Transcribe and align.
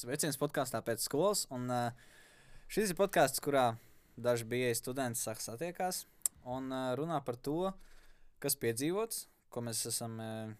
Sveiciens 0.00 0.38
podkāstā 0.40 0.78
pēc 0.80 1.02
skolas. 1.04 1.42
Un, 1.52 1.66
uh, 1.68 1.90
šis 2.72 2.94
ir 2.94 2.96
podkāsts, 2.96 3.42
kurā 3.44 3.74
daži 4.16 4.46
bija 4.48 4.70
studenti 4.78 5.20
sāk 5.20 5.42
satiekās 5.44 6.06
un 6.48 6.70
uh, 6.72 6.94
runā 6.96 7.18
par 7.26 7.36
to, 7.36 7.72
kas 8.40 8.56
piedzīvots, 8.62 9.26
ko 9.52 9.64
mēs 9.66 9.82
esam 9.90 10.16
uh, 10.24 10.54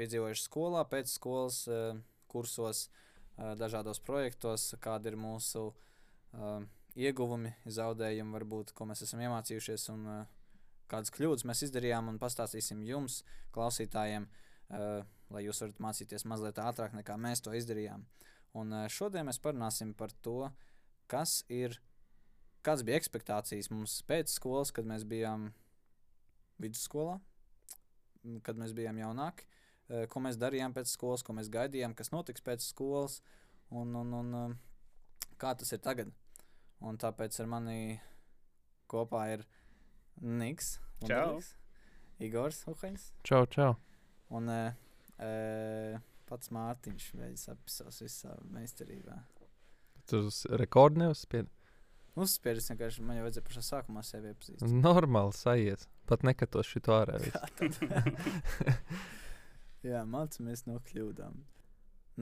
piedzīvojuši 0.00 0.46
skolā, 0.46 0.86
pēc 0.88 1.12
skolas 1.12 1.58
uh, 1.68 2.00
kursos, 2.32 2.86
uh, 2.88 3.52
dažādos 3.60 4.00
projektos, 4.00 4.70
kādi 4.80 5.12
ir 5.12 5.20
mūsu 5.20 5.66
uh, 5.68 6.64
ieguvumi, 6.96 7.52
zaudējumi, 7.68 8.32
varbūt, 8.38 8.72
ko 8.72 8.88
mēs 8.88 9.04
esam 9.04 9.20
iemācījušies 9.26 9.90
un 9.92 10.08
uh, 10.08 10.20
kādas 10.88 11.12
kļūdas 11.12 11.44
mēs 11.50 11.66
izdarījām 11.68 12.08
un 12.14 12.22
pastāstīsim 12.22 12.80
jums, 12.88 13.26
klausītājiem, 13.52 14.24
uh, 14.24 15.02
lai 15.36 15.48
jūs 15.50 15.60
varat 15.66 15.84
mācīties 15.90 16.24
mazliet 16.32 16.64
ātrāk 16.64 16.96
nekā 16.96 17.20
mēs 17.20 17.44
to 17.44 17.52
izdarījām. 17.52 18.08
Un 18.54 18.74
uh, 18.74 18.84
šodien 18.90 19.26
mēs 19.26 19.40
parunāsim 19.42 19.94
par 19.98 20.12
to, 20.22 20.50
kas 21.10 21.42
ir, 21.52 21.78
kādas 22.64 22.84
bija 22.86 22.98
expectācijas 23.00 23.70
mums 23.72 23.96
pēc 24.08 24.30
skolas, 24.36 24.72
kad 24.74 24.86
mēs 24.88 25.06
bijām 25.08 25.50
vidusskolā, 26.62 27.18
kad 28.46 28.60
mēs 28.60 28.72
bijām 28.76 29.00
jaunāki, 29.02 29.48
uh, 29.90 30.04
ko 30.10 30.22
mēs 30.24 30.38
darījām 30.40 30.76
pēc 30.76 30.92
skolas, 30.94 31.26
ko 31.26 31.34
mēs 31.36 31.50
gaidījām, 31.52 31.96
kas 31.98 32.14
notiks 32.14 32.44
pēc 32.46 32.62
skolas 32.64 33.20
un, 33.74 33.94
un, 33.98 34.14
un 34.20 34.38
uh, 34.38 34.54
kā 35.40 35.54
tas 35.58 35.74
ir 35.74 35.82
tagad. 35.84 36.12
Un 36.84 36.98
tāpēc 37.00 37.36
ar 37.40 37.48
mani 37.48 37.98
kopā 38.90 39.26
ir 39.34 39.44
Niks, 40.20 40.76
Čau. 41.02 41.08
Wunderliks, 41.08 41.54
Igors 42.22 42.60
Uhaņs 42.70 43.06
Čau, 43.26 43.46
čau. 43.50 43.72
un 44.30 44.48
e, 44.52 44.58
e, 45.18 45.30
pats 46.28 46.52
Mārtiņš 46.54 47.08
veids 47.18 47.48
apsos 47.52 48.00
visā 48.04 48.34
meistarībā. 48.54 49.18
Tu 50.08 50.20
uz 50.28 50.44
rekordu 50.60 51.00
neuzspiedi. 51.04 51.50
Uzspēris 52.20 52.68
vienkārši 52.70 53.02
man 53.02 53.18
jau 53.18 53.24
vajadzēja 53.24 53.46
pašā 53.48 53.62
sākumā 53.66 54.04
sevi 54.06 54.30
iepazīstināt. 54.30 54.74
Normāli 54.84 55.34
sajies. 55.34 55.88
Pat 56.06 56.22
nekatos 56.26 56.68
šito 56.70 56.94
ārā. 56.94 57.18
Jā, 59.88 60.04
mācāmies 60.08 60.64
no 60.68 60.78
kļūdām. 60.86 61.40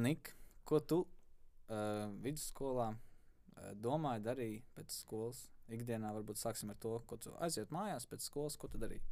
Nik, 0.03 0.33
ko 0.65 0.81
tu 0.81 1.03
uh, 1.05 2.09
vidusskolā 2.25 2.89
uh, 2.95 3.73
domāji, 3.77 4.25
darīji 4.25 4.63
pēc 4.79 4.97
skolas? 5.03 5.45
Ikdienā 5.73 6.11
varbūt 6.17 6.41
sāksim 6.41 6.73
ar 6.73 6.79
to, 6.81 6.97
ko 7.07 7.19
tu 7.21 7.35
aiziet 7.45 7.71
mājās 7.75 8.09
pēc 8.09 8.25
skolas, 8.25 8.57
ko 8.59 8.71
tu 8.73 8.81
darīji. 8.81 9.05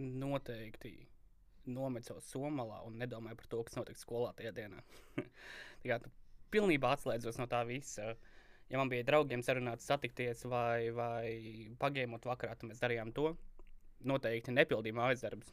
Noteikti 0.00 0.94
nometu 1.68 2.10
savu 2.10 2.22
somalā 2.24 2.80
un 2.86 2.98
nedomāju 3.00 3.38
par 3.40 3.48
to, 3.52 3.62
kas 3.66 3.78
notiks 3.78 4.04
skolā 4.06 4.32
tajā 4.36 4.52
dienā. 4.56 4.82
Tā 5.82 5.90
kā 5.90 5.98
tu 6.04 6.12
pilnībā 6.54 6.94
atslēdzos 6.96 7.40
no 7.40 7.46
tā 7.50 7.62
visa. 7.68 8.14
Ja 8.70 8.78
man 8.78 8.90
bija 8.90 9.06
draugiem 9.06 9.42
sarunāt, 9.42 9.82
satikties 9.82 10.44
vai, 10.46 10.90
vai 10.94 11.70
pagēmot 11.80 12.26
vakarā, 12.28 12.54
tad 12.54 12.70
mēs 12.70 12.82
darījām 12.82 13.10
to. 13.16 13.32
Noteikti 14.06 14.54
nepildīju 14.54 14.96
mājas 14.96 15.24
darbus. 15.24 15.50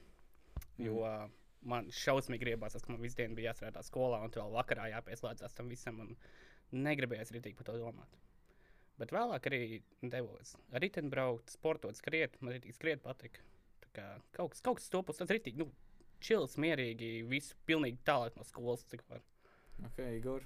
Jo 0.81 1.01
mm. 1.01 1.33
man 1.71 1.89
šausmīgi 1.93 2.45
gribās, 2.45 2.77
ka 2.77 2.93
man 2.93 3.01
visu 3.01 3.17
dienu 3.17 3.37
bija 3.37 3.51
jāstrādā 3.51 3.81
skolā, 3.85 4.21
un 4.23 4.33
vēl 4.35 4.53
vakarā 4.53 4.91
jāpieslēdzas 4.93 5.57
tam 5.57 5.73
visam. 5.73 6.03
Negribējās 6.75 7.31
arī 7.31 7.55
par 7.55 7.69
to 7.69 7.77
domāt. 7.79 8.17
Bet 8.97 9.13
vēlāk 9.13 9.45
arī 9.49 9.61
devos 10.01 10.55
riteņbraukt, 10.73 11.11
braukt, 11.13 11.53
sportot, 11.53 11.97
skriet. 11.97 12.37
Man 12.41 12.55
arī 12.57 12.73
skriet 12.73 13.03
patika. 13.03 13.43
Kā 13.93 14.07
kaut 14.35 14.53
kas, 14.53 14.63
kaut 14.65 14.79
kas 14.79 14.87
stopus, 14.89 15.19
tas 15.19 15.31
rītīgi, 15.33 15.61
nu, 15.61 15.69
čils, 16.23 16.57
mierīgi, 16.61 17.23
visu 17.29 17.55
pilnīgi 17.69 17.99
tālāk 18.07 18.37
no 18.37 18.45
skolas, 18.47 18.85
cik 18.89 19.03
var. 19.09 19.23
Ok, 19.85 19.99
Igor. 20.17 20.45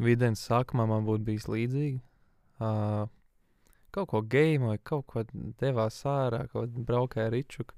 Videns 0.00 0.42
sākumā 0.46 0.86
man 0.88 1.04
būtu 1.08 1.26
bijis 1.26 1.48
līdzīgi. 1.50 2.00
Uh, 2.60 3.08
kaut 3.94 4.10
ko 4.12 4.22
gēmoju, 4.22 4.80
kaut 4.86 5.06
ko 5.10 5.24
devās 5.60 5.98
ārā, 6.08 6.46
kaut 6.52 6.72
ko 6.72 6.86
braukāju 6.88 7.28
ar 7.28 7.34
Ričuku. 7.34 7.76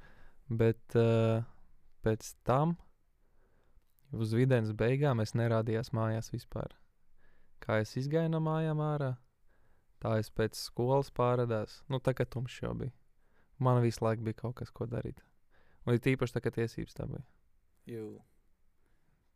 Bet 0.53 0.97
uh, 0.99 1.43
pēc 2.05 2.34
tam 2.47 2.77
uz 4.12 4.34
videns 4.37 4.75
beigām 4.77 5.22
es 5.25 5.34
nerādījos 5.39 5.93
mājās 5.97 6.33
vispār. 6.34 6.77
Kā 7.62 7.81
es 7.83 7.97
izgāju 7.97 8.33
no 8.34 8.43
mājām 8.43 8.83
ārā, 8.84 9.12
tā 10.03 10.19
es 10.21 10.31
pēc 10.34 10.59
skolas 10.59 11.12
pārādās. 11.15 11.81
Nu, 11.89 12.03
tā 12.03 12.15
kā 12.19 12.27
tumšs 12.27 12.62
jau 12.65 12.75
bija. 12.77 12.93
Man 13.62 13.83
visu 13.84 14.05
laiku 14.05 14.27
bija 14.27 14.43
kaut 14.43 14.59
kas, 14.59 14.72
ko 14.75 14.89
darīt. 14.91 15.22
Un 15.87 15.97
it 15.98 16.06
īpaši 16.06 16.37
tā, 16.37 16.43
ka 16.44 16.53
tiesības 16.54 16.94
tā 16.94 17.06
bija. 17.10 17.25
Jū. 17.91 18.10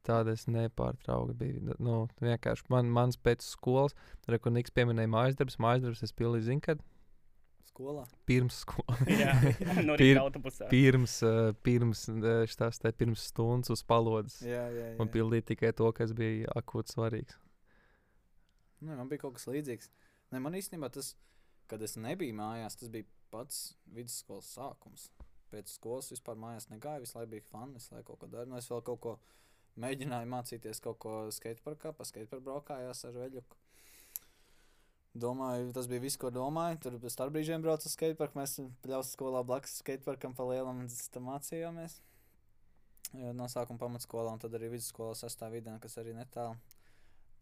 Tāda 0.06 0.36
es 0.36 0.44
nepārtraukti 0.46 1.34
biju. 1.34 1.74
Nu, 1.82 1.94
vienkārši 2.22 2.68
man, 2.70 2.86
mans 2.94 3.16
pēc 3.18 3.42
skolas, 3.42 3.96
rekurors 4.30 4.70
pieminēja 4.70 5.10
mājas 5.10 5.38
darbus. 5.40 5.56
Mājas 5.58 5.82
darbus 5.82 6.04
es 6.06 6.14
pildīju, 6.14 6.44
zinu, 6.46 6.62
kad 6.62 6.84
Skolā. 7.66 8.04
pirms 8.30 8.60
skolas. 8.62 9.02
Jā, 9.24 9.34
no 9.82 9.96
Pir- 9.98 10.14
rīta 10.14 10.22
autobusā. 10.22 10.68
pirms, 10.70 11.16
uh, 11.26 11.50
pirms, 11.66 12.04
uh, 12.12 12.44
šitās 12.46 12.78
te 12.84 12.92
pirms 12.94 13.26
stundas 13.32 13.74
uz 13.74 13.82
palodzes. 13.82 14.44
Jā, 14.46 14.62
jā, 14.70 14.92
jā. 14.92 14.96
Un 15.02 15.10
pildīju 15.10 15.48
tikai 15.50 15.74
to, 15.76 15.90
kas 15.98 16.14
bija 16.16 16.54
akūti 16.62 16.94
svarīgs. 16.94 17.40
Nu, 18.80 18.94
man 18.94 19.10
bija 19.10 19.24
kaut 19.26 19.34
kas 19.40 19.48
līdzīgs. 19.50 19.90
Ne, 20.30 20.38
man 20.44 20.54
īstenībā 20.54 20.92
tas, 20.94 21.16
kad 21.66 21.82
es 21.82 21.98
nebiju 21.98 22.38
mājās, 22.38 22.78
tas 22.78 22.94
bija 22.94 23.08
pats 23.34 23.72
vidusskolas 23.90 24.54
sākums. 24.54 25.10
Pēc 25.52 25.70
skolas 25.76 26.10
vispār 26.10 26.38
mājās 26.42 26.70
negāju, 26.72 27.04
visu 27.04 27.18
laiku 27.18 27.32
bija 27.36 27.46
fani, 27.50 27.76
visu 27.78 27.94
laiku 27.94 28.10
kaut 28.10 28.24
ko 28.24 28.30
darīju. 28.32 28.52
Nu, 28.52 28.58
es 28.58 28.70
vēl 28.70 28.82
kaut 28.86 29.02
ko 29.04 29.12
mēģināju 29.82 30.30
mācīties, 30.32 30.82
kaut 30.82 30.98
ko 31.04 31.14
skateparkā, 31.34 31.92
pa 31.96 32.06
skateparku 32.08 32.44
braukājās 32.48 33.04
ar 33.06 33.14
veļuku. 33.16 33.60
Domāju, 35.16 35.70
tas 35.72 35.86
bija 35.88 36.02
viss, 36.02 36.18
ko 36.20 36.28
domāju. 36.34 36.80
Tur 36.84 36.98
bez 37.00 37.14
starp 37.16 37.32
brīžiem 37.32 37.62
braucu 37.64 37.88
uz 37.88 37.94
skateparku. 37.96 38.36
Mēs 38.36 38.58
pļaus 38.84 39.14
skolā 39.16 39.40
blakus 39.48 39.78
skateparkam 39.80 40.34
pa 40.36 40.44
lielam 40.50 40.82
mācījāmies. 41.30 42.00
Jā, 43.14 43.32
No 43.36 43.46
sākuma 43.48 43.80
pamatskolā 43.80 44.34
un 44.34 44.42
tad 44.42 44.56
arī 44.58 44.74
vidusskolā 44.74 45.14
sastāvvidē, 45.16 45.78
kas 45.80 45.96
arī 46.02 46.12
netālu. 46.16 46.58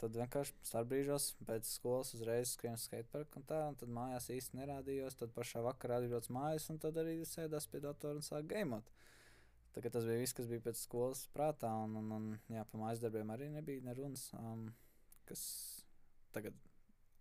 Tad 0.05 0.19
vienkārši 0.21 0.53
starpbrīžos 0.69 1.31
pēc 1.49 1.69
skolas 1.79 2.11
uzreiz 2.13 2.51
skrienu 2.53 2.77
skateparku 2.77 3.41
un 3.41 3.47
tā, 3.49 3.63
un 3.71 3.79
tad 3.81 3.89
mājās 3.97 4.27
īsti 4.35 4.59
nerādījos. 4.59 5.17
Tad 5.17 5.33
pašā 5.33 5.63
vakarā 5.65 6.03
atbraucu 6.03 6.35
mājās, 6.37 6.67
un 6.75 6.81
tad 6.83 6.99
arī 7.01 7.15
sēdās 7.29 7.67
pie 7.73 7.81
datora 7.81 8.21
un 8.21 8.27
sāku 8.27 8.51
gaimot. 8.51 8.91
Tā 9.73 9.81
kā 9.81 9.89
tas 9.95 10.05
bija 10.05 10.21
viss, 10.21 10.37
kas 10.37 10.51
bija 10.51 10.67
pēc 10.67 10.83
skolas 10.85 11.25
prātā, 11.33 11.73
un, 11.87 11.97
un, 12.03 12.13
un 12.19 12.29
jā, 12.53 12.67
pa 12.69 12.83
mājas 12.83 13.01
darbiem 13.01 13.33
arī 13.33 13.49
nebija 13.55 13.87
nerunas, 13.89 14.29
um, 14.37 14.69
kas 15.25 15.41
tagad 16.37 16.61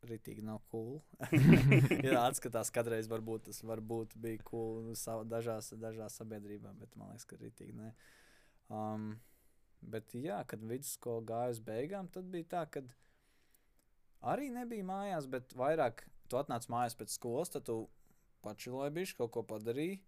ritīgi 0.03 0.43
nav 0.43 0.59
cool. 0.73 0.99
jā, 2.03 2.19
atskatās, 2.19 2.73
kādreiz 2.75 3.07
varbūt 3.07 3.47
tas 3.47 3.63
varbūt 3.63 4.17
bija 4.19 4.43
cool 4.51 4.91
sava, 4.99 5.23
dažās, 5.23 5.71
dažās 5.79 6.19
sabiedrībās, 6.19 6.75
bet 6.83 6.99
man 6.99 7.15
liekas, 7.15 7.31
ka 7.31 7.39
ritīgi 7.39 7.79
ne. 7.79 7.93
Um, 8.67 9.13
Bet, 9.91 10.13
jā, 10.15 10.39
kad 10.47 10.63
vidusskola 10.63 11.23
gāja 11.27 11.55
uz 11.55 11.59
beigām, 11.63 12.07
tad 12.11 12.29
bija 12.31 12.47
tā, 12.55 12.63
ka 12.71 12.83
arī 14.31 14.47
nebija 14.53 14.85
mājās, 14.87 15.27
bet 15.29 15.53
vairāk 15.59 16.05
tu 16.31 16.39
atnāc 16.39 16.69
mājās 16.71 16.95
pēc 16.99 17.13
skolas, 17.17 17.51
tad 17.53 17.67
tu 17.67 17.77
pačiloji 18.45 18.93
bišķi, 18.95 19.17
kaut 19.19 19.33
ko 19.35 19.43
padarīji, 19.53 19.99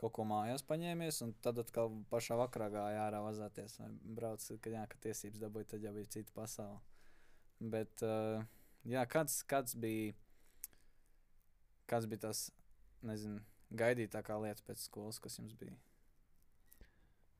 kaut 0.00 0.14
ko 0.16 0.24
mājās 0.28 0.64
paņēmies, 0.66 1.20
un 1.26 1.34
tad 1.44 1.60
atkal 1.62 1.92
pašā 2.12 2.38
vakarā 2.40 2.70
gāja 2.74 3.04
ārā 3.06 3.20
vazāties. 3.24 3.78
Brauc, 4.16 4.46
ka, 4.62 4.72
jā, 4.74 4.86
ka 4.90 5.00
tiesības 5.06 5.42
dabūja, 5.42 5.72
tad 5.74 5.86
jau 5.86 5.94
bija 5.96 6.10
cita 6.16 6.34
pasaule. 6.36 6.80
Bet, 7.60 8.02
uh, 8.06 8.40
jā, 8.88 9.04
kāds, 9.12 9.42
kāds 9.48 9.76
bija, 9.76 10.14
kāds 11.90 12.08
bija 12.10 12.26
tas, 12.30 12.46
nezinu, 13.04 13.42
gaidītākā 13.76 14.40
lieta 14.42 14.64
pēc 14.66 14.88
skolas, 14.88 15.20
kas 15.22 15.38
jums 15.38 15.54
bija? 15.60 15.76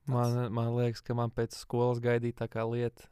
Man, 0.09 0.53
man 0.53 0.71
liekas, 0.75 1.03
ka 1.05 1.13
man 1.13 1.31
pēc 1.33 1.55
skolas 1.55 2.01
gaidītākā 2.01 2.63
lieta 2.65 3.05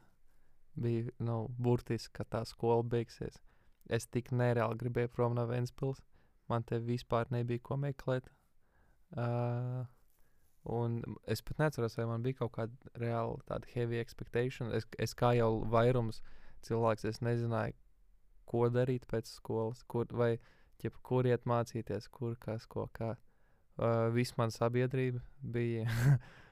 bija 0.80 1.10
nu, 1.22 1.44
burtiski, 1.58 2.12
ka 2.18 2.26
tā 2.26 2.42
skola 2.48 2.82
beigsies. 2.82 3.38
Es 3.90 4.06
tik 4.06 4.30
nereāli 4.34 4.78
gribēju 4.80 5.12
prom 5.14 5.36
no 5.38 5.46
Vēncpils. 5.50 6.02
Man 6.50 6.66
te 6.66 6.80
vispār 6.82 7.30
nebija 7.30 7.62
ko 7.62 7.78
meklēt. 7.78 8.26
Uh, 9.10 9.86
un 10.70 11.00
es 11.30 11.42
pat 11.42 11.62
neatceros, 11.62 11.96
vai 11.98 12.06
man 12.10 12.26
bija 12.26 12.40
kaut 12.42 12.54
kāda 12.58 12.94
reāla 13.02 13.38
tāda 13.46 13.70
heavy 13.74 13.98
expectation. 14.02 14.70
Es, 14.74 14.86
es 14.98 15.14
kā 15.14 15.32
jau 15.38 15.60
vairums 15.70 16.20
cilvēks, 16.66 17.06
es 17.06 17.22
nezināju, 17.24 17.74
ko 18.50 18.66
darīt 18.70 19.06
pēc 19.10 19.30
skolas, 19.30 19.82
kur, 19.86 20.10
vai 20.10 20.36
ķip, 20.82 20.98
kur 21.06 21.26
iet 21.26 21.46
mācīties, 21.46 22.10
kur 22.10 22.36
kas, 22.42 22.66
ko 22.66 22.88
kā. 22.94 23.14
Uh, 23.80 24.10
Viss 24.12 24.36
man 24.36 24.50
sabiedrība 24.52 25.22
bija 25.40 25.86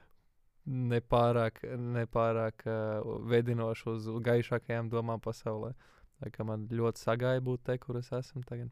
nepārāk, 0.67 1.61
nepārāk 1.79 2.65
uh, 2.67 3.05
vedinoši 3.31 3.89
uz 3.93 4.09
gaišākajām 4.25 4.89
domām 4.91 5.21
pasaulē. 5.23 5.73
Tā 6.19 6.31
kā 6.35 6.43
man 6.43 6.67
ļoti 6.67 6.99
sagāja 6.99 7.41
būt 7.43 7.63
te, 7.69 7.77
kur 7.79 7.97
es 8.01 8.11
esmu 8.11 8.43
tagad. 8.47 8.71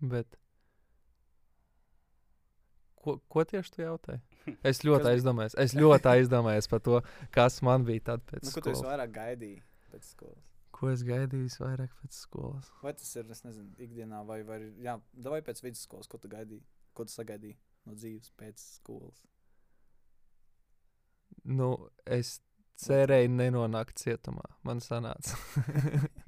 Bet 0.00 0.38
Ko, 2.98 3.14
ko 3.30 3.44
tieši 3.46 3.72
tu 3.72 3.82
jautāji? 3.84 4.20
Es 4.68 4.80
ļoti 4.86 5.06
aizdomājos. 5.12 5.54
Es 5.60 5.74
ļoti 5.76 6.08
aizdomājos 6.16 6.68
par 6.70 6.80
to, 6.84 7.00
kas 7.34 7.60
man 7.62 7.84
bija 7.86 8.02
tad 8.10 8.24
pēc 8.26 8.48
Nu, 8.48 8.52
ko 8.54 8.62
tu 8.64 8.72
skolas. 8.72 8.84
vairāk 8.88 9.12
gaidīji 9.14 9.60
pēc 9.92 10.08
skolas? 10.14 10.44
Ko 10.78 10.90
es 10.92 11.02
gaidīju 11.06 11.46
visvairāk 11.46 11.94
pēc 12.02 12.18
skolas? 12.18 12.70
Vai 12.82 12.92
tas 12.98 13.08
ir, 13.18 13.26
es 13.34 13.44
nezinu, 13.46 13.70
ikdienā 13.86 14.22
vai, 14.26 14.40
vai 14.46 14.58
jā, 14.84 14.96
vai 15.26 15.40
pēc 15.46 15.62
vidusskolas, 15.64 16.10
ko 16.10 16.20
tu 16.22 16.30
gaidīji? 16.32 16.62
Ko 16.94 17.06
tu 17.06 17.14
sagaidīji 17.14 17.56
no 17.86 17.96
dzīves 17.98 18.32
pēc 18.40 18.62
skolas? 18.78 19.22
Nu, 21.44 21.72
es 22.04 22.38
cerēju 22.82 23.30
nenonākt 23.34 24.00
cietumā. 24.02 24.46
Man 24.66 24.82
sanāca. 24.84 25.38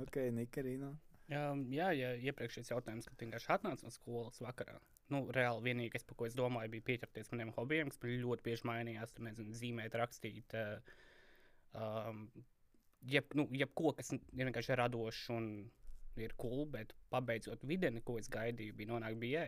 Ok, 0.00 0.16
Nikarīna. 0.32 0.88
Um, 1.32 1.62
jā, 1.72 1.90
jā, 1.96 2.12
iepriekšējais 2.28 2.72
jautājums, 2.72 3.06
kad 3.08 3.20
vienkārši 3.22 3.50
atnāca 3.54 3.86
no 3.86 3.92
skolas 3.94 4.40
vakarā. 4.42 4.74
Nu, 5.12 5.22
reāli 5.32 5.68
vienīgais, 5.68 6.04
par 6.08 6.16
ko 6.18 6.26
es 6.26 6.36
domāju, 6.36 6.72
bija 6.72 6.86
pieķerties 6.88 7.30
maniem 7.32 7.52
hobijiem, 7.56 7.92
kas 7.92 8.00
man 8.02 8.14
ļoti 8.24 8.46
bieži 8.48 8.68
mainījās. 8.68 9.12
Tur, 9.14 9.26
nezinu, 9.28 9.54
zīmēt, 9.56 9.96
rakstīt. 10.00 10.56
Uh, 10.56 10.96
um, 11.78 12.24
jeb, 13.08 13.36
nu, 13.38 13.46
jebko, 13.56 13.94
kas 13.98 14.12
ir 14.16 14.24
vienkārši 14.42 14.78
radošs 14.80 15.28
un 15.36 15.48
ir 16.20 16.34
cool, 16.40 16.66
bet 16.72 16.92
pabeidzot 17.12 17.64
videni, 17.68 18.02
ko 18.04 18.18
es 18.20 18.28
gaidīju, 18.32 18.76
bija 18.80 18.92
nonākt 18.92 19.20
BA. 19.22 19.46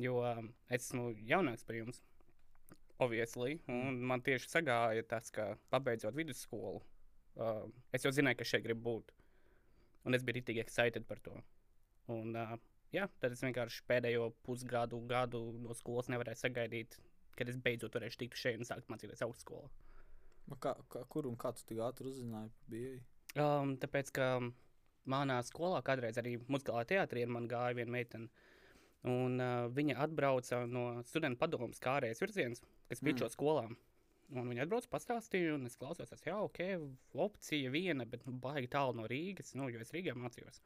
Jo 0.00 0.20
um, 0.24 0.50
es 0.68 0.88
esmu 0.88 1.10
jaunāks 1.28 1.64
par 1.68 1.78
jums, 1.78 2.02
obviously, 3.00 3.58
un 3.72 4.00
man 4.06 4.22
tieši 4.24 4.50
sagāja 4.52 5.04
tas, 5.08 5.30
ka 5.34 5.54
pabeidzot 5.72 6.16
vidusskolu, 6.16 6.82
uh, 7.40 7.64
es 7.96 8.04
jau 8.04 8.12
zināju, 8.14 8.40
ka 8.40 8.48
šeit 8.52 8.64
gribu 8.66 8.84
būt. 8.88 9.14
Un 10.08 10.16
es 10.16 10.24
biju 10.24 10.38
rītīgi 10.38 10.62
excited 10.62 11.06
par 11.08 11.20
to. 11.24 11.34
Un, 12.12 12.34
uh, 12.36 12.56
jā, 12.94 13.06
tad 13.22 13.36
es 13.36 13.44
vienkārši 13.44 13.84
pēdējo 13.88 14.30
pusgadu, 14.46 15.00
gadu 15.10 15.42
no 15.60 15.76
skolas 15.76 16.10
nevarēju 16.12 16.42
sagaidīt, 16.42 16.98
kad 17.38 17.48
es 17.48 17.60
beidzot 17.60 17.96
varēšu 17.96 18.24
tikt 18.24 18.40
šeit 18.40 18.60
un 18.60 18.68
sākt 18.68 18.90
mācīties 18.92 19.24
augstskolā. 19.26 19.70
Nu, 20.50 20.58
Kā, 20.60 20.74
kā, 20.90 21.04
kur 21.12 21.28
un 21.30 21.36
kā 21.38 21.52
tu 21.54 21.62
tik 21.68 21.78
ātri 21.84 22.10
uzzināji 22.10 22.50
par 22.50 22.72
BA? 22.72 22.94
Um, 23.38 23.76
tāpēc, 23.78 24.10
ka 24.16 24.32
manā 25.10 25.36
skolā 25.46 25.78
kādreiz 25.86 26.18
arī 26.18 26.34
muzikālā 26.50 26.82
teātrī 26.90 27.22
ar 27.24 27.30
mani 27.30 27.50
gāja 27.50 27.76
viena 27.78 27.94
meitene. 27.94 28.48
Un 29.08 29.38
uh, 29.40 29.68
viņa 29.72 29.96
atbrauca 30.04 30.64
no 30.68 30.84
studentu 31.08 31.38
padomus 31.40 31.80
kā 31.80 31.94
ārējais 32.00 32.20
virziens, 32.20 32.64
kas 32.90 33.00
Mm. 33.00 33.06
piečo 33.08 33.30
skolām. 33.32 33.76
Un 34.30 34.46
viņa 34.46 34.62
atbrauca, 34.62 34.86
pastāstīja, 34.92 35.56
un 35.56 35.66
es 35.66 35.74
klausos, 35.78 36.08
tas 36.12 36.22
jā, 36.22 36.36
ok, 36.38 36.60
opcija 37.18 37.70
viena, 37.74 38.04
bet 38.06 38.22
nu, 38.26 38.32
baigi 38.38 38.68
tālu 38.70 38.94
no 39.00 39.08
Rīgas, 39.10 39.54
nu, 39.58 39.66
jo 39.72 39.80
es 39.82 39.90
Rīgā 39.90 40.14
mācījos. 40.14 40.60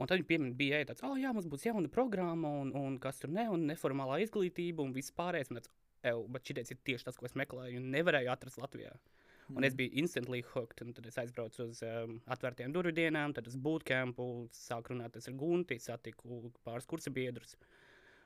Un 0.00 0.08
tad 0.08 0.18
viņi 0.18 0.26
piemin, 0.26 0.54
bija 0.56 0.80
tāds, 0.88 1.02
oh, 1.04 1.18
jā, 1.20 1.34
mums 1.36 1.46
būs 1.52 1.66
jauna 1.66 1.90
programma, 1.92 2.48
un, 2.62 2.72
un 2.74 2.96
kas 2.98 3.18
tur 3.20 3.30
ne, 3.30 3.44
un 3.52 3.66
neformālā 3.68 4.22
izglītība, 4.24 4.80
un 4.82 4.94
viss 4.96 5.12
pārējais. 5.12 5.50
Un 5.52 5.60
tāds, 5.60 5.68
ew, 6.08 6.24
bet 6.32 6.48
šis 6.48 6.72
ir 6.72 6.78
tieši 6.88 7.04
tas, 7.04 7.16
ko 7.20 7.26
es 7.28 7.36
meklēju, 7.38 7.76
un 7.78 7.90
nevarēju 7.92 8.32
atrast 8.32 8.58
Latvijā. 8.58 8.94
Un 9.50 9.56
Mm. 9.60 9.64
es 9.66 9.74
biju 9.74 9.90
instantly 9.92 10.40
hooked. 10.40 10.80
un 10.82 10.92
Tad 10.94 11.06
es 11.06 11.18
aizbraucu 11.18 11.68
uz 11.68 11.82
um, 11.82 12.20
atvērtiem 12.26 12.72
durvju 12.72 12.94
dienām, 12.94 13.34
tad 13.34 13.46
uz 13.46 13.56
bootcampu, 13.56 14.48
sāku 14.50 14.94
runāt 14.94 15.16
ar 15.16 15.32
Gunti, 15.34 15.78
satiku 15.78 16.50
pāris 16.64 16.86
kursa 16.86 17.10
biedrus. 17.12 17.56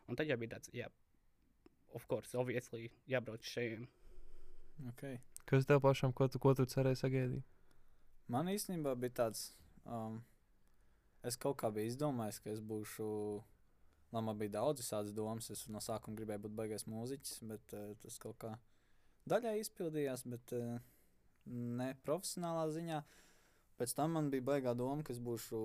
Un 0.08 0.14
tad 0.14 0.28
jau 0.28 0.36
bija 0.36 0.54
tāds, 0.54 0.70
jā, 0.72 0.86
of 1.94 2.06
course, 2.08 2.34
obviously, 2.34 2.90
jābrauc 3.08 3.44
šeit. 3.46 3.86
Okay. 4.92 5.20
Kas 5.46 5.66
tev 5.66 5.80
pašam, 5.80 6.12
ko 6.12 6.28
tu, 6.28 6.40
ko 6.42 6.54
tu 6.58 6.66
cerēji 6.68 7.00
sagaidīt? 7.00 7.44
Man 8.32 8.50
īstenībā 8.50 8.96
bija 8.98 9.14
tāds, 9.22 9.52
um, 9.86 10.18
es 11.26 11.38
kaut 11.38 11.60
kā 11.62 11.70
biju 11.72 11.92
izdomājis, 11.92 12.40
ka 12.42 12.50
es 12.54 12.62
būšu. 12.64 13.10
Lai 14.14 14.22
man 14.22 14.38
bija 14.38 14.54
daudz 14.60 14.80
visādas 14.84 15.14
domas, 15.14 15.48
es 15.50 15.64
no 15.68 15.80
sākuma 15.82 16.14
gribēju 16.16 16.44
būt 16.44 16.52
baigais 16.54 16.84
mūziķis, 16.86 17.40
bet 17.50 17.72
uh, 17.74 17.88
tas 18.02 18.18
kaut 18.22 18.36
kā 18.42 18.52
daļai 19.28 19.56
izpildījās, 19.60 20.22
bet 20.30 20.52
uh, 20.54 20.76
ne 21.50 21.88
profesionālā 22.06 22.68
ziņā. 22.74 23.00
Pēc 23.76 23.92
tam 23.98 24.14
man 24.16 24.30
bija 24.32 24.46
baigā 24.46 24.76
doma, 24.78 25.02
ka 25.04 25.12
es 25.12 25.18
būšu 25.20 25.58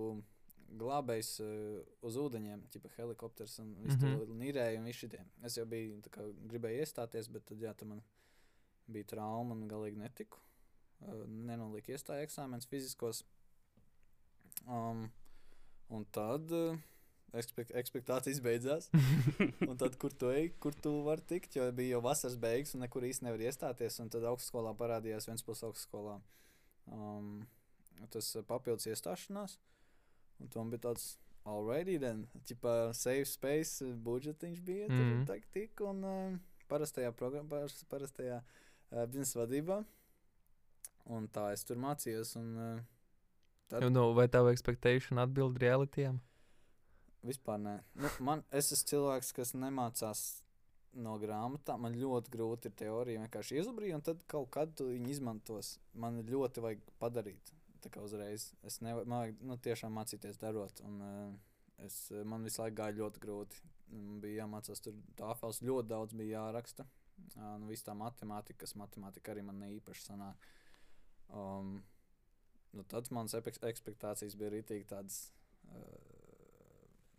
glābējs 0.79 1.29
uh, 1.43 1.79
uz 2.07 2.17
ūdeņiem, 2.21 2.67
tipa 2.71 2.89
helikopters 2.97 3.59
un 3.59 3.73
visu 3.83 3.97
mm 3.97 4.03
Mhm. 4.05 4.13
-hmm. 4.13 4.27
to 4.27 4.33
nīrēju 4.43 4.77
un 4.79 4.85
visu 4.85 4.99
šitiem. 5.05 5.31
Es 5.43 5.57
jau 5.57 5.65
biju 5.65 6.01
tā 6.01 6.09
kā, 6.09 6.27
gribēju 6.47 6.81
iestāties, 6.85 7.29
bet 7.31 7.45
tad 7.45 7.61
jā, 7.61 7.73
tad 7.73 7.87
man 7.87 8.01
bija 8.87 9.03
trauma 9.05 9.55
un 9.55 9.67
galīgi 9.69 9.97
netiku. 9.97 10.37
Uh, 11.01 11.25
nenolika 11.27 11.91
iestāju 11.91 12.27
eksāmenus 12.27 12.67
fiziskos. 12.67 13.23
Um, 14.67 15.11
un 15.89 16.05
tad 16.05 16.51
uh, 16.51 16.77
ekspek 17.33 17.71
ekspektācijas 17.81 18.41
beidzās. 18.43 18.89
un 19.69 19.77
tad, 19.77 19.97
kur 19.97 20.13
tu 20.13 20.29
ej, 20.29 20.51
kur 20.59 20.73
tu 20.73 20.91
vari 21.03 21.21
tikt, 21.27 21.55
jo 21.55 21.71
bija 21.71 21.95
jau 21.95 22.01
vasaras 22.01 22.37
beigas 22.37 22.75
un 22.75 22.81
nekur 22.85 23.03
īsti 23.07 23.23
nevar 23.27 23.39
iestāties. 23.39 23.99
Un 24.03 24.09
tad 24.09 24.23
augstskolā 24.23 24.75
parādījās 24.77 25.27
Ventspils 25.27 25.63
augstskolā 25.63 26.19
um, 26.91 27.47
tas 28.09 28.35
uh, 28.35 28.43
papildus 28.47 28.87
iestāšanās. 28.91 29.57
Un 30.41 30.47
tam 30.53 30.69
bija 30.73 30.87
tāds, 30.89 31.17
already 31.45 31.97
then, 32.01 32.25
tipā 32.49 32.93
safe 32.97 33.25
space, 33.29 33.81
uh, 33.85 33.93
budžetiņš 34.05 34.61
bija, 34.65 34.87
tur 34.89 35.05
Mhm. 35.05 35.23
tā 35.29 35.39
tik 35.53 35.81
un 35.85 36.03
uh, 36.03 36.39
parastajā 36.69 37.11
programmā, 37.13 37.63
parastajā 37.89 38.41
uh, 38.41 39.05
biznesa 39.05 39.43
vadībā. 39.45 39.83
Un 41.11 41.27
tā 41.33 41.51
es 41.53 41.63
tur 41.65 41.77
mācījos. 41.81 42.35
Un, 42.37 42.51
uh, 42.57 42.81
tad 43.69 43.81
Nu, 43.83 43.89
nu, 43.89 44.13
vai 44.13 44.27
tava 44.27 44.51
expectation 44.51 45.17
atbild 45.19 45.57
realitiem? 45.61 46.19
vispār 47.23 47.59
nē. 47.61 47.73
Nu, 48.01 48.09
man, 48.25 48.39
es 48.51 48.71
esmu 48.73 48.87
cilvēks, 48.89 49.27
kas 49.37 49.51
nemācās 49.53 50.21
no 50.97 51.19
grāmatām. 51.21 51.79
Man 51.85 51.93
ļoti 51.93 52.31
grūti 52.33 52.65
ir 52.65 52.73
teorija 52.79 53.21
vienkārši 53.21 53.59
izubrīt, 53.61 53.93
un 53.93 54.01
tad 54.01 54.23
kaut 54.27 54.49
kad 54.51 54.73
tu 54.75 54.87
viņu 54.89 55.07
izmantos. 55.13 55.75
Man 55.93 56.17
ļoti 56.25 56.63
vajag 56.65 56.81
padarīt. 56.99 57.51
Tā 57.81 57.89
kā 57.93 58.03
uzreiz. 58.05 58.51
Es 58.67 58.79
nevaru, 58.85 59.09
man 59.09 59.23
vajag 59.25 59.43
nu, 59.49 59.57
tiešām 59.67 59.95
mācīties 59.97 60.39
darot. 60.41 60.81
Un, 60.85 60.97
uh, 61.01 61.85
es, 61.85 61.97
man 62.29 62.45
visu 62.45 62.61
laiku 62.61 62.77
gāja 62.81 62.97
ļoti 62.99 63.23
grūti. 63.23 63.61
Man 63.91 64.19
bija 64.23 64.43
jāmācās 64.43 64.83
tur 64.83 64.97
tāfels, 65.19 65.63
ļoti 65.65 65.91
daudz 65.91 66.15
bija 66.15 66.39
jāraksta. 66.39 66.85
Nu, 67.35 67.67
viss 67.69 67.85
tā 67.85 67.93
matemātika, 67.97 68.63
kas 68.63 68.75
matemātika 68.79 69.33
arī 69.33 69.43
man 69.45 69.59
ne 69.61 69.71
īpaši 69.77 70.05
sanāk. 70.07 70.47
Um, 71.31 71.77
nu, 72.75 72.85
tad 72.91 73.09
manas 73.15 73.35
ekspektācijas 73.37 74.37
bija 74.39 74.53
rītīgi 74.55 74.87
tādas. 74.89 75.25
Uh, 75.71 76.10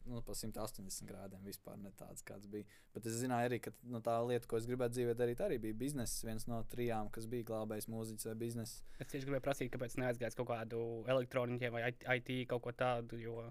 Nu, 0.09 0.19
pa 0.27 0.35
180 0.35 1.07
grādiem 1.07 1.45
vispār 1.47 1.77
ne 1.79 1.93
tāds, 1.99 2.25
kāds 2.27 2.49
bija. 2.51 2.67
Bet 2.95 3.07
es 3.07 3.21
zināju 3.21 3.51
arī, 3.51 3.61
ka 3.63 3.73
nu, 3.87 4.01
tā 4.05 4.17
lieta, 4.27 4.49
ko 4.51 4.59
es 4.59 4.67
gribētu 4.67 4.97
dzīvē 4.97 5.15
darīt, 5.19 5.43
arī 5.45 5.61
bija 5.63 5.79
biznesa. 5.79 6.27
Viens 6.27 6.49
no 6.51 6.59
trijām, 6.73 7.11
kas 7.15 7.29
bija 7.31 7.47
glābējs 7.53 7.87
mūziķis 7.93 8.31
vai 8.31 8.37
biznesa. 8.43 8.83
Es 8.99 9.13
tieši 9.13 9.29
gribēju 9.29 9.47
prasīt, 9.47 9.73
kāpēc 9.75 9.99
neaizgājis 10.03 10.39
kaut 10.39 10.51
kādu 10.51 10.83
elektroniķiem 11.15 11.77
vai 11.77 11.91
IT 11.93 12.33
kaut 12.51 12.67
ko 12.67 12.75
tādu, 12.77 13.21
jo 13.23 13.51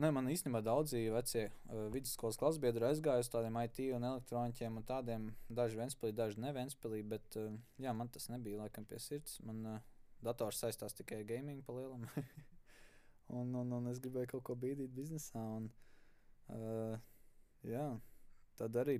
Nē, 0.00 0.08
man 0.08 0.26
īstenībā 0.32 0.62
daudzi 0.64 1.02
vecie 1.12 1.42
uh, 1.50 1.82
vidusskolas 1.92 2.38
klases 2.40 2.60
biedri 2.62 2.86
aizgāja 2.88 3.22
uz 3.22 3.28
tādiem 3.30 3.58
IT 3.60 3.82
un 3.92 4.06
elektroniķiem 4.08 4.78
un 4.80 4.86
tādiem. 4.88 5.26
Daži 5.52 5.76
Ventspīlī, 5.78 6.14
daži 6.16 6.40
ne 6.40 6.52
Ventspīlī, 6.56 7.02
bet 7.10 7.36
uh, 7.36 7.52
jā, 7.82 7.92
man 7.94 8.08
tas 8.10 8.30
nebija 8.32 8.62
laikam 8.62 8.88
pie 8.88 8.98
sirds. 9.04 9.36
Man 9.44 9.60
uh, 9.68 9.82
dators 10.24 10.62
saistās 10.64 10.96
tikai 10.96 11.20
ar 11.20 11.28
gaming 11.28 11.60
pa 11.66 11.76
lielam. 11.76 12.08
un, 13.36 13.54
un, 13.58 13.72
un 13.78 13.88
es 13.90 14.00
gribēju 14.02 14.34
kaut 14.34 14.44
ko 14.48 14.56
bīdīt 14.58 14.92
biznesā. 14.94 15.42
Un, 15.58 15.68
uh, 16.52 16.96
jā, 17.66 17.86
tad 18.60 18.76
arī 18.82 18.98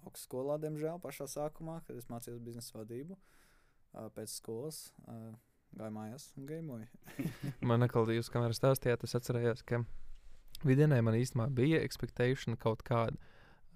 augstskolā, 0.00 0.56
diemžēl, 0.62 1.00
pašā 1.02 1.28
sākumā, 1.30 1.80
kad 1.86 1.98
es 2.00 2.08
mācījos 2.10 2.42
biznesa 2.44 2.78
vadību, 2.80 3.16
uh, 3.16 4.08
pēc 4.16 4.34
skolas 4.34 4.82
uh, 5.06 5.30
gāju 5.76 5.96
mājās 5.96 6.30
un 6.36 6.48
gameoju. 6.50 6.88
Man 7.72 7.86
atkal, 7.86 8.10
jūs 8.14 8.32
kamēr 8.32 8.56
stāstījāt, 8.56 9.04
es 9.06 9.16
atcerējos, 9.18 9.64
ka 9.68 9.82
vidienē 10.66 10.98
man 11.04 11.16
īstenībā 11.16 11.46
bija 11.56 11.80
expectation 11.84 12.58
kaut 12.60 12.82
kāda. 12.86 13.16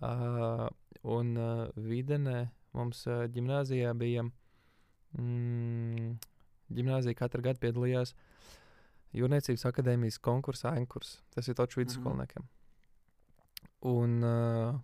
Uh, 0.05 0.67
un 1.07 1.37
uh, 1.39 1.69
vidienē 1.79 2.49
mums 2.77 3.07
uh, 3.07 3.25
gimnājā 3.31 3.95
bija. 3.97 4.27
Mm, 5.15 6.17
Gimnāzija 6.75 7.17
katru 7.19 7.45
gadu 7.45 7.61
piedalījās 7.63 8.15
Jūrniecības 9.15 9.67
akadēmijas 9.71 10.19
konkursā 10.23 10.75
Ankurs. 10.75 11.19
Tas 11.35 11.49
ir 11.49 11.57
taču 11.59 11.81
vidusskolniekiem. 11.81 12.47
Un 13.91 14.25
uh, 14.25 14.79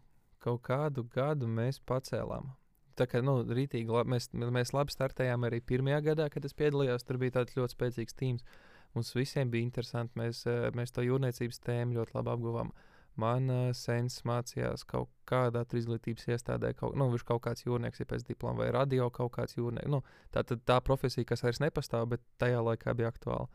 kaut 0.44 0.62
kādu 0.66 1.06
gadu 1.10 1.48
mēs 1.50 1.80
pacēlām. 1.88 2.52
Tā 3.00 3.06
kā 3.08 3.22
nu, 3.24 3.38
rītīgi, 3.48 3.88
labi, 3.88 4.12
mēs, 4.12 4.28
mēs 4.36 4.74
labi 4.76 4.92
startējām 4.92 5.46
arī 5.48 5.62
pirmajā 5.64 6.02
gadā, 6.10 6.28
kad 6.32 6.44
es 6.44 6.54
piedalījos. 6.56 7.06
Tur 7.08 7.18
bija 7.22 7.38
tāds 7.38 7.56
ļoti 7.56 7.76
spēcīgs 7.76 8.16
tīms. 8.18 8.46
Mums 8.94 9.14
visiem 9.16 9.50
bija 9.50 9.64
interesanti. 9.64 10.18
Mēs, 10.20 10.44
mēs 10.76 10.92
to 10.92 11.04
jūrniecības 11.06 11.62
tēmu 11.64 11.96
ļoti 11.98 12.18
labi 12.18 12.34
apguvām. 12.34 12.72
Man 13.20 13.50
uh, 13.50 13.70
sens 13.74 14.20
mācījās 14.28 14.84
kaut 14.88 15.10
kādā 15.28 15.64
izglītības 15.76 16.28
iestādē, 16.30 16.70
kaut, 16.78 16.94
nu, 16.98 17.08
viņš 17.10 17.24
kaut 17.26 17.42
kāds 17.48 17.64
jūrnieks 17.66 18.02
ir 18.02 18.08
pēc 18.10 18.24
diploma 18.28 18.62
vai 18.62 18.70
radio 18.74 19.08
kaut 19.10 19.32
kāds 19.34 19.58
jūrnieks. 19.58 19.90
Nu, 19.90 20.04
tā 20.34 20.44
tad 20.46 20.62
tā 20.68 20.78
profesija, 20.84 21.26
kas 21.26 21.42
vairs 21.42 21.60
nepastāv, 21.62 22.06
bet 22.14 22.22
tajā 22.42 22.62
laikā 22.62 22.94
bija 22.98 23.10
aktuāla. 23.10 23.48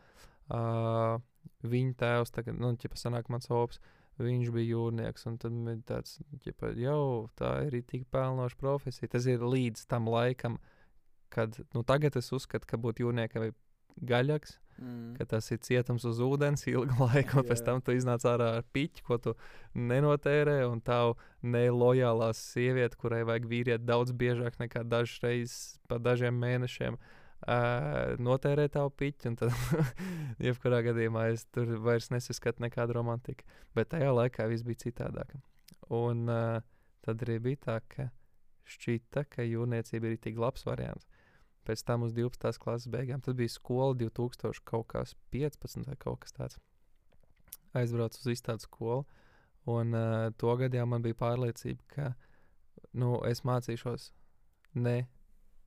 Uh, 0.46 1.18
viņa 1.66 1.94
tēvs, 2.00 2.32
tagad, 2.34 2.58
nu, 2.60 2.72
ķipa 2.78 2.98
sanāk 3.00 3.30
mans 3.32 3.50
ops, 3.52 3.80
viņš 4.22 4.52
bija 4.54 4.76
jūrnieks. 4.76 5.26
Un 5.30 5.38
tad 5.42 5.56
bija 5.66 5.80
tāds, 5.92 6.18
ģipa, 6.44 6.72
jau 6.80 7.28
tā 7.38 7.52
ir 7.66 7.80
tik 7.88 8.06
pelnoša 8.14 8.58
profesija. 8.60 9.10
Tas 9.12 9.28
ir 9.30 9.44
līdz 9.44 9.86
tam 9.90 10.10
laikam, 10.12 10.60
kad 11.32 11.58
nu, 11.74 11.82
tagad 11.86 12.16
es 12.18 12.32
uzskatu, 12.32 12.68
ka 12.68 12.80
būt 12.80 13.02
jūrniekam 13.04 13.48
ir 13.48 13.56
gaļāks. 14.06 14.58
Mm. 14.76 15.14
Ka 15.16 15.24
tas 15.24 15.46
ir 15.54 15.60
cietums 15.64 16.04
uz 16.04 16.18
ūdens 16.20 16.66
ilgu 16.68 16.98
laiku, 17.00 17.38
un 17.40 17.46
pēc 17.48 17.62
Jā. 17.62 17.66
tam 17.70 17.78
tu 17.80 17.94
iznāc 17.96 18.26
ārā 18.28 18.50
ar 18.58 18.66
piķi, 18.76 19.06
ko 19.06 19.16
tu 19.16 19.32
nenotērē. 19.72 20.58
Un 20.68 20.82
tā 20.84 21.00
nelojālā 21.40 22.28
sieviete, 22.36 22.98
kurai 23.00 23.22
vajag 23.24 23.48
vīrieti 23.48 23.88
daudz 23.88 24.12
biežāk 24.12 24.60
nekā 24.60 24.84
dažas 24.84 25.22
reizes 25.24 25.62
pa 25.88 25.96
dažiem 26.02 26.36
mēnešiem, 26.36 27.00
uh, 27.00 27.25
notērē 27.46 28.66
tavu 28.72 28.90
piķi. 28.90 29.30
un 29.30 29.36
Tad, 29.38 29.52
jebkurā 30.46 30.82
gadījumā, 30.86 31.28
es 31.34 31.46
tur 31.54 31.76
vairs 31.82 32.10
nesaskatu 32.10 32.64
nekādu 32.64 32.96
romantiku. 32.98 33.46
Bet 33.74 33.92
tajā 33.94 34.12
laikā 34.14 34.48
viss 34.50 34.66
bija 34.66 34.86
citādāk. 34.86 35.36
Un 35.94 36.26
uh, 36.28 36.58
tad 37.06 37.22
arī 37.22 37.38
bija 37.42 37.62
tā, 37.68 37.76
ka 37.86 38.08
šķita, 38.66 39.26
ka 39.30 39.46
jūrniecība 39.46 40.10
ir 40.10 40.18
tik 40.22 40.40
labs 40.42 40.66
variants. 40.66 41.06
Pēc 41.66 41.82
tam 41.86 42.06
uz 42.06 42.14
12. 42.14 42.58
klases 42.62 42.90
beigām 42.90 43.22
tad 43.22 43.38
bija 43.38 43.50
skola 43.50 43.94
2015 43.98 45.86
vai 45.86 45.96
kaut 45.98 46.20
kas 46.22 46.34
tāds. 46.34 46.58
Aizbraucu 47.76 48.18
uz 48.22 48.28
izstādes 48.32 48.66
skolu, 48.66 49.04
un 49.70 49.94
uh, 49.94 50.30
to 50.38 50.54
gadā 50.58 50.86
man 50.86 51.02
bija 51.04 51.18
pārliecība, 51.18 51.82
ka 51.90 52.12
nu, 52.96 53.18
es 53.26 53.42
mācīšos 53.44 54.12
ne 54.78 55.08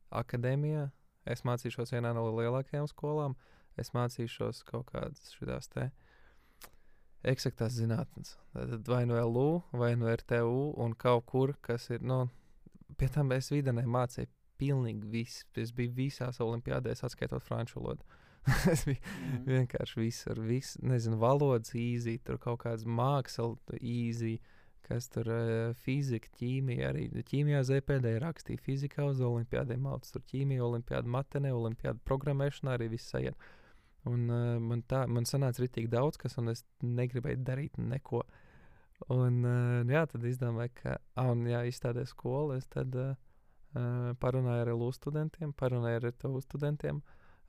akadēmijā, 0.09 0.87
es 1.29 1.45
mācīšos 1.47 1.93
vienā 1.95 2.13
no 2.17 2.25
lielākajām 2.33 2.87
skolām, 2.89 3.35
es 3.79 3.93
mācīšos 3.95 4.63
kaut 4.67 4.89
kādas 4.91 5.33
šīs 5.37 5.71
te 5.73 5.89
eksaktās 7.27 7.75
zinātnes. 7.75 8.37
Tad 8.55 8.87
vai 8.87 9.05
nu 9.07 9.17
LU, 9.19 9.61
vai 9.75 9.93
nu 9.99 10.09
RTU, 10.11 10.73
un 10.79 10.95
kaut 10.95 11.25
kur, 11.29 11.55
kas 11.61 11.89
ir, 11.91 12.03
nu, 12.03 12.25
pie 12.97 13.09
tam 13.11 13.31
es 13.35 13.51
videnē 13.51 13.85
mācīju 13.85 14.31
pilnīgi 14.59 15.11
viss. 15.11 15.45
Es 15.59 15.73
biju 15.75 15.95
visās 15.95 16.39
olimpiādēs, 16.43 17.03
atskaitot 17.07 17.43
franču 17.43 17.79
valodu. 17.79 18.03
es 18.71 18.85
biju 18.87 18.99
Mm. 19.29 19.43
vienkārši 19.45 19.99
visur, 19.99 20.39
vis, 20.41 20.77
nezinu, 20.81 21.19
valodas 21.19 21.73
īzī, 21.75 22.17
tur 22.23 22.39
kaut 22.41 22.63
kāds 22.63 22.85
māksla 22.85 23.55
īzī, 23.79 24.39
kas 24.87 25.09
tur 25.13 25.29
uh, 25.33 25.75
fizika, 25.83 26.31
ķīmija 26.39 26.89
arī. 26.91 27.05
Ķīmijā 27.27 27.61
ZPD 27.67 28.15
rakstīja 28.23 28.61
fizikā 28.65 29.05
uz 29.09 29.21
olimpiādiem, 29.25 29.81
mācīja 29.85 30.17
tur 30.17 30.25
ķīmiju, 30.31 30.65
olimpiādu 30.65 31.11
matenē, 31.13 31.53
olimpiādu 31.55 32.03
programmēšanā 32.09 32.75
arī 32.77 32.89
viss 32.95 33.11
sajiet. 33.13 33.49
Un 34.07 34.29
uh, 34.31 34.57
man 34.63 34.83
tā, 34.87 35.03
man 35.11 35.27
sanāca 35.27 35.63
ritīgi 35.63 35.91
daudz 35.91 36.19
kas, 36.19 36.37
un 36.39 36.53
es 36.53 36.63
negribēju 36.83 37.43
darīt 37.45 37.79
neko. 37.81 38.23
Un 39.15 39.43
uh, 39.47 39.91
jā, 39.91 40.03
tad 40.11 40.25
izdomāju, 40.27 40.73
ka, 40.81 40.97
ah, 41.19 41.31
un 41.33 41.45
jā, 41.47 41.63
izstādē 41.67 42.05
skolu, 42.07 42.57
es 42.59 42.67
tad 42.71 42.95
uh, 42.99 43.13
parunāju 44.19 44.65
ar 44.65 44.73
LU 44.73 44.89
studentiem, 44.95 45.53
parunāju 45.53 46.01
ar 46.01 46.11
TU 46.17 46.41
studentiem. 46.43 47.03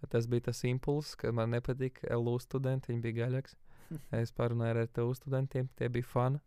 Tas 0.09 0.27
bija 0.31 0.49
tas 0.49 0.63
impulss, 0.65 1.17
ka 1.21 1.33
man 1.33 1.53
nepatīk 1.55 2.01
LU 2.17 2.39
studenti, 2.41 2.93
viņi 2.93 3.05
bija 3.09 3.25
gaļāks. 3.25 3.57
Es 4.21 4.31
parunāju 4.31 4.85
ar 4.85 4.89
TU 4.95 5.11
studentiem, 5.19 5.69
tie 5.77 5.89
bija 5.91 6.07
fani. 6.07 6.39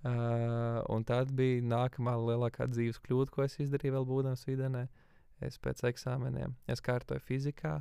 Uh, 0.00 0.80
un 0.88 1.04
tad 1.04 1.28
bija 1.36 1.60
nākamā 1.60 2.14
lielākā 2.16 2.64
dzīves 2.72 3.02
kļūda, 3.04 3.32
ko 3.34 3.44
es 3.44 3.58
izdarīju, 3.60 3.98
vēl 3.98 4.06
būdams 4.08 4.46
videnē. 4.48 4.86
Es 5.44 5.58
pēc 5.60 5.82
eksāmeniem, 5.90 6.54
es 6.72 6.80
kārtoju 6.84 7.20
fizikā, 7.24 7.74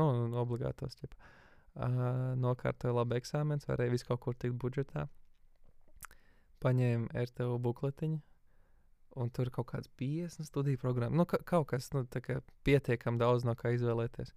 nu, 0.00 0.06
obligātos, 0.40 0.96
ķip, 0.96 1.12
uh, 1.16 2.32
nokārtoju 2.40 2.96
labi 2.96 3.18
eksāmenus, 3.20 3.68
varēju 3.68 3.94
visu 3.94 4.08
kaut 4.08 4.22
kur 4.24 4.36
tikt 4.36 4.56
budžetā. 4.60 5.06
Paņēmu 6.64 7.12
RTU 7.26 7.60
bukletiņu, 7.60 8.20
un 9.20 9.32
tur 9.36 9.52
kaut 9.52 9.68
kāds 9.74 9.92
50 10.00 10.48
studiju 10.48 10.80
programmas. 10.80 11.18
Nu, 11.20 11.28
ka, 11.28 11.40
kaut 11.44 11.68
kas 11.74 11.90
nu, 11.92 12.06
pietiekami 12.64 13.20
daudz 13.20 13.44
no 13.44 13.56
kā 13.58 13.74
izvēlēties. 13.76 14.32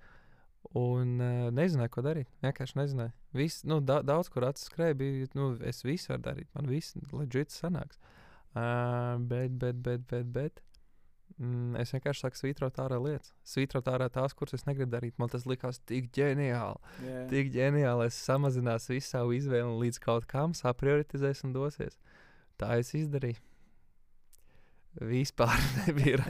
Un 0.74 1.20
uh, 1.22 1.48
nezināju, 1.56 1.92
ko 1.94 2.04
darīt. 2.06 2.30
Vienkārši 2.44 2.80
nezināju. 2.80 3.14
Vis, 3.38 3.62
nu, 3.68 3.80
da, 3.84 4.00
daudz 4.06 4.32
kur 4.34 4.48
atskrēja, 4.48 4.98
bija, 4.98 5.28
nu, 5.38 5.54
es 5.64 5.84
visu 5.86 6.14
varu 6.14 6.26
darīt. 6.26 6.50
Man 6.58 6.70
viss 6.72 6.98
leģitīvi 7.12 7.54
sanāks. 7.54 8.00
Uh, 8.56 9.20
bet, 9.30 9.58
bet, 9.62 9.82
bet, 9.84 10.08
bet, 10.10 10.32
bet. 10.32 10.64
Mm, 11.36 11.76
es 11.82 11.92
vienkārši 11.92 12.24
sāku 12.24 12.40
svītrot 12.40 12.78
ārā 12.80 12.98
lietas. 13.02 13.34
Svītrot 13.48 13.90
ārā 13.92 14.08
tās, 14.14 14.36
kuras 14.38 14.56
es 14.56 14.64
negribu 14.68 14.94
darīt. 14.94 15.18
Man 15.20 15.32
tas 15.32 15.48
likās 15.50 15.82
tik 15.84 16.08
ģeniāli. 16.16 16.94
Jā. 17.04 17.26
Tik 17.32 17.52
ģeniāli. 17.56 18.08
Es 18.08 18.20
samazināšu 18.24 18.96
visu 18.96 19.12
savu 19.12 19.36
izvēli 19.36 19.68
un 19.68 19.82
līdz 19.82 20.00
kaut 20.04 20.30
kam 20.32 20.56
saprioritizēs 20.56 21.44
un 21.48 21.56
dosies. 21.58 22.00
Tā 22.62 22.78
es 22.80 22.94
izdarīju. 22.96 23.42
Vispār 25.04 25.60
nebija. 25.82 26.24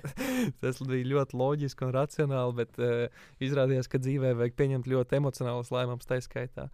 Tas 0.61 0.81
bija 0.81 1.11
ļoti 1.11 1.37
loģiski 1.37 1.85
un 1.85 1.93
racionāli, 1.95 2.57
bet 2.63 2.79
uh, 2.81 3.25
izrādījās, 3.43 3.89
ka 3.91 4.01
dzīvē 4.01 4.33
vajag 4.39 4.57
pieņemt 4.57 4.89
ļoti 4.89 5.19
emocionālus 5.19 5.73
lēmumus, 5.75 6.09
tā 6.09 6.17
skaitā. 6.23 6.69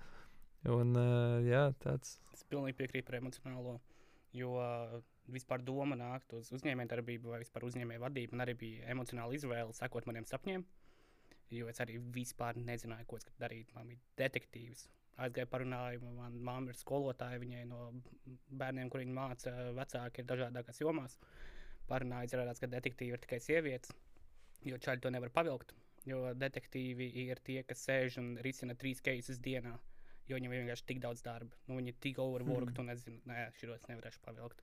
Un, 0.72 0.94
uh, 0.96 1.40
jā, 1.44 1.72
tāds 1.84 2.20
Es 2.36 2.46
pilnīgi 2.50 2.78
piekrītu 2.80 3.10
par 3.10 3.20
emocionālo. 3.20 3.76
Jo 4.34 4.54
uh, 4.58 4.96
vispār 5.32 5.64
doma 5.66 5.98
nākt 6.00 6.34
uz 6.38 6.52
uzņēmējdarbību 6.56 7.34
vai 7.34 7.42
vispār 7.44 7.66
uzņēmēju 7.68 8.04
vadību. 8.06 8.36
Man 8.36 8.46
arī 8.46 8.56
bija 8.64 8.88
emocionāla 8.94 9.36
izvēle, 9.38 9.76
sekot 9.78 10.08
maniem 10.10 10.28
sapņiem. 10.30 10.64
Jo 11.52 11.68
es 11.68 11.82
arī 11.84 11.98
vispār 12.16 12.58
nezināju, 12.58 13.08
ko 13.12 13.20
darīt. 13.42 13.74
Man 13.76 13.92
bija 13.92 14.02
detektīvs. 14.24 14.88
Aizgāju 15.22 15.50
parunāju, 15.52 16.02
man 16.16 16.38
mamma 16.40 16.72
ir 16.72 16.80
skolotāja. 16.80 17.42
Viņai 17.42 17.66
no 17.70 17.90
bērniem, 18.62 18.90
kuriem 18.90 19.12
māca 19.16 19.54
vecāki, 19.76 20.24
ir 20.24 20.30
dažādākās 20.32 20.80
jomās. 20.82 21.20
Parunāju, 21.92 22.32
izrādās, 22.32 22.62
ka 22.64 22.72
detektīvi 22.72 23.18
ir 23.18 23.24
tikai 23.28 23.42
sievietes. 23.44 23.92
Jo 24.66 24.78
čaļi 24.82 25.04
to 25.04 25.12
nevar 25.14 25.32
pavilkt. 25.36 25.74
Jo 26.08 26.32
detektīvi 26.34 27.12
ir 27.28 27.42
tie, 27.46 27.62
kas 27.68 27.84
sēž 27.88 28.18
un 28.22 28.36
risina 28.46 28.78
trīs 28.80 29.04
cases 29.06 29.42
dienā 29.44 29.76
jo 30.32 30.40
viņam 30.40 30.56
vienkārši 30.56 30.88
tik 30.88 31.02
daudz 31.04 31.24
darba. 31.26 31.58
Nu, 31.68 31.78
viņi 31.80 31.96
tik 32.04 32.20
overworked, 32.22 32.78
Mhm. 32.78 32.82
un 32.82 32.90
es 32.90 33.04
zinu, 33.06 33.20
nē, 33.28 33.52
šos 33.58 33.88
nevarēšu 33.90 34.22
pavilkt. 34.26 34.62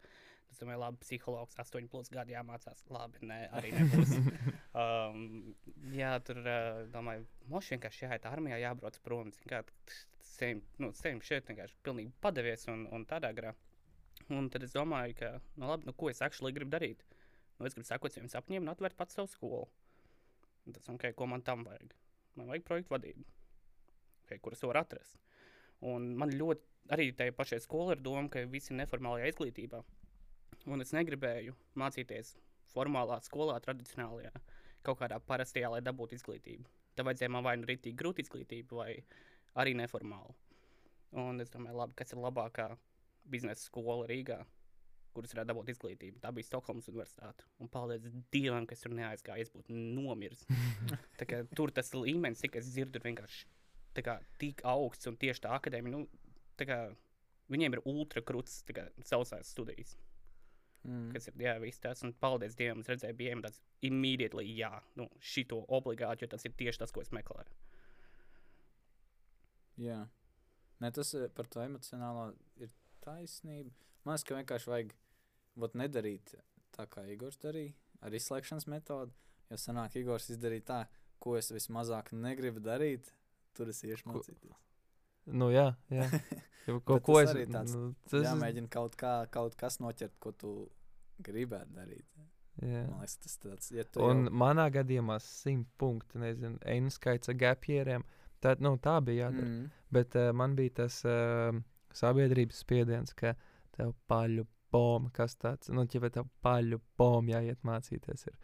Es 0.51 0.59
domāju, 0.59 0.79
labi, 0.81 0.97
psihologs, 1.03 1.55
8 1.61 1.89
plus 1.89 2.09
gadi 2.09 2.33
jāmācās. 2.33 2.83
Labi, 2.89 3.19
nē, 3.21 3.51
arī 3.53 3.73
nebūs. 3.73 4.15
um, 4.83 5.55
jā, 5.93 6.15
tur, 6.25 6.39
uh, 6.39 6.87
domāju, 6.95 7.27
moši 7.53 7.77
vienkārši 7.77 8.07
jāiet 8.07 8.25
armijā, 8.25 8.57
jābrauc 8.65 8.99
prom. 9.03 9.33
same, 10.21 10.63
nu, 10.79 10.93
šeit 10.93 11.45
vienkārši 11.45 11.75
pilnīgi 11.83 12.13
padevies 12.21 12.67
un, 12.69 12.87
un 12.93 13.05
tādā 13.05 13.35
garā. 13.35 13.55
Un 14.31 14.49
tad 14.49 14.63
es 14.63 14.73
domāju, 14.73 15.15
ka, 15.17 15.41
nu, 15.57 15.67
labi, 15.67 15.85
nu, 15.85 15.93
ko 15.93 16.09
es 16.09 16.23
actually 16.23 16.53
gribu 16.53 16.71
darīt? 16.71 17.05
Nu, 17.59 17.67
es 17.67 17.75
gribu 17.75 17.89
sekot 17.89 18.15
saviem 18.15 18.31
sapņiem 18.31 18.65
un 18.65 18.73
atvērt 18.73 18.97
pats 18.99 19.19
savu 19.19 19.31
skolu. 19.31 19.67
Un 20.67 20.77
tas, 20.77 20.89
okay, 20.93 21.15
ko 21.17 21.27
man 21.27 21.43
tam 21.43 21.65
vajag? 21.67 21.95
Man 22.39 22.51
vajag 22.51 22.67
projektu 22.69 22.95
vadību, 22.95 23.25
okay, 24.25 24.39
kuras 24.43 24.63
var 24.63 24.83
atrast. 24.85 25.19
Un 25.89 26.13
man 26.19 26.35
ļoti 26.35 26.95
arī 26.95 27.09
tajā 27.17 27.35
pašā 27.37 27.59
skolā 27.65 27.97
ir 27.97 28.03
doma, 28.05 28.29
ka 28.33 28.45
visi 28.51 28.73
ir 28.73 28.79
neformālajā 28.83 29.33
izglītībā. 29.33 29.81
Un 30.69 30.85
es 30.85 30.93
negribēju 30.95 31.55
mācīties 31.81 32.35
formālā 32.75 33.19
skolā, 33.25 33.57
tradicionālajā, 33.65 34.33
kaut 34.87 35.01
kādā 35.01 35.19
parastajā, 35.25 35.71
lai 35.73 35.81
dabūtu 35.85 36.19
izglītību. 36.19 36.69
Tad 36.99 37.09
vajadzēja 37.09 37.33
man 37.33 37.47
vai 37.47 37.57
nu 37.59 37.69
rītīgi 37.69 37.99
grūti 37.99 38.25
izglītību, 38.27 38.79
vai 38.79 38.93
arī 39.59 39.75
neformālu. 39.79 40.35
Un 41.19 41.41
es 41.41 41.51
domāju, 41.51 41.79
labi, 41.81 41.97
kas 41.99 42.13
ir 42.13 42.21
labākā 42.23 42.69
biznesa 43.29 43.65
skola 43.65 44.07
Rīgā, 44.11 44.43
kuras 45.17 45.35
varētu 45.35 45.51
dabūt 45.53 45.71
izglītību. 45.75 46.21
Tā 46.23 46.33
bija 46.35 46.47
Stokholmas 46.47 46.89
Universitāte. 46.91 47.47
Un 47.63 47.71
paldies 47.73 48.07
Dievam, 48.35 48.67
ka 48.69 48.77
es 48.77 48.85
tur 48.85 48.95
neaizgāju, 48.97 49.47
es 49.47 49.53
būtu 49.55 49.75
nomiris. 49.75 50.45
Kā 51.31 51.43
tur 51.57 51.73
tas 51.75 51.93
līmenis, 51.97 52.43
cik 52.45 52.61
es 52.61 52.71
dzirdu, 52.73 53.01
ir 53.01 53.11
vienkārši 53.11 53.47
kā, 54.05 54.21
tik 54.39 54.61
augsts 54.69 55.09
un 55.11 55.17
tieši 55.19 55.43
tā 55.43 55.55
akadēmija. 55.57 55.97
Nu, 55.97 56.05
tā 56.61 56.69
kā, 56.69 56.77
viņiem 57.51 57.75
ir 57.75 57.87
ultra 57.89 58.23
krūts 58.23 58.61
sausās 59.09 59.51
studijas, 59.51 59.97
Mm. 60.87 61.09
kas 61.13 61.27
ir 61.29 61.43
jā, 61.43 61.55
viss 61.61 61.83
tas. 61.83 62.03
Un 62.07 62.13
paldies 62.23 62.55
Dievam, 62.57 62.81
es 62.85 62.89
redzēju, 62.89 63.17
bija 63.19 63.35
tāds 63.43 63.59
immediately, 63.85 64.47
jā, 64.57 64.71
nu, 64.97 65.09
šito 65.21 65.59
obligāti, 65.75 66.25
jo 66.25 66.31
tas 66.33 66.47
ir 66.47 66.55
tieši 66.57 66.79
tas, 66.85 66.93
ko 66.95 67.03
es 67.03 67.11
meklēju. 67.13 67.51
Jā. 69.83 69.99
Nē, 70.83 70.93
tas 70.95 71.11
eh, 71.19 71.27
par 71.35 71.51
to 71.51 71.63
emocionālo 71.65 72.31
ir 72.63 72.71
taisnība. 73.05 73.73
Man 74.05 74.15
liekas, 74.17 74.27
ka 74.29 74.39
vienkārši 74.39 74.71
vajag 74.73 74.95
vat, 75.59 75.75
nedarīt 75.79 76.35
tā, 76.77 76.87
kā 76.91 77.05
Igors 77.11 77.39
darīja, 77.43 77.75
ar 78.05 78.15
izslēgšanas 78.15 78.69
metodi. 78.71 79.15
Jo 79.49 79.57
sanāk, 79.61 79.97
Igors 79.97 80.29
izdarīja 80.35 80.65
tā, 80.69 80.79
ko 81.23 81.37
es 81.39 81.51
vismazāk 81.55 82.13
negribu 82.13 82.61
darīt. 82.61 83.13
Tur 83.57 83.71
es 83.73 83.81
iešu 83.83 84.11
mācīties. 84.13 84.59
Nu, 85.29 85.49
jā, 85.53 85.73
jā. 85.93 86.07
Jau 86.69 86.79
Ko, 86.85 86.99
ko 87.01 87.15
es 87.23 87.31
arī 87.33 87.47
tāds 87.49 87.73
nu, 87.73 87.95
tas, 88.11 88.23
Jāmēģina 88.27 88.69
kaut, 88.73 88.95
kā, 89.01 89.23
kaut 89.33 89.55
kas 89.57 89.79
noķert, 89.81 90.19
ko 90.21 90.33
tu 90.37 90.51
gribētu 91.25 91.73
darīt. 91.79 92.05
jā. 92.61 92.83
Man 92.91 93.01
liekas, 93.01 93.17
tas 93.25 93.39
tāds 93.41 93.73
ja 93.73 93.85
tu 93.89 94.05
Un 94.05 94.27
jau, 94.27 94.35
manā 94.45 94.69
gadījumā 94.75 95.17
simt 95.25 95.69
punkti, 95.81 96.21
nezinu, 96.21 96.61
N 96.69 96.93
skaits 96.93 97.33
ar 97.33 97.39
gapieriem. 97.41 98.05
Tā, 98.45 98.53
nu, 98.63 98.77
tā 98.79 98.99
bija 99.03 99.27
jādara. 99.31 99.49
mm, 99.49 99.71
Bet 99.97 100.15
uh, 100.21 100.29
man 100.37 100.55
bija 100.61 100.77
tas 100.83 101.01
uh, 101.09 101.57
sabiedrības 101.97 102.63
spiediens, 102.65 103.15
ka 103.17 103.35
tev 103.77 103.95
paļu 104.11 104.47
pom, 104.73 105.09
kas 105.15 105.37
tāds, 105.41 105.71
nu, 105.73 105.87
ja 105.89 106.11
tev 106.13 106.29
paļu 106.45 106.81
pom 107.01 107.29
jāiet 107.31 107.65
mācīties. 107.67 108.27
Ir. 108.29 108.39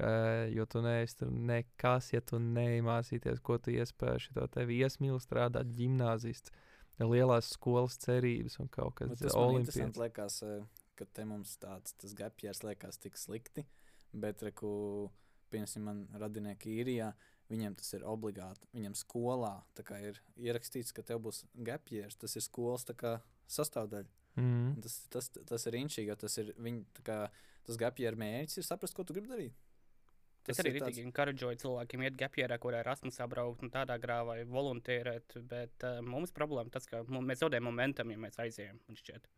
Uh, 0.00 0.46
jo 0.48 0.64
tu 0.70 0.80
neesi 0.80 1.18
tur 1.20 1.32
nekas, 1.32 2.12
ja 2.14 2.22
tu 2.24 2.38
neimācīties, 2.40 3.40
ko 3.44 3.58
tu 3.60 3.72
iespēji, 3.74 4.32
to 4.36 4.46
tevi 4.54 4.78
iesmīli 4.80 5.20
strādāt 5.20 5.74
gimnāzists, 5.76 6.52
lielās 7.00 7.50
skolas 7.54 7.98
cerības 8.00 8.58
un 8.62 8.68
kaut 8.72 8.94
kas 9.00 9.18
tāds- 9.20 9.36
olimpiskais. 9.42 9.98
Liekas, 10.00 10.38
ka 10.96 11.04
te 11.04 11.24
mums 11.24 11.56
tāds 11.60 12.14
gapjērs 12.16 12.62
liekas 12.64 13.00
tik 13.00 13.16
slikti, 13.16 13.66
bet, 14.12 14.42
reku, 14.42 15.10
piemēram, 15.52 15.84
man 15.84 16.02
radinieki 16.20 16.80
īrijā, 16.80 17.12
viņiem 17.50 17.76
tas 17.78 17.92
ir 17.96 18.06
obligāti. 18.08 18.68
Viņam 18.76 18.96
skolā 18.98 19.56
ir 20.00 20.20
ierakstīts, 20.38 20.94
ka 20.96 21.04
tev 21.06 21.22
būs 21.26 21.44
gapjērs, 21.54 22.18
tas 22.20 22.36
ir 22.36 22.46
skolas 22.46 22.86
sastāvdaļa. 23.50 24.10
Mm. 24.38 24.76
Tas, 24.84 25.00
tas, 25.10 25.30
tas 25.34 25.66
ir 25.66 25.76
inčīgi, 25.80 26.08
jo 26.12 26.16
tas 26.16 26.38
ir 26.38 26.52
viņa, 26.62 27.02
kā, 27.06 27.18
tas 27.66 27.80
gapjēra 27.80 28.20
mērķis 28.20 28.62
ir 28.62 28.66
saprast, 28.68 28.94
ko 28.94 29.04
tu 29.04 29.16
gribi 29.16 29.32
darīt. 29.32 29.58
Tas 30.46 30.56
es 30.56 30.62
arī 30.62 30.78
tāds... 30.78 30.96
tik 30.96 31.04
encouragēju 31.04 31.60
cilvēkiem 31.60 32.04
iet 32.06 32.16
gapjērā, 32.20 32.56
kur 32.62 32.72
ir 32.72 32.80
Erasmus 32.80 33.20
apbraukt 33.20 33.64
un 33.66 33.72
tādā 33.74 33.98
grā 34.00 34.20
vai 34.24 34.38
voluntērēt, 34.48 35.36
bet 35.50 35.84
uh, 35.84 36.00
mums 36.04 36.32
problēma 36.36 36.72
tas, 36.72 36.88
ka 36.88 37.02
mums, 37.06 37.26
mēs 37.28 37.42
zaudējam 37.42 37.68
momentum, 37.68 38.14
ja 38.14 38.22
mēs 38.22 38.40
aizējam, 38.40 38.80
man 38.86 39.00
šķiet. 39.02 39.28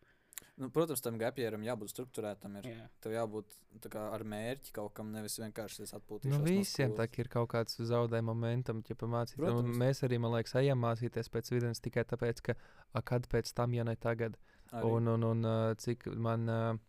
Nu, 0.60 0.68
protams, 0.68 1.00
tam 1.00 1.16
gapjēram 1.20 1.62
jābūt 1.64 1.94
struktūrētam. 1.94 2.58
Ir. 2.60 2.66
Yeah. 2.68 2.88
Tev 3.00 3.14
jābūt 3.14 3.54
kā, 3.90 4.02
ar 4.12 4.24
mērķi 4.28 4.74
kaut 4.76 4.92
kam, 4.98 5.08
nevis 5.14 5.38
vienkārši 5.40 5.88
atpūtīties. 5.88 6.34
Nu, 6.34 6.42
visiem 6.44 6.92
no 6.92 6.98
tā 7.00 7.06
ir 7.22 7.30
kaut 7.32 7.48
kāds 7.54 7.80
zaudējuma 7.80 8.34
momentum, 8.34 8.82
ja 8.88 8.96
pamācīt. 9.00 9.40
Nu, 9.40 9.64
mēs 9.80 10.04
arī, 10.04 10.20
man 10.20 10.36
liekas, 10.36 10.54
ejam 10.60 10.82
mācīties 10.84 11.32
pēc 11.32 11.50
vidus 11.54 11.80
tikai 11.80 12.04
tāpēc, 12.10 12.44
ka 12.44 12.56
a, 12.92 13.00
kad 13.00 13.28
pēc 13.32 13.54
tam, 13.56 13.72
ja 13.78 13.86
ne 13.88 13.96
tagad. 13.96 14.36
Arī. 14.72 14.88
Un, 14.88 15.08
un, 15.16 15.28
un 15.32 15.44
uh, 15.48 15.74
cik 15.80 16.10
man. 16.16 16.48
Uh, 16.48 16.88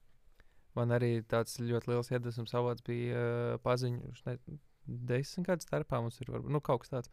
Man 0.73 0.89
arī 0.89 1.19
tāds 1.29 1.59
ļoti 1.61 1.91
liels 1.91 2.07
iedvesmas 2.09 2.55
avots 2.57 2.81
bija 2.85 3.19
uh, 3.19 3.57
paziņš, 3.61 4.23
ne, 4.25 4.37
desmit 4.87 5.45
gadu 5.45 5.65
starpā 5.65 5.99
mums 6.01 6.17
ir 6.21 6.31
varbūt, 6.33 6.49
nu, 6.49 6.61
kaut 6.65 6.81
kas 6.83 6.93
tāds. 6.95 7.11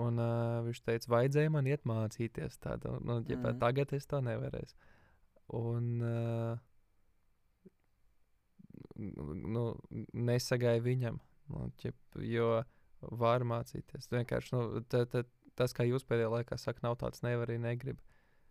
Un 0.00 0.20
uh, 0.20 0.60
viņš 0.66 0.80
teica, 0.84 1.10
vajadzēja 1.12 1.52
man 1.52 1.68
iet 1.68 1.84
mācīties 1.88 2.56
tādu, 2.64 2.98
nu, 3.00 3.20
ja 3.28 3.36
mm 3.36 3.44
-hmm. 3.44 3.60
tagad 3.60 3.92
es 3.96 4.06
to 4.06 4.20
nevarēšu. 4.24 4.74
Un 5.56 6.02
uh, 6.04 6.58
nu, 8.98 9.64
nesagāja 10.12 10.82
viņam, 10.84 11.20
nu, 11.52 11.68
ķip, 11.80 11.96
jo 12.26 12.50
var 13.22 13.44
mācīties. 13.46 14.10
Vienkārši 14.12 14.54
nu, 14.56 14.82
tā, 14.90 15.04
tā, 15.10 15.24
tas, 15.58 15.74
kā 15.76 15.86
jūs 15.86 16.06
pēdējā 16.08 16.32
laikā 16.32 16.58
sakāt, 16.58 16.84
nav 16.86 16.98
tāds 17.00 17.22
nevar 17.26 17.48
arī 17.48 17.60
negrib. 17.62 18.00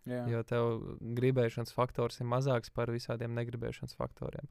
Jā. 0.08 0.22
Jo 0.30 0.40
tev 0.46 0.78
gribēšanas 1.18 1.74
faktors 1.76 2.22
ir 2.22 2.28
mazāks 2.30 2.72
par 2.72 2.88
visādiem 2.94 3.34
negribēšanas 3.36 3.96
faktoriem. 3.98 4.48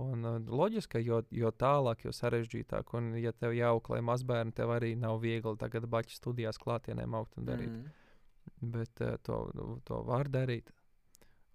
Un, 0.00 0.22
uh, 0.24 0.38
loģiski, 0.38 1.02
jo, 1.04 1.20
jo 1.34 1.50
tālāk, 1.58 2.06
jo 2.06 2.14
sarežģītāk, 2.14 2.94
un, 2.96 3.12
ja 3.18 3.34
tev 3.34 3.56
jāauklē 3.56 3.98
mazbērni, 4.06 4.54
tev 4.56 4.72
arī 4.76 4.94
nav 4.96 5.18
viegli 5.24 5.58
tagad 5.60 5.88
baļķi 5.90 6.20
studijās 6.20 6.60
klātienē 6.62 7.04
augt 7.18 7.36
un 7.36 7.48
darīt. 7.50 7.74
Mm. 7.74 8.70
Bet 8.72 9.02
uh, 9.04 9.18
to, 9.26 9.42
to 9.84 10.00
var 10.06 10.30
darīt. 10.32 10.70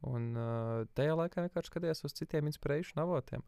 Un 0.10 0.32
uh, 0.36 0.86
tajā 0.98 1.18
laikā 1.20 1.46
vienkārši 1.46 1.72
skaties 1.72 2.04
uz 2.08 2.16
citiem 2.18 2.50
inspirēšanas 2.52 3.06
avotiem. 3.06 3.44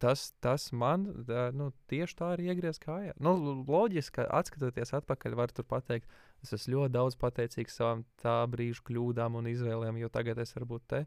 Tas, 0.00 0.26
tas 0.44 0.66
man 0.76 1.06
tā, 1.28 1.48
nu, 1.56 1.70
tieši 1.88 2.16
tā 2.18 2.34
arī 2.34 2.50
iegriez 2.52 2.76
kājā. 2.82 3.14
Nu, 3.24 3.32
loģiski, 3.64 4.18
ka 4.18 4.26
atskatoties 4.40 4.92
atpakaļ, 4.98 5.36
var 5.40 5.52
tur 5.56 5.64
pateikt, 5.68 6.08
Es 6.44 6.52
esmu 6.52 6.74
ļoti 6.74 6.92
daudz 6.92 7.14
pateicīgs 7.16 7.78
savām 7.78 8.02
tā 8.20 8.34
brīža 8.52 8.82
kļūdām 8.84 9.38
un 9.38 9.46
izvēlēm, 9.48 9.96
jo 10.02 10.10
tagad 10.12 10.42
es 10.42 10.52
varu 10.52 10.74
būt 10.74 10.82
te. 10.92 11.00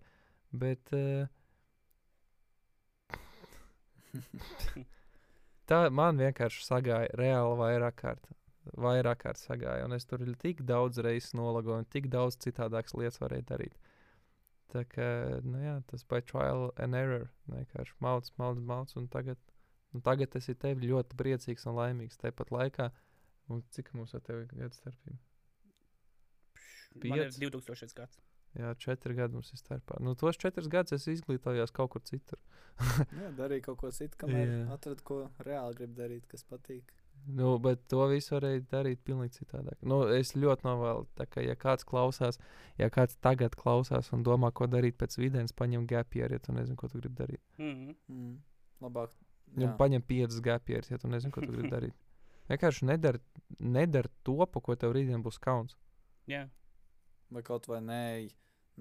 Bet 0.49 0.93
uh, 0.97 1.29
tā 5.69 5.83
man 5.93 6.17
vienkārši 6.23 6.65
sagāja 6.65 7.13
reāli 7.21 7.59
vairāk 7.61 7.99
kārt. 8.01 8.31
Vairāk 8.73 9.21
kārt 9.21 9.39
sagāja, 9.39 9.85
un 9.85 9.93
es 9.95 10.09
tur 10.09 10.25
tik 10.41 10.65
daudz 10.67 10.97
reizes 11.05 11.37
nolagoju, 11.37 11.83
un 11.83 11.91
tik 11.93 12.09
daudz 12.11 12.35
citādākas 12.41 12.97
lietas 12.97 13.21
varēju 13.21 13.45
darīt. 13.53 13.77
Tā 14.73 14.83
kā 14.91 15.07
nu 15.47 15.61
jā, 15.63 15.77
tas 15.87 16.03
bija 16.03 16.25
trial 16.27 16.69
and 16.83 16.97
error. 16.97 17.27
Vienkārši 17.51 17.95
mauc, 18.03 18.27
mauc, 18.41 18.59
mauc, 18.59 18.91
un 18.99 19.07
tagad, 19.11 19.39
un 19.95 20.03
tagad 20.03 20.35
es 20.35 20.49
esmu 20.49 20.59
tevi 20.63 20.91
ļoti 20.91 21.19
priecīgs 21.19 21.67
un 21.69 21.77
laimīgs. 21.79 22.19
Tāpat 22.19 22.51
laikā, 22.51 22.89
un 23.53 23.63
cik 23.75 23.93
mums 23.95 24.15
ar 24.17 24.23
tevi 24.27 24.47
gadu 24.51 24.75
starpība? 24.75 25.21
Ir 26.97 27.29
2000 27.31 27.95
gads. 27.95 28.19
Jā, 28.57 28.71
četri 28.81 29.13
gadi 29.17 29.37
mums 29.37 29.51
ir 29.53 29.59
starpā. 29.59 29.99
Nu, 30.01 30.15
tos 30.17 30.39
četrus 30.41 30.69
gadus 30.71 30.95
es 30.97 31.07
izglītojos 31.11 31.73
kaut 31.75 31.91
kur 31.93 32.03
citur. 32.07 32.39
jā, 33.21 33.29
darīju 33.37 33.67
kaut 33.69 33.81
ko 33.83 33.91
citu, 33.93 34.17
kamēr 34.23 34.71
atradu, 34.73 35.03
ko 35.05 35.17
reāli 35.45 35.77
gribu 35.81 35.99
darīt, 35.99 36.25
kas 36.31 36.45
patīk. 36.47 36.93
Nu, 37.25 37.57
bet 37.59 37.81
to 37.91 38.05
visu 38.11 38.35
varēja 38.35 38.63
darīt 38.71 39.01
pavisam 39.03 39.31
citādāk. 39.35 39.77
Nu, 39.81 40.01
es 40.15 40.33
ļoti 40.35 40.67
novēlu, 40.67 41.07
ka, 41.17 41.43
ja 41.43 41.55
kāds 41.59 41.87
klausās, 41.87 42.39
ja 42.79 42.89
kāds 42.93 43.17
tagad 43.23 43.55
klausās 43.59 44.11
un 44.15 44.23
domā, 44.23 44.51
ko 44.55 44.67
darīt 44.71 44.97
pēc 44.97 45.17
videns, 45.19 45.55
paņem 45.55 45.87
gapieru, 45.87 46.37
ja 46.37 46.43
tu 46.43 46.55
nezini, 46.55 46.77
ko 46.79 46.87
tu 46.87 47.01
gribi 47.01 47.15
darīt. 47.23 47.41
Mm 47.57 47.73
-hmm. 47.73 47.95
mm. 48.07 48.37
Labāk. 48.81 49.15
Ja 49.57 49.71
paņem 49.77 50.01
piecas 50.01 50.39
gapierus, 50.41 50.91
ja 50.91 50.97
tu 50.97 51.07
nezini, 51.07 51.31
ko 51.31 51.41
tu 51.41 51.51
gribi 51.51 51.69
darīt. 51.75 51.93
Vienkārši 52.49 52.85
nedara 52.85 53.19
nedar 53.59 54.07
to, 54.23 54.45
pa 54.45 54.61
ko 54.61 54.75
tev 54.75 54.91
rītdien 54.91 55.23
būs 55.23 55.39
kauns. 55.39 55.77
Yeah 56.27 56.49
vai 57.29 57.43
kaut 57.43 57.67
vai 57.67 57.79
nē, 57.83 58.03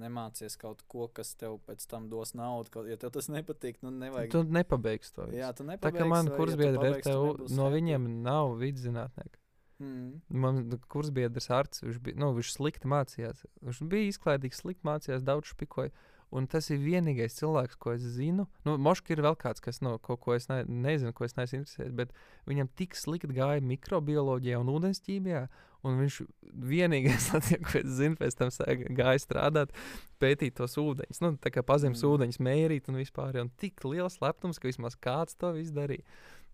nemācies 0.00 0.58
kaut 0.60 0.82
ko, 0.90 1.08
kas 1.12 1.34
tev 1.40 1.58
pēc 1.66 1.86
tam 1.90 2.10
dos 2.12 2.34
naudu. 2.36 2.72
Kaut, 2.72 2.90
ja 2.90 2.98
tev 3.00 3.14
tas 3.16 3.30
nepatīk, 3.32 3.80
nu 3.84 3.92
nevajag. 3.94 4.30
Tu 4.34 4.42
nepabeigsi 4.56 5.14
to. 5.16 5.26
Visu. 5.30 5.40
Jā, 5.40 5.50
tu 5.56 5.66
nepabeigsi. 5.66 5.96
Tā 5.98 6.04
kā 6.04 6.08
man 6.10 6.30
kursbiedri 6.36 6.90
ja 6.90 6.92
ir, 6.92 7.02
tev, 7.06 7.46
no 7.56 7.68
viņiem 7.72 8.08
nav 8.26 8.56
vidzinātnieki. 8.60 9.40
Mm. 9.78 10.20
Man 10.32 10.62
kursbiedrs 10.88 11.50
Arts, 11.52 11.82
viņš, 11.84 12.00
bija, 12.04 12.18
nu, 12.20 12.30
viņš 12.36 12.52
slikti 12.54 12.88
mācījās. 12.88 13.42
Viņš 13.64 13.82
bija 13.90 14.12
izklaidīgs, 14.12 14.62
slikti 14.62 14.88
mācījās, 14.88 15.24
daudz 15.26 15.52
špikoja. 15.52 15.92
Un 16.34 16.48
tas 16.50 16.66
ir 16.74 16.80
vienīgais 16.82 17.36
cilvēks, 17.38 17.78
ko 17.78 17.92
es 17.94 18.02
zinu. 18.16 18.48
Nu, 18.66 18.74
Moškā 18.82 19.14
ir 19.14 19.22
vēl 19.22 19.36
kāds, 19.38 19.62
kas 19.62 19.78
no 19.84 19.94
kaut 20.02 20.20
ko 20.24 20.34
es 20.34 20.48
ne, 20.50 20.64
nezinu, 20.66 21.14
ko 21.14 21.24
es 21.24 21.36
neesmu 21.38 21.62
interesējies, 21.62 21.94
bet 21.96 22.12
viņam 22.50 22.70
tik 22.78 22.98
slikti 22.98 23.30
gāja 23.36 23.62
mikrobioloģijā 23.62 24.58
un 24.58 24.72
ūdensķīmijā. 24.74 25.46
Un 25.86 26.00
viņš 26.02 26.18
vienīgais, 26.66 27.28
ko 27.68 27.78
es 27.78 27.90
zinu, 28.00 28.18
pēc 28.18 28.38
tam 28.40 28.50
gāja 28.98 29.22
strādāt, 29.22 29.74
pētīt 30.22 30.56
tos 30.58 30.74
ūdeņus. 30.82 31.22
Nu, 31.22 31.36
tā 31.38 31.52
kā 31.54 31.62
pazemes 31.66 32.02
mm. 32.02 32.10
ūdeņus 32.10 32.42
mērīt 32.42 32.90
un 32.90 32.98
vispār. 32.98 33.38
Un 33.44 33.52
tik 33.62 33.86
liels 33.86 34.18
lepnums, 34.24 34.58
ka 34.58 34.66
vismaz 34.66 34.98
kāds 34.98 35.38
to 35.38 35.54
izdarīja. 35.60 36.02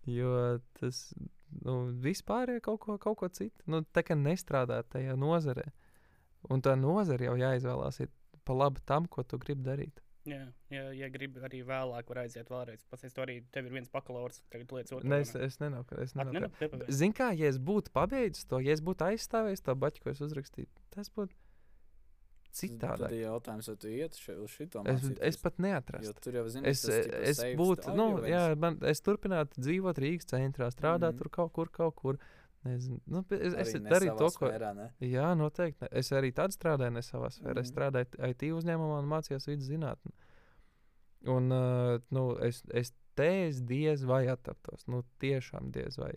Jo 0.05 0.59
tas 0.77 1.07
nu, 1.63 1.79
vispār 2.03 2.53
ir 2.55 2.61
kaut 2.61 2.83
ko, 2.83 2.99
kaut 3.01 3.17
ko 3.23 3.29
citu. 3.33 3.57
Nu, 3.65 3.81
tā 3.95 4.05
kā 4.05 4.17
nestrādāt 4.19 4.91
tajā 4.93 5.17
nozarē. 5.19 5.65
Un 6.51 6.61
tā 6.61 6.75
nozare 6.77 7.29
jau 7.29 7.37
jāizvēlās 7.39 8.03
pa 8.45 8.55
labi 8.57 8.83
tam, 8.85 9.07
ko 9.07 9.23
tu 9.23 9.39
gribi 9.41 9.65
darīt. 9.65 10.01
Jā, 10.23 10.43
ja, 10.71 10.83
ja 10.95 11.09
gribi 11.11 11.41
arī 11.43 11.59
vēlāk, 11.67 12.07
var 12.07 12.21
aiziet 12.21 12.47
vēlreiz. 12.51 12.85
To 12.87 13.23
arī, 13.25 13.41
tev 13.51 13.67
ir 13.67 13.73
viens 13.75 13.89
bakalaurs, 13.91 14.39
tagad 14.53 14.71
lietas 14.71 14.95
otru. 14.95 15.09
Ne, 15.11 15.19
es, 15.25 15.33
es 15.35 15.59
nenāku, 15.59 15.97
es 15.99 16.15
nenāku. 16.15 16.79
Zini 16.87 17.17
kā, 17.17 17.33
ja 17.35 17.49
es 17.51 17.59
būtu 17.59 17.91
pabeidzis 17.95 18.47
to, 18.47 18.61
ja 18.63 18.75
es 18.75 18.83
būtu 18.83 19.09
aizstāvējis 19.09 19.65
to 19.65 19.75
baķu, 19.83 20.05
ko 20.05 20.13
es 20.13 20.23
uzrakstīju, 20.23 20.69
tas 20.95 21.11
būtu 21.11 21.35
citādāk. 22.55 23.07
Tad 23.09 23.15
ir 23.17 23.25
jautājums, 23.25 23.67
vai 23.71 23.75
tu 23.81 23.91
iet 23.91 24.15
uz 24.15 24.53
šito 24.53 24.83
mācīties? 24.85 25.17
Es, 25.17 25.35
es 25.35 25.41
pat 25.43 25.59
neatrastu. 25.63 26.07
Jo 26.07 26.23
tur 26.23 26.37
jau 26.39 26.45
zini, 26.53 26.71
es, 26.71 26.85
es 26.87 27.43
būtu, 27.59 27.95
nu, 27.97 28.07
jā, 28.29 28.45
man, 28.59 28.77
es 28.89 29.03
turpinātu 29.03 29.59
dzīvot 29.63 30.01
Rīgas 30.03 30.29
centrā, 30.31 30.69
strādāt 30.71 31.11
mm 31.11 31.17
-hmm. 31.17 31.23
tur 31.23 31.33
kaut 31.41 31.53
kur, 31.57 31.73
kaut 31.73 31.99
kur. 31.99 32.21
Nezinu. 32.63 32.99
Nu, 33.11 33.21
es 33.35 33.55
es 33.59 33.73
darīju 33.83 34.15
to, 34.19 34.29
ko. 34.39 34.47
Sfērā, 34.47 34.71
ne? 34.77 34.87
jā, 35.03 35.29
noteikti. 35.35 35.89
Es 35.91 36.13
arī 36.15 36.31
tādu 36.35 36.55
strādāju, 36.55 36.95
ne 36.95 37.03
savā 37.03 37.27
sfērā. 37.33 37.57
Mm. 37.57 37.63
Es 37.65 37.71
strādāju 37.73 38.29
IT 38.29 38.45
uzņēmumā 38.55 39.01
un 39.03 39.09
mācījos 39.11 39.49
vidus 39.49 39.67
zinātnē. 39.67 40.13
Un 41.33 41.51
uh, 41.55 41.97
nu, 42.15 42.23
es, 42.43 42.61
es 42.75 42.93
te 43.19 43.29
es 43.47 43.59
diez 43.67 44.05
vai 44.07 44.25
attaptos. 44.31 44.87
Nu, 44.87 45.03
tiešām 45.23 45.71
diez 45.75 45.99
vai. 45.99 46.13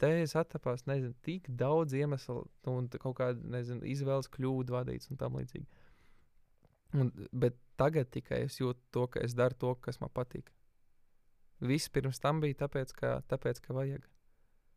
Te 0.00 0.10
es 0.22 0.34
attapos, 0.38 0.86
nezinu, 0.88 1.12
tik 1.26 1.50
daudz 1.60 1.94
iemeslu 1.94 2.42
un 2.72 2.88
kaut 2.94 3.18
kādu, 3.18 3.44
nezinu, 3.52 3.84
izvēles 3.84 4.30
kļūdu 4.32 4.74
vadīts 4.74 5.10
un 5.12 5.20
tam 5.20 5.36
līdzīgi. 5.36 5.66
Un, 6.96 7.12
bet 7.30 7.58
tagad 7.78 8.08
tikai 8.10 8.46
es 8.46 8.56
jūtu 8.58 8.80
to, 8.94 9.04
ka 9.12 9.22
es 9.22 9.36
daru 9.38 9.58
to, 9.60 9.74
kas 9.84 10.00
man 10.00 10.10
patīk. 10.14 10.48
Viss 11.60 11.92
pirms 11.92 12.18
tam 12.22 12.40
bija 12.40 12.62
tāpēc, 12.64 12.94
ka, 12.96 13.18
tāpēc, 13.28 13.60
ka 13.62 13.76
vajag. 13.76 14.08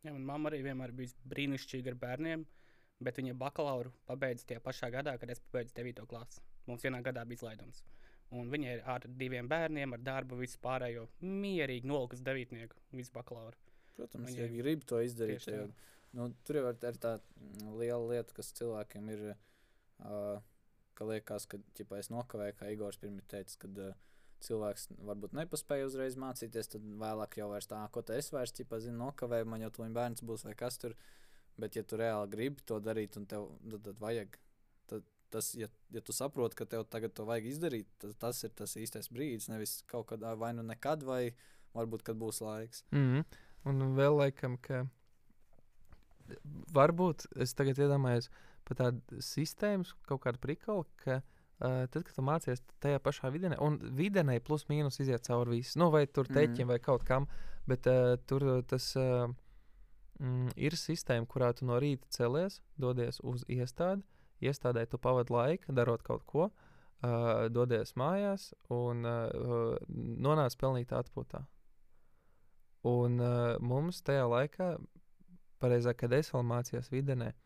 Jā, 0.04 0.12
man 0.12 0.24
mamma 0.28 0.50
arī 0.50 0.60
vienmēr 0.66 0.92
bija 0.96 1.28
brīnišķīga 1.32 1.92
ar 1.94 1.98
bērniem, 2.00 2.44
bet 3.04 3.20
viņa 3.20 3.36
bakalauru 3.40 3.92
pabeidza 4.08 4.50
tajā 4.50 4.62
pašā 4.64 4.90
gadā, 4.92 5.16
kad 5.20 5.32
es 5.32 5.40
pabeidzu 5.46 5.76
9. 5.80 6.04
klasi. 6.10 6.42
Mums 6.68 6.84
vienā 6.84 7.00
gadā 7.04 7.24
bija 7.28 7.40
izlaidums. 7.40 7.82
Un 8.34 8.50
viņa 8.52 8.74
ir 8.74 8.82
ar 8.90 9.04
diviem 9.20 9.48
bērniem, 9.48 9.94
ar 9.96 10.02
darbu, 10.04 10.38
visu 10.40 10.58
pārējo 10.64 11.06
mierīgi 11.24 11.88
nolikus 11.88 12.22
devītnieku, 12.24 12.80
visu 12.96 13.12
bakalauru. 13.14 13.56
Protams, 13.94 14.30
viņa, 14.30 14.40
ja 14.42 14.48
grib 14.52 14.84
to 14.88 15.00
izdarīt, 15.04 15.44
tad 15.46 15.72
nu, 16.16 16.28
tur 16.44 16.58
jau 16.58 16.72
ir 16.72 16.98
tā 17.00 17.14
liela 17.78 18.02
lieta, 18.10 18.34
kas 18.36 18.52
cilvēkiem 18.58 19.12
ir. 19.14 19.28
Uh, 20.04 20.42
ka 20.98 21.06
liekas, 21.08 21.46
ka 21.50 21.58
ķipa, 21.78 21.98
es 22.02 22.10
nokavēju, 22.12 22.56
kā 22.58 22.70
Igors 22.74 22.98
pirms 23.02 23.26
teica, 23.30 23.56
kad 23.64 23.80
uh, 23.82 23.94
cilvēks 24.44 24.88
varbūt 25.08 25.34
nepaspēja 25.38 25.88
uzreiz 25.88 26.16
mācīties, 26.20 26.70
tad 26.74 26.86
vēlāk 27.00 27.38
jau 27.40 27.50
vairs 27.50 27.68
tā, 27.70 27.80
ko 27.92 28.02
te 28.06 28.18
es 28.20 28.30
vairs 28.34 28.54
ķipa, 28.56 28.80
zinu, 28.84 28.98
nokavēju, 29.02 29.48
man 29.50 29.64
jau 29.66 29.70
to 29.74 29.88
bērns 29.98 30.24
būs 30.26 30.46
vai 30.48 30.54
kas 30.58 30.78
tur. 30.82 30.96
Bet, 31.60 31.76
ja 31.78 31.84
tu 31.86 31.98
reāli 32.00 32.30
gribi 32.32 32.64
to 32.66 32.80
darīt, 32.82 33.16
un 33.20 33.28
tev 33.30 33.46
tad, 33.70 33.84
tad 33.84 34.00
vajag, 34.02 34.38
tad 34.90 35.04
tas, 35.30 35.52
ja, 35.54 35.68
ja 35.94 36.02
tu 36.02 36.14
saproti, 36.14 36.58
ka 36.58 36.66
tev 36.66 36.82
tagad 36.90 37.14
to 37.14 37.26
vajag 37.28 37.46
izdarīt, 37.52 37.90
tad 38.02 38.16
tas 38.22 38.42
ir 38.46 38.50
tas 38.58 38.74
īstais 38.80 39.10
brīdis. 39.12 39.50
Nevis 39.52 39.76
kaut 39.90 40.08
kādā 40.10 40.34
vai 40.38 40.50
nu 40.56 40.64
nekad, 40.66 41.06
vai 41.06 41.36
varbūt, 41.76 42.02
kad 42.06 42.18
būs 42.18 42.42
laiks. 42.42 42.84
Mm 42.90 43.06
-hmm. 43.06 43.38
Un 43.70 43.96
vēl 43.96 44.18
laikam, 44.18 44.58
ka 44.58 44.86
varbūt 46.74 47.26
es 47.40 47.54
tagad 47.54 47.78
iedomājos 47.78 48.30
par 48.64 48.76
tādu 48.80 49.20
sistēmu, 49.20 49.86
kaut 50.08 50.22
kādu 50.24 50.40
prikolu, 50.40 50.86
ka 50.96 51.22
uh, 51.60 51.84
tad, 51.90 52.02
kad 52.02 52.14
tu 52.16 52.24
mācies 52.24 52.62
tajā 52.82 53.00
pašā 53.02 53.30
vidienē, 53.34 53.58
un 53.62 53.78
vidienē 53.98 54.38
plus 54.44 54.66
mīnus 54.70 55.00
iziet 55.02 55.26
cauri 55.26 55.58
visu, 55.58 55.78
nu, 55.82 55.90
vai 55.94 56.06
tur 56.06 56.28
teķim 56.30 56.66
mm. 56.66 56.72
vai 56.72 56.78
kaut 56.82 57.06
kam, 57.08 57.28
bet 57.70 57.88
uh, 57.90 58.14
tur 58.28 58.46
tas 58.70 58.90
uh, 59.00 59.28
mm, 60.20 60.54
ir 60.56 60.76
sistēma, 60.78 61.28
kurā 61.30 61.52
tu 61.56 61.68
no 61.68 61.78
rīta 61.82 62.10
celies, 62.14 62.60
dodies 62.80 63.20
uz 63.22 63.46
iestādi, 63.48 64.04
iestādē 64.44 64.86
tu 64.90 65.00
pavadi 65.00 65.34
laiku, 65.34 65.76
darot 65.76 66.02
kaut 66.06 66.26
ko, 66.28 66.50
uh, 66.50 67.46
dodies 67.52 67.94
mājās 68.00 68.52
un 68.74 69.06
uh, 69.08 69.78
nonāc 69.94 70.58
pelnīt 70.60 70.92
atpūtā. 70.96 71.44
Un 72.84 73.16
uh, 73.22 73.54
mums 73.64 74.02
tajā 74.04 74.26
laikā, 74.28 74.74
pareizāk, 75.64 76.02
kad 76.02 76.12
es 76.12 76.28
vēl 76.34 76.44
mācījos 76.44 76.90
vidienē, 76.92 77.30
uh, 77.32 77.43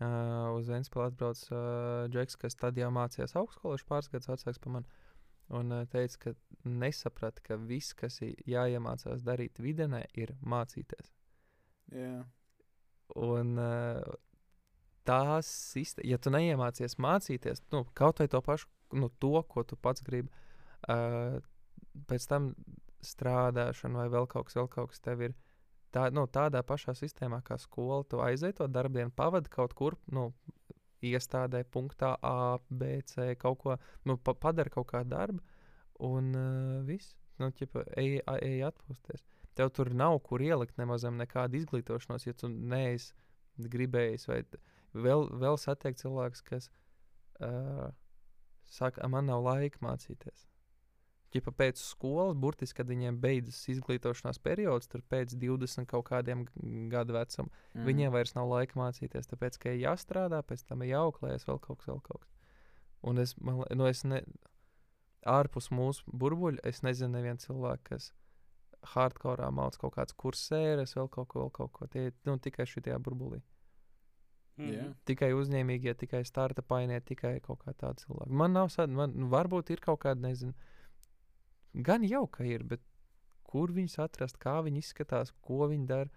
uz 0.00 0.68
Vēnspili 0.72 1.04
atbrauc 1.04 1.40
uh, 1.52 2.08
Džeks, 2.12 2.38
kas 2.40 2.56
tad 2.58 2.78
jau 2.80 2.88
mācījās 2.94 3.36
augstskolā, 3.36 3.76
viņš 3.76 3.86
pāris 3.88 4.10
gadus 4.12 4.30
vecāks 4.30 4.62
par 4.62 4.76
mani. 4.78 5.00
Un 5.52 5.72
uh, 5.74 5.86
teica, 5.92 6.18
ka 6.18 6.32
nesaprata, 6.64 7.42
ka 7.44 7.58
viss, 7.60 7.92
kas 7.98 8.20
ir 8.24 8.38
jāiemācās 8.48 9.24
darīt 9.26 9.60
vidienē, 9.60 10.06
ir 10.16 10.32
mācīties. 10.40 11.12
Yeah. 11.92 12.24
Un 13.20 13.58
uh, 13.60 14.14
tās 15.08 15.50
sistēmas, 15.74 16.08
ja 16.08 16.18
tu 16.22 16.32
neiemācies 16.32 16.96
mācīties, 17.02 17.64
nu, 17.74 17.84
kaut 17.98 18.22
vai 18.22 18.30
to 18.32 18.40
pašu, 18.44 18.70
nu, 18.96 19.10
to, 19.20 19.34
ko 19.48 19.66
tu 19.68 19.76
pats 19.76 20.04
gribi, 20.06 20.32
uh, 20.88 21.36
pēc 22.08 22.28
tam 22.30 22.52
strādāšana 23.04 24.04
vai 24.04 24.08
vēl 24.12 24.28
kaut 24.30 24.48
kas, 24.48 24.56
vēl 24.56 24.70
kaut 24.72 24.94
kas 24.94 25.04
tev 25.04 25.26
ir. 25.28 25.36
Tā, 25.92 26.06
nu, 26.14 26.24
tādā 26.30 26.62
pašā 26.64 26.94
sistēmā 26.96 27.42
kā 27.44 27.58
skola, 27.60 28.00
tu 28.08 28.22
aizej 28.24 28.54
to 28.60 28.68
darbdienu, 28.70 29.12
pavadi 29.16 29.50
kaut 29.52 29.74
kur, 29.76 29.98
nu, 30.08 30.30
iestādē, 31.04 31.64
punktā 31.68 32.14
A, 32.24 32.58
B, 32.70 33.02
C, 33.08 33.34
kaut 33.40 33.58
ko, 33.60 33.76
nu, 34.08 34.16
pa, 34.16 34.32
padara 34.32 34.72
kaut 34.72 34.88
kādu 34.92 35.12
darbu, 35.12 35.42
un 36.08 36.30
uh, 36.32 36.78
viss, 36.88 37.16
nu, 37.42 37.50
ķipa, 37.58 37.84
ej, 38.00 38.22
ej 38.38 38.64
atpūsties. 38.70 39.26
Tev 39.58 39.72
tur 39.76 39.92
nav 39.92 40.16
kur 40.24 40.40
ielikt 40.40 40.78
nemazam 40.80 41.18
nekādu 41.20 41.60
izglītošanos, 41.60 42.24
ja 42.24 42.32
tu 42.32 42.48
neesi 42.48 43.12
gribējis, 43.60 44.24
vai 44.30 44.40
vēl, 44.96 45.28
vēl 45.42 45.60
satiek 45.60 45.98
cilvēks, 46.00 46.46
kas 46.46 46.70
uh, 47.44 47.90
saka, 48.72 49.04
man 49.12 49.28
nav 49.28 49.44
laika 49.44 49.84
mācīties 49.84 50.46
ģipa 51.32 51.52
pēc 51.56 51.80
skolas, 51.80 52.36
burtiski, 52.38 52.78
kad 52.80 52.90
viņiem 52.90 53.18
beidzas 53.22 53.60
izglītošanās 53.72 54.40
periods, 54.42 54.90
tur 54.92 55.02
pēc 55.08 55.34
20 55.40 55.88
kaut 55.90 56.06
kādiem 56.10 56.46
gadu 56.92 57.16
vecuma, 57.16 57.48
mm. 57.72 57.84
viņiem 57.88 58.14
vairs 58.14 58.34
nav 58.36 58.50
laika 58.50 58.78
mācīties, 58.78 59.30
tāpēc, 59.30 59.58
ka 59.62 59.72
ir 59.72 59.84
jāstrādā, 59.86 60.42
pēc 60.46 60.66
tam 60.68 60.84
ir 60.84 60.92
jāauklējas 60.94 61.48
vēl 61.48 61.60
kaut 61.64 61.80
kas, 61.80 61.90
vēl 61.92 62.02
kaut 62.04 62.24
kas. 62.24 62.50
Un 63.02 63.18
es, 63.18 63.34
man, 63.42 63.64
nu, 63.74 63.86
es 63.88 64.04
ne, 64.06 64.22
ārpus 65.28 65.70
mūsu 65.74 66.04
burbuļa, 66.06 66.62
es 66.68 66.82
nezinu 66.86 67.16
nevienu 67.16 67.42
cilvēku, 67.42 67.94
kas 67.94 68.12
hardcore 68.94 69.48
mācās 69.54 69.80
kaut 69.80 69.96
kādas 69.96 70.16
kursēras, 70.18 70.96
vēl 70.98 71.08
kaut 71.10 71.30
ko, 71.30 71.44
vēl 71.44 71.50
kaut 71.54 71.72
ko. 71.74 71.88
Tie 71.90 72.10
nu, 72.26 72.36
tikai 72.42 72.66
šitajā 72.66 72.98
burbulī. 73.02 73.42
Mm 74.56 74.70
-hmm. 74.70 74.94
Tikai 75.08 75.32
uzņēmīgie, 75.32 75.94
tikai 75.94 76.24
starta 76.24 76.62
painie, 76.62 77.00
tikai 77.00 77.40
kaut 77.40 77.62
kā 77.64 77.72
tāda 77.72 77.94
cilvēka. 78.04 78.30
Man 78.30 78.52
nav, 78.52 78.68
man 78.88 79.12
nu, 79.16 79.28
varbūt 79.28 79.70
ir 79.70 79.80
kaut 79.80 80.00
kāda, 80.04 80.20
nezinu, 80.20 80.52
Gan 81.72 82.04
jau 82.04 82.26
ka 82.28 82.44
ir, 82.44 82.64
bet 82.68 82.82
kur 83.48 83.72
viņus 83.72 83.98
atrast, 84.04 84.38
kā 84.40 84.58
viņi 84.64 84.82
izskatās, 84.82 85.32
ko 85.44 85.66
viņi 85.70 85.88
dara. 85.88 86.10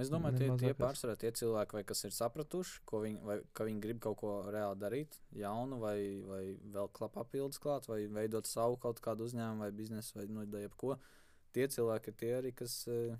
Es 0.00 0.08
domāju, 0.08 0.38
tie, 0.40 0.46
tie 0.56 0.72
pārsvarā 0.76 1.18
tie 1.20 1.28
cilvēki, 1.36 1.76
vai, 1.76 1.82
kas 1.84 2.00
ir 2.08 2.14
sapratuši, 2.16 2.78
viņi, 2.88 3.18
vai, 3.28 3.34
ka 3.52 3.66
viņi 3.68 3.82
grib 3.82 3.98
kaut 4.00 4.16
ko 4.22 4.36
reāli 4.48 4.80
darīt, 4.80 5.18
jaunu, 5.36 5.76
vai, 5.82 5.96
vai 6.24 6.44
vēl 6.72 6.88
papildus 7.12 7.60
klāt, 7.60 7.90
vai 7.90 8.06
veidot 8.08 8.48
savu 8.48 8.78
kaut 8.80 9.02
kādu 9.04 9.28
uzņēmumu, 9.28 9.66
vai 9.66 9.68
biznesu, 9.76 10.16
vai 10.16 10.24
nu, 10.32 10.46
jebko. 10.48 10.96
Tie 11.52 11.68
cilvēki 11.68 12.08
ir 12.08 12.16
tie 12.22 12.32
arī, 12.38 12.54
kas, 12.56 12.78
eh, 12.88 13.18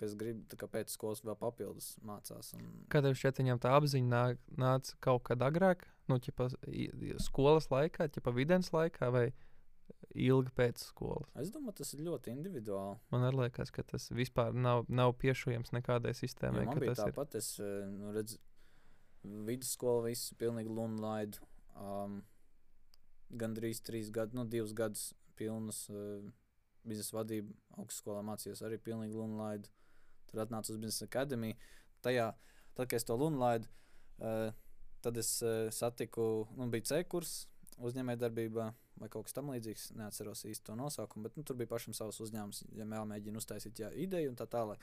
kas 0.00 0.16
grib 0.16 0.46
kā, 0.56 0.64
pēc 0.64 0.96
skolas 0.96 1.20
vēl 1.20 1.36
papildus 1.36 1.92
mācās. 2.00 2.54
Un... 2.56 2.64
Kad 2.88 3.04
tev 3.04 3.18
šķiet, 3.20 3.44
viņam 3.44 3.60
tā 3.60 3.76
apziņa 3.76 4.12
nāk, 4.14 4.40
nāca 4.64 4.96
kaut 5.04 5.26
kad 5.28 5.44
agrāk, 5.44 5.84
nu, 6.08 6.16
ķipa, 6.16 6.48
skolas 7.20 7.68
laikā, 7.68 8.08
ķipa 8.16 8.32
videns 8.32 8.72
laikā, 8.72 9.12
vai 9.12 9.26
ilgi 10.18 10.52
pēc 10.56 10.82
skolas. 10.88 11.30
Es 11.40 11.50
domāju, 11.52 11.78
tas 11.80 11.92
ir 11.96 12.02
ļoti 12.06 12.32
individuāli. 12.34 12.98
Man 13.14 13.26
liekas, 13.36 13.72
ka 13.74 13.84
tas 13.86 14.08
vispār 14.12 14.54
nav, 14.56 14.84
nav 14.88 15.14
piešķirams 15.22 15.72
nekādai 15.76 16.14
sistēmai. 16.16 16.66
Man 16.68 16.80
bija 16.82 16.96
tāpat, 16.98 17.36
ir. 17.36 17.44
es 17.44 17.54
eh, 17.62 17.86
nu, 17.88 18.12
redzu, 18.14 18.38
vidusskolu 19.48 20.06
visu 20.08 20.36
pilnīgi 20.40 20.72
lunu 20.72 21.02
laidu. 21.02 21.42
Um, 21.78 22.22
Gan 23.32 23.54
drīz 23.56 23.78
trīs 23.80 24.10
gadus, 24.12 24.36
nu, 24.36 24.42
divus 24.44 24.74
gadus 24.76 25.06
pilnus 25.40 25.86
uh, 25.88 26.20
biznesa 26.84 27.14
vadību 27.16 27.54
augstskolā 27.80 28.20
mācījos 28.28 28.60
arī 28.66 28.76
pilnīgi 28.76 29.16
lunu 29.16 29.38
laidu. 29.40 29.70
Tur 30.28 30.42
atnācu 30.44 30.74
uz 30.74 30.80
biznesa 30.82 31.08
akadēmiju. 31.08 31.56
Tajā, 32.04 32.26
tad, 32.76 32.90
kad 32.90 32.98
es 32.98 33.08
to 33.08 33.16
lunu 33.16 33.40
laidu, 33.40 33.70
uh, 34.20 34.52
tad 35.00 35.16
es 35.22 35.32
uh, 35.40 35.70
satiku, 35.72 36.44
nu, 36.58 36.68
bija 36.74 36.90
C 36.90 37.00
kurs 37.08 37.46
uzņēmējdarbībā 37.80 38.68
vai 39.00 39.08
kaut 39.12 39.28
kas 39.28 39.36
tamlīdzīgs. 39.38 39.92
Neatceros 39.98 40.44
īsti 40.48 40.66
to 40.68 40.76
nosaukumu, 40.78 41.26
bet 41.26 41.38
nu, 41.38 41.44
tur 41.46 41.58
bija 41.58 41.70
pašam 41.70 41.96
savs 41.96 42.20
uzņēmums, 42.24 42.64
ja 42.76 42.86
mēģina 42.88 43.40
uztaisīt 43.40 43.84
jā, 43.84 43.90
ideju 44.04 44.32
un 44.32 44.38
tā 44.38 44.48
tālāk. 44.50 44.82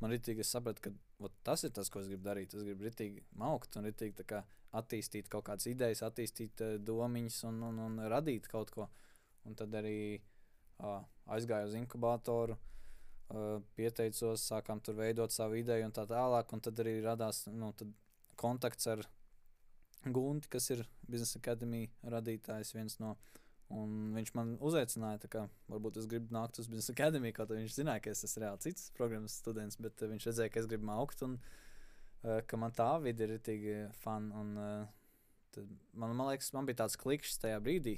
Man 0.00 0.12
es 0.12 0.50
sapratu, 0.50 0.82
ka 0.84 0.90
ot, 1.24 1.32
tas 1.42 1.64
ir 1.64 1.72
tas, 1.72 1.88
ko 1.88 2.02
es 2.02 2.08
gribu 2.10 2.26
darīt. 2.26 2.52
Es 2.52 2.64
gribu 2.66 2.84
rītīgi 2.84 3.22
maukt 3.40 3.78
un 3.78 3.86
rītīgi 3.88 4.26
kā, 4.28 4.42
attīstīt 4.76 5.30
kaut 5.32 5.46
kādas 5.48 5.70
idejas, 5.70 6.02
attīstīt 6.04 6.60
uh, 6.60 6.74
domiņas 6.76 7.38
un, 7.48 7.62
un, 7.70 7.78
un 7.86 8.02
radīt 8.12 8.48
kaut 8.52 8.74
ko. 8.74 8.90
Un 9.48 9.56
tad 9.56 9.72
arī 9.78 10.18
uh, 10.18 11.00
aizgāju 11.32 11.70
uz 11.70 11.78
inkubatoru, 11.78 12.58
uh, 12.58 13.62
pieteicos, 13.78 14.44
sākām 14.50 14.82
tur 14.84 14.98
veidot 15.00 15.32
savu 15.32 15.56
ideju 15.62 15.88
un 15.88 15.96
tā 15.96 16.04
tālāk. 16.10 16.52
Un 16.52 16.64
tad 16.68 16.84
arī 16.84 16.98
radās 17.00 17.46
nu, 17.48 17.72
kontakts 18.36 18.92
ar 18.92 19.06
Gunti, 20.06 20.50
kas 20.50 20.70
ir 20.70 20.84
biznesa 21.10 21.40
akadēmija 21.40 22.12
radītājs, 22.14 22.74
viens 22.76 22.98
no. 23.02 23.16
Un 23.74 24.12
viņš 24.14 24.30
man 24.38 24.52
uzaicināja, 24.62 25.26
ka 25.30 25.46
varbūt 25.66 25.96
es 25.98 26.06
gribu 26.10 26.30
nākt 26.34 26.60
uz 26.62 26.68
biznesa 26.70 26.94
akadēmiju, 26.94 27.34
kaut 27.34 27.50
arī 27.50 27.64
viņš 27.64 27.78
zināja, 27.80 28.04
ka 28.04 28.12
es 28.14 28.22
esmu 28.28 28.44
reāli 28.44 28.62
cits 28.62 28.92
programmas 28.94 29.34
students, 29.40 29.78
bet 29.82 30.02
uh, 30.04 30.10
viņš 30.12 30.28
redzēja, 30.30 30.52
ka 30.54 30.60
es 30.62 30.68
gribu 30.70 30.92
augt 30.94 31.24
un 31.26 31.34
uh, 31.40 32.38
ka 32.46 32.60
man 32.62 32.74
tā 32.76 32.92
vide 33.02 33.26
ir 33.26 33.32
rītīgi 33.34 33.74
fun. 34.04 34.28
Un, 34.38 34.52
uh, 34.60 35.64
man, 35.98 36.14
man 36.14 36.28
liekas, 36.30 36.52
man 36.54 36.68
bija 36.68 36.84
tāds 36.84 36.98
klikšķis 37.00 37.42
tajā 37.42 37.58
brīdī, 37.64 37.96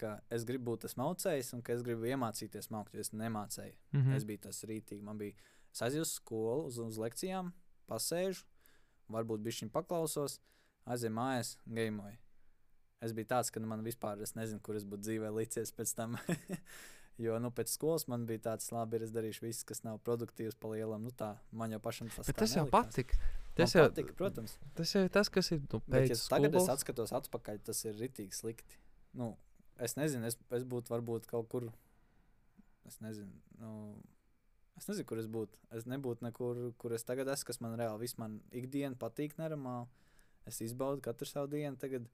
ka 0.00 0.16
es 0.34 0.46
gribu 0.48 0.72
būt 0.72 0.88
tas 0.88 0.98
maucējs 0.98 1.52
un 1.54 1.62
ka 1.62 1.76
es 1.76 1.84
gribu 1.86 2.08
iemācīties 2.10 2.72
maukt, 2.74 2.96
jo 2.96 3.04
es 3.04 3.12
nemācēju. 3.14 3.76
Mm 3.92 4.00
-hmm. 4.00 4.16
Es 4.16 4.26
biju 4.26 4.42
tas 4.48 4.64
rītīgi. 4.66 5.02
Man 5.02 5.18
bija, 5.18 5.34
uz 6.00 6.10
skolu, 6.10 6.66
uz, 6.66 6.78
uz 6.78 6.98
lekcijām, 6.98 7.52
pasēžu, 7.86 8.42
varbūt 9.08 9.46
bišķiņu 9.46 9.70
paklausos 9.70 10.40
aizēju 10.90 11.14
mājās, 11.16 11.54
gameoju. 11.66 12.18
Es 13.04 13.12
biju 13.12 13.28
tāds, 13.28 13.50
ka 13.52 13.60
nu, 13.60 13.68
man 13.68 13.84
vispār 13.84 14.20
es 14.24 14.32
nezinu, 14.36 14.62
kur 14.64 14.78
es 14.78 14.84
būtu 14.88 15.04
dzīvē 15.04 15.30
licies 15.36 15.72
pēc 15.76 15.92
tam. 15.98 16.16
jo 17.24 17.36
nu, 17.42 17.50
pēc 17.54 17.74
skolas 17.74 18.06
man 18.10 18.24
bija 18.28 18.46
tāds, 18.48 18.70
labi, 18.72 19.00
es 19.04 19.12
darīšu 19.14 19.44
visu, 19.44 19.64
kas 19.68 19.84
nav 19.84 20.00
produktīvs, 20.06 20.56
pa 20.60 20.70
lielam. 20.72 21.04
Nu, 21.04 21.12
tā, 21.14 21.34
man 21.52 21.74
jau 21.74 21.80
pašam 21.84 22.08
tas 22.14 22.30
Bet 22.30 22.40
tas 22.40 22.56
jau 22.56 22.64
patika. 22.70 23.18
Tas 23.54 23.74
jau, 23.76 23.84
patika, 23.86 24.16
protams. 24.18 24.56
tas 24.74 24.94
jau 24.96 25.04
ir 25.06 25.12
tas, 25.14 25.28
kas 25.30 25.52
ir 25.54 25.60
nu, 25.62 25.78
Bet, 25.84 26.08
pēc 26.08 26.10
ja 26.10 26.16
tagad 26.32 26.56
es 26.56 26.64
skolas. 26.64 26.72
atskatos 26.74 27.12
atpakaļ, 27.20 27.60
tas 27.68 27.84
ir 27.86 27.94
ritīgi 28.00 28.34
slikti. 28.34 28.80
Nu, 29.14 29.34
es 29.78 29.94
nezinu, 29.98 30.26
es, 30.26 30.38
es 30.58 30.64
būtu 30.66 30.90
varbūt 30.90 31.28
kaut 31.30 31.46
kur. 31.52 31.68
Es 32.88 32.98
nezinu, 33.00 33.30
nu, 33.60 33.74
es 34.80 34.88
nezinu, 34.90 35.06
kur 35.08 35.20
es 35.22 35.28
būtu. 35.30 35.60
Es 35.76 35.86
nebūtu 35.88 36.26
nekur, 36.26 36.64
kur 36.82 36.96
es 36.96 37.06
tagad 37.06 37.30
esmu, 37.30 37.46
kas 37.52 37.62
man 37.62 37.78
reāli 37.78 38.02
viss 38.02 38.18
man 38.18 38.40
ikdiena 38.52 38.98
patīk 38.98 39.38
neramāli. 39.38 39.86
Es 40.48 40.60
izbaudu 40.64 41.02
katru 41.04 41.28
savu 41.28 41.50
dienu 41.52 41.78
tagad, 41.80 42.06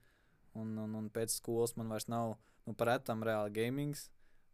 un, 0.59 0.73
un, 0.79 0.95
un 0.99 1.11
pēc 1.13 1.35
skolas 1.41 1.77
man 1.79 1.91
vairs 1.91 2.09
nav 2.11 2.37
nu, 2.67 2.75
parētam 2.79 3.25
reāli 3.27 3.55
gamings. 3.57 4.09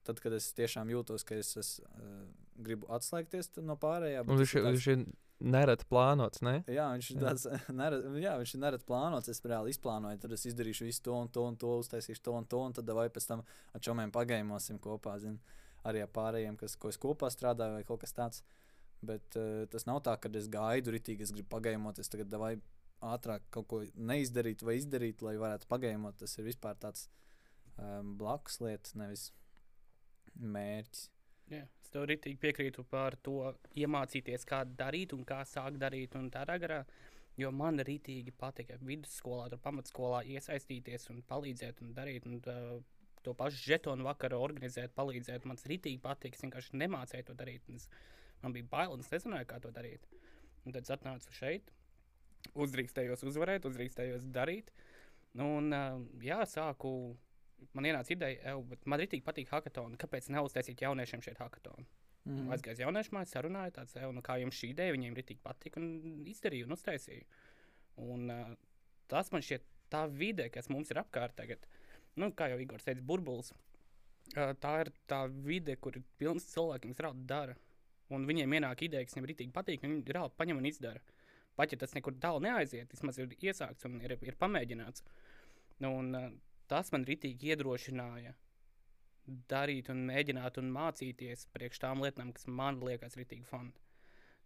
Tad, 0.07 0.21
kad 0.23 0.37
es 0.37 0.53
tiešām 0.55 0.91
jūtos, 0.93 1.25
ka 1.27 1.35
es, 1.35 1.57
es 1.59 1.71
uh, 1.83 2.27
gribu 2.63 2.87
atslēgties 2.95 3.51
no 3.67 3.75
pārējā, 3.81 4.23
viņš, 4.29 4.53
ir 4.55 4.67
viņš 4.69 4.87
ir 4.93 5.01
nereti 5.41 5.87
plānots, 5.91 6.41
ne? 6.47 6.61
Jā, 6.71 6.87
viņš 6.95 7.09
ir 7.13 7.19
tāds 7.21 7.47
nerad, 7.81 8.07
jā, 8.23 8.37
viņš 8.41 8.55
ir 8.55 8.63
nereti 8.63 8.87
plānots. 8.89 9.31
Es 9.33 9.43
reāli 9.45 9.75
izplānoju, 9.75 10.21
tad 10.23 10.37
es 10.37 10.47
izdarīšu 10.49 10.87
visu 10.87 11.03
to 11.09 11.17
un 11.19 11.33
to 11.33 11.45
un 11.51 11.59
to, 11.61 11.73
uztaisīšu 11.83 12.23
to 12.25 12.37
un 12.39 12.47
to, 12.49 12.63
un 12.69 12.77
tad 12.77 12.93
vai 12.97 13.09
pēc 13.13 13.29
tam 13.33 13.43
ar 13.75 13.83
čomiem 13.83 14.15
pagaimosim 14.15 14.79
kopā. 14.83 15.19
Zin, 15.23 15.41
arī 15.87 16.05
ar 16.07 16.13
pārējiem, 16.15 16.57
kas, 16.61 16.79
ko 16.81 16.93
es 16.93 17.01
kopā 17.03 17.31
strādāju, 17.33 17.81
vai 17.81 17.85
kaut 17.89 18.05
kas 18.05 18.17
tāds. 18.17 18.47
Bet 19.07 19.37
uh, 19.37 19.67
tas 19.71 19.85
nav 19.91 20.01
tā, 20.07 20.17
ka 20.23 20.31
es 20.39 20.49
gaidu 20.53 20.95
ritīgi, 20.95 21.27
es 21.27 21.35
gribu 21.35 21.51
pagaimoties. 21.53 22.09
Tagad 22.15 22.39
vai 22.41 22.55
ātrāk 23.13 23.47
kaut 23.55 23.69
ko 23.71 23.83
neizdarīt 23.95 24.65
vai 24.67 24.77
izdarīt, 24.81 25.23
lai 25.25 25.37
varētu 25.41 25.69
pagaimot. 25.71 26.19
Tas 26.21 26.37
ir 26.39 26.49
vispār 26.49 26.79
tāds 26.83 27.09
um, 27.79 28.15
blakus 28.19 28.61
lietas, 28.65 28.97
nevis 28.99 29.29
mērķis. 30.37 31.11
Jā, 31.53 31.63
es 31.83 31.93
tev 31.95 32.09
rītīgi 32.11 32.41
piekrītu 32.43 32.83
par 32.91 33.15
to 33.23 33.53
iemācīties, 33.79 34.47
kā 34.49 34.65
darīt 34.67 35.15
un 35.15 35.23
kā 35.29 35.45
sākt 35.47 35.79
darīt 35.83 36.17
tādā 36.35 36.59
garā. 36.63 36.81
Jo 37.37 37.51
man 37.53 37.77
rītīgi 37.85 38.33
patika 38.33 38.79
vidusskolā, 38.81 39.51
tur 39.53 39.61
pamatskolā 39.61 40.23
iesaistīties 40.33 41.11
un 41.13 41.21
palīdzēt 41.29 41.83
un 41.85 41.93
darīt. 41.95 42.25
Un, 42.27 42.41
uh, 42.41 42.79
to 43.27 43.35
pašu 43.35 43.59
žetonu 43.73 44.07
vakaru 44.07 44.39
organizēt, 44.41 44.95
palīdzēt. 44.97 45.45
Man 45.45 45.59
tas 45.59 45.67
rītīgi 45.71 45.99
patika. 46.03 46.39
Es 46.39 46.45
vienkārši 46.47 46.79
nemācīju 46.79 47.27
to 47.27 47.35
darīt. 47.39 47.67
Es, 47.75 47.89
man 48.43 48.55
bija 48.55 48.69
bail, 48.71 48.95
un 48.95 49.03
es 49.03 49.11
nezināju, 49.11 49.49
kā 49.51 49.59
to 49.63 49.73
darīt. 49.75 50.07
Un 50.65 50.75
tad 50.75 50.87
es 50.87 50.95
atnācu 50.95 51.35
šeit, 51.35 51.73
uzdrīkstējos 52.55 53.25
uzvarēt, 53.27 53.69
uzdrīkstējos 53.69 54.27
darīt. 54.33 54.73
Nu, 55.37 55.57
un, 55.59 55.73
uh, 55.75 56.01
jā, 56.23 56.41
sāku 56.49 57.17
man 57.77 57.89
ienāca 57.89 58.13
ideja, 58.13 58.53
"Ew, 58.53 58.63
bet 58.71 58.87
man 58.87 59.01
arī 59.01 59.23
patīk 59.25 59.49
hackathon. 59.49 59.97
Kāpēc 59.97 60.29
neuztaisīt 60.33 60.83
jauniešiem 60.85 61.23
šeit 61.23 61.39
hackathon? 61.39 61.87
Mm. 62.27 62.51
Aizgāju 62.51 62.73
uz 62.73 62.83
jauniešu 62.83 63.15
māju, 63.15 63.31
sarunāju, 63.31 63.73
tāds, 63.73 63.97
"Ew, 63.97 64.13
nu, 64.13 64.23
kā 64.23 64.39
jums 64.41 64.59
šī 64.59 64.73
ideja, 64.73 64.93
viņiem 64.93 65.15
arī 65.15 65.37
patika 65.43 65.81
un 65.81 66.25
izdarīju 66.27 66.67
un 66.67 66.73
uztaisīju. 66.73 67.25
Un, 67.97 68.31
uh, 68.31 68.57
tas 69.09 69.31
man 69.33 69.43
šķiet 69.43 69.63
tā 69.91 70.07
vide, 70.11 70.51
kas 70.51 70.69
mums 70.69 70.91
ir 70.91 70.97
apkārt 70.97 71.37
tagad, 71.37 71.59
nu, 72.17 72.33
kā 72.33 72.51
jau 72.51 72.59
Igors 72.59 72.85
teica, 72.85 73.01
burbulis. 73.01 73.53
Uh, 74.35 74.53
tā 74.55 74.81
ir 74.81 74.93
tā 75.07 75.27
vide, 75.31 75.77
kur 75.77 75.97
ir 75.97 76.03
pilns 76.19 76.51
cilvēkiem, 76.53 76.91
kas 76.91 77.05
reāli 77.05 77.27
dara. 77.27 77.57
Un 78.11 78.27
viņiem 78.27 78.53
ienāk 78.59 78.83
ideja, 78.83 79.05
kas 79.05 79.15
viņiem 79.15 79.31
rītīgi 79.31 79.53
patīk, 79.53 79.85
un 79.85 79.97
viņi 79.97 80.15
reāli 80.15 80.35
paņem 80.37 80.59
un 80.59 80.67
izdara. 80.67 81.01
Pat 81.57 81.73
ja 81.73 81.79
tas 81.81 81.95
nekur 81.97 82.17
tālu 82.21 82.43
neaiziet, 82.45 82.91
vismaz 82.93 83.19
ir 83.19 83.33
iesākts 83.41 83.89
un 83.89 84.01
ir, 84.05 84.17
ir 84.23 84.37
pamēģināts. 84.41 85.05
Nu, 85.85 85.93
un, 86.01 86.13
uh, 86.17 86.29
tas 86.71 86.93
man 86.93 87.07
rītīgi 87.09 87.53
iedrošināja 87.53 88.35
darīt, 89.51 89.91
un 89.91 90.05
mēģināt 90.07 90.61
un 90.61 90.71
mācīties 90.75 91.49
priekš 91.55 91.83
tām 91.83 92.05
lietām, 92.05 92.33
kas 92.37 92.47
man 92.47 92.79
liekas 92.85 93.17
rītīgi 93.19 93.47
fani. 93.49 93.75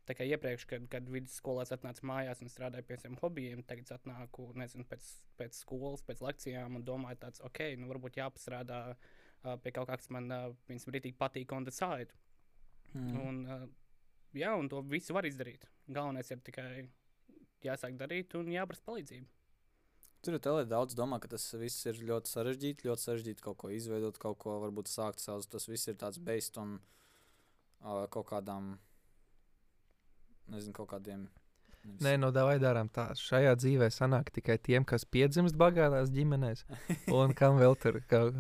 Tā 0.09 0.17
kā 0.17 0.25
iepriekš, 0.27 0.65
kad, 0.67 0.87
kad 0.91 1.09
vidusskolās 1.13 1.71
atnāca 1.75 2.07
mājās 2.09 2.41
un 2.43 2.51
strādāja 2.51 2.87
pie 2.89 2.97
saviem 2.99 3.19
hobijiem, 3.21 3.61
tagad 3.69 3.93
atnāku 3.95 4.49
nezinu, 4.59 4.87
pēc, 4.91 5.11
pēc 5.39 5.59
skolas, 5.61 6.03
pēc 6.07 6.23
lekcijām 6.25 6.79
un 6.79 6.87
domāju, 6.87 7.21
tāds, 7.27 7.43
ok, 7.47 7.61
nu 7.79 7.91
varbūt 7.93 8.19
jāpastrādā 8.19 8.81
uh, 8.95 9.55
pie 9.63 9.75
kaut 9.77 9.91
kā, 9.91 9.99
kas 10.01 10.11
man 10.15 10.27
uh, 10.35 10.49
rītīgi 10.71 11.19
patīk 11.21 11.53
on 11.55 11.69
the 11.69 11.75
side. 11.75 12.17
Mm. 12.95 13.21
Un, 13.21 13.39
uh, 13.45 13.69
jā, 14.35 14.55
un 14.59 14.73
to 14.73 14.81
visu 14.89 15.15
var 15.15 15.29
izdarīt. 15.29 15.69
Galvenais 15.87 16.33
ir 16.33 16.43
tikai 16.49 16.89
jāsāk 17.69 17.97
darīt 18.01 18.35
un 18.39 18.49
jāprasa 18.55 18.83
palīdzību. 18.87 19.27
Tur 20.21 20.37
ir 20.37 20.43
tādēļ 20.45 20.67
daudz 20.69 20.95
domā, 20.99 21.17
ka 21.21 21.31
tas 21.33 21.47
viss 21.57 21.87
ir 21.89 21.97
ļoti 22.05 22.29
sarežģīti. 22.29 22.85
Ļoti 22.91 23.05
sarežģīti 23.07 23.45
kaut 23.45 23.57
ko 23.63 23.71
izveidot, 23.73 24.19
kaut 24.21 24.37
ko 24.43 24.59
varbūt 24.61 24.91
sākt 24.93 25.23
savus. 25.25 25.49
Tas 25.49 25.65
viss 25.71 25.89
ir 25.89 25.97
tāds 26.01 26.19
based 26.21 26.59
on 26.61 26.75
uh, 26.77 28.05
kaut 28.13 28.27
kādām, 28.29 28.75
nezinu, 30.53 30.75
kaut 30.77 30.91
kādiem. 30.93 31.29
nevis- 31.85 32.03
Nē, 32.05 32.19
no 32.21 32.31
vai 32.33 32.59
darām 32.59 32.91
tā. 32.93 33.09
Šajā 33.17 33.55
dzīvē 33.57 33.89
sanāk 33.89 34.29
tikai 34.31 34.59
tiem, 34.59 34.85
kas 34.85 35.05
piedzimst 35.05 35.57
bagātās 35.57 36.11
ģimenēs, 36.13 36.65
un 37.21 37.33
kam 37.33 37.57
vēl 37.57 37.79
tur 37.81 38.01
kaut 38.09 38.35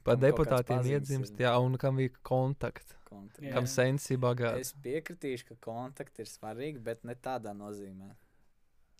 Kam 0.00 0.04
pa 0.04 0.14
deputātiem 0.16 0.86
iedzimst, 0.88 1.36
jā, 1.36 1.52
un 1.60 1.76
kam 1.76 1.98
ir 2.00 2.10
kontakti. 2.24 2.96
Jā. 3.42 3.52
kam 3.52 3.66
sensi 3.66 4.16
bagāti. 4.16 4.60
Es 4.64 4.72
piekritīšu, 4.72 5.48
ka 5.50 5.54
kontakti 5.60 6.22
ir 6.22 6.28
svarīgi, 6.30 6.80
bet 6.82 7.04
ne 7.04 7.14
tādā 7.14 7.52
nozīmē. 7.52 8.14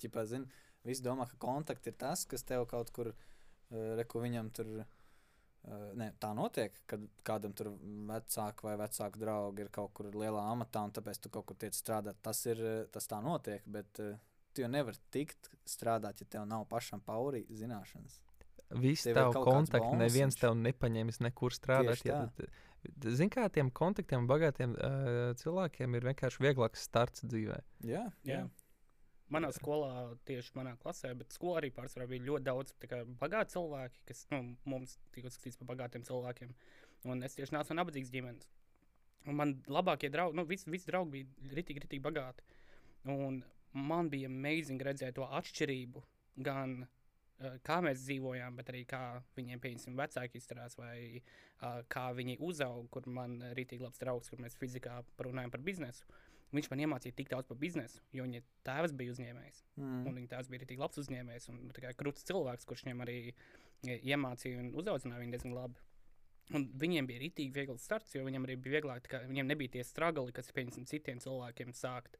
Ķipā, 0.00 0.24
zin, 0.30 0.46
visi 0.86 1.04
domā, 1.04 1.26
ka 1.30 1.36
kontakti 1.42 1.92
ir 1.92 1.98
tas, 2.00 2.24
kas 2.30 2.42
tev 2.48 2.66
kaut 2.70 2.90
kur, 2.96 3.12
uh, 3.12 3.92
reku 4.00 4.22
viņam 4.24 4.50
tur. 4.56 4.72
Uh, 4.80 5.90
ne, 6.00 6.06
tā 6.16 6.30
notiek, 6.32 6.72
kad 6.88 7.02
kādam 7.28 7.52
tur 7.52 7.68
vecāki 8.08 8.64
vai 8.64 8.78
vecāku 8.80 9.20
draugi 9.20 9.66
ir 9.66 9.68
kaut 9.68 9.92
kur 9.98 10.06
lielā 10.08 10.40
amatā, 10.54 10.86
un 10.88 10.94
tāpēc 10.96 11.20
tu 11.20 11.28
kaut 11.28 11.44
kur 11.50 11.58
tiec 11.60 11.76
strādāt. 11.76 12.16
Tas, 12.24 12.40
ir, 12.48 12.62
uh, 12.64 12.86
tas 12.94 13.06
tā 13.10 13.18
notiek, 13.22 13.66
bet 13.68 13.92
tu 14.54 14.64
jau 14.64 14.70
nevari 14.72 14.96
tikt 15.14 15.50
strādāt, 15.68 16.24
ja 16.24 16.26
tev 16.32 16.46
nav 16.48 16.64
pašam 16.70 17.02
paurī 17.04 17.44
zināšanas. 17.52 18.16
Visi 18.80 19.10
Tev 19.12 19.32
kāds 19.34 19.44
kontakti, 19.44 19.96
neviens 19.98 20.36
bonusiņš. 20.36 20.40
tev 20.40 20.56
nepaņems 20.62 21.20
nekur 21.26 21.50
strādāt. 21.54 22.04
Ja, 22.06 22.22
tu- 22.38 22.48
Zini, 23.12 23.28
kā 23.28 23.44
tiem 23.52 23.68
kontaktiem, 23.70 24.24
bagātiem 24.30 24.72
uh, 24.78 25.34
cilvēkiem 25.36 25.96
ir 25.98 26.06
vienkārši 26.08 26.40
vieglāks 26.40 26.86
starts 26.88 27.20
dzīvē. 27.28 27.58
Jā, 27.84 28.06
Jā. 28.24 28.46
Manā 29.30 29.52
skolā, 29.54 29.90
tieši 30.26 30.56
manā 30.58 30.72
klasē, 30.82 31.12
bet 31.14 31.34
skolā 31.34 31.60
arī 31.60 31.70
pārsvarā 31.74 32.08
bija 32.10 32.26
ļoti 32.26 32.46
daudz 32.48 32.72
bagāti 33.20 33.54
cilvēki, 33.54 34.00
kas 34.10 34.24
nu, 34.32 34.40
mums 34.66 34.96
tika 35.14 35.30
uzskatīts 35.30 35.60
par 35.60 35.68
bagātiem 35.70 36.06
cilvēkiem. 36.08 36.54
Un 37.10 37.22
es 37.22 37.38
tieši 37.38 37.54
nācu 37.54 37.70
no 37.70 37.80
nabadzīgas 37.80 38.10
ģimenes. 38.10 38.48
Un 39.28 39.36
man 39.38 39.54
labākie 39.68 40.10
draugi, 40.12 40.36
nu, 40.38 40.46
visi, 40.48 40.70
visi 40.72 40.88
draugi 40.90 41.20
bija 41.20 41.54
ritīgi, 41.60 41.84
ritīgi 41.84 42.04
bagāti. 42.04 42.42
Un 43.12 43.42
man 43.72 44.10
bija 44.12 44.28
amazing 44.28 44.82
redzēt 44.82 45.14
to 45.18 45.28
atšķirību 45.38 46.02
gan 46.46 46.80
uh, 46.82 47.54
kā 47.66 47.78
mēs 47.84 48.02
dzīvojām, 48.02 48.56
bet 48.58 48.72
arī 48.72 48.82
kā 48.88 49.02
viņiem, 49.36 49.62
pieņemsim, 49.62 49.96
vecāki 50.00 50.40
izturās, 50.40 50.76
vai 50.80 50.96
uh, 51.20 51.80
kā 51.92 52.08
viņi 52.16 52.40
uzauga, 52.50 52.88
kur 52.96 53.06
man 53.12 53.38
ir 53.50 53.54
rītīgi 53.60 53.84
labs 53.84 54.02
draugs, 54.02 54.32
kur 54.32 54.42
mēs 54.42 54.58
fizikā 54.60 55.00
parunājam 55.20 55.54
par 55.54 55.64
biznesu. 55.64 56.08
Viņš 56.50 56.66
man 56.72 56.80
iemācīja 56.82 57.14
tik 57.14 57.28
daudz 57.30 57.46
par 57.46 57.58
biznesu, 57.60 58.00
jo 58.10 58.24
viņa 58.26 58.40
tēvs 58.66 58.94
bija 58.98 59.12
uzņēmējs. 59.14 59.60
mm. 59.78 60.00
Un 60.08 60.16
viņa 60.18 60.32
tēvs 60.32 60.48
bija 60.50 60.66
arī 60.66 60.78
labs 60.80 60.98
uzņēmējs 60.98 61.46
un 61.52 61.60
krūts 62.00 62.26
cilvēks, 62.26 62.66
kurš 62.66 62.82
viņam 62.88 63.04
arī 63.04 63.18
e, 63.30 63.98
iemācīja 64.10 64.64
un 64.64 64.72
uzaudzināja 64.82 65.22
viņu 65.22 65.36
diezgan 65.36 65.54
labi. 65.54 65.84
Un 66.58 66.66
viņiem 66.82 67.06
bija 67.06 67.22
rītīgi 67.22 67.54
viegls 67.54 67.84
starts, 67.86 68.16
jo 68.16 68.24
viņiem 68.26 68.48
arī 68.48 68.56
bija 68.58 68.80
vieglāk, 68.80 69.06
kā 69.06 69.22
viņiem 69.28 69.46
nebija 69.52 69.76
tie 69.76 69.84
straguli, 69.86 70.34
kas, 70.34 70.50
pieņemsim, 70.56 70.88
citiem 70.90 71.22
cilvēkiem 71.22 71.70
sākt. 71.78 72.18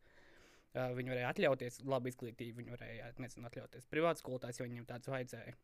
Uh, 0.71 0.93
viņi 0.95 1.11
varēja 1.11 1.33
atļauties 1.33 1.81
labu 1.91 2.13
izglītību, 2.13 2.61
viņi 2.61 2.75
varēja 2.77 3.09
nezinu, 3.19 3.49
atļauties 3.49 3.91
privātu 3.91 4.23
skolotājs, 4.23 4.61
jo 4.61 4.69
viņiem 4.69 4.87
tāds 4.87 5.11
vajadzēja. 5.11 5.57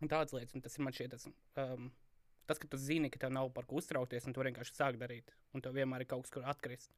Un 0.00 0.08
tādas 0.08 0.32
lietas, 0.32 0.56
un 0.56 0.64
tas 0.64 0.78
ir 0.78 0.86
man 0.86 0.96
šķiet, 0.96 1.12
tas, 1.12 1.26
um, 1.60 1.90
tas, 2.48 2.60
ka 2.62 2.70
tu 2.72 2.80
zini, 2.80 3.10
ka 3.12 3.20
tev 3.20 3.34
nav 3.36 3.50
par 3.52 3.68
ko 3.68 3.82
uztraukties, 3.82 4.24
un 4.24 4.32
tu 4.32 4.46
vienkārši 4.46 4.78
sākt 4.78 5.02
darīt, 5.02 5.34
un 5.52 5.60
tev 5.60 5.76
vienmēr 5.76 6.06
ir 6.06 6.08
kaut 6.08 6.24
kas, 6.24 6.32
kur 6.32 6.48
atkrist. 6.48 6.94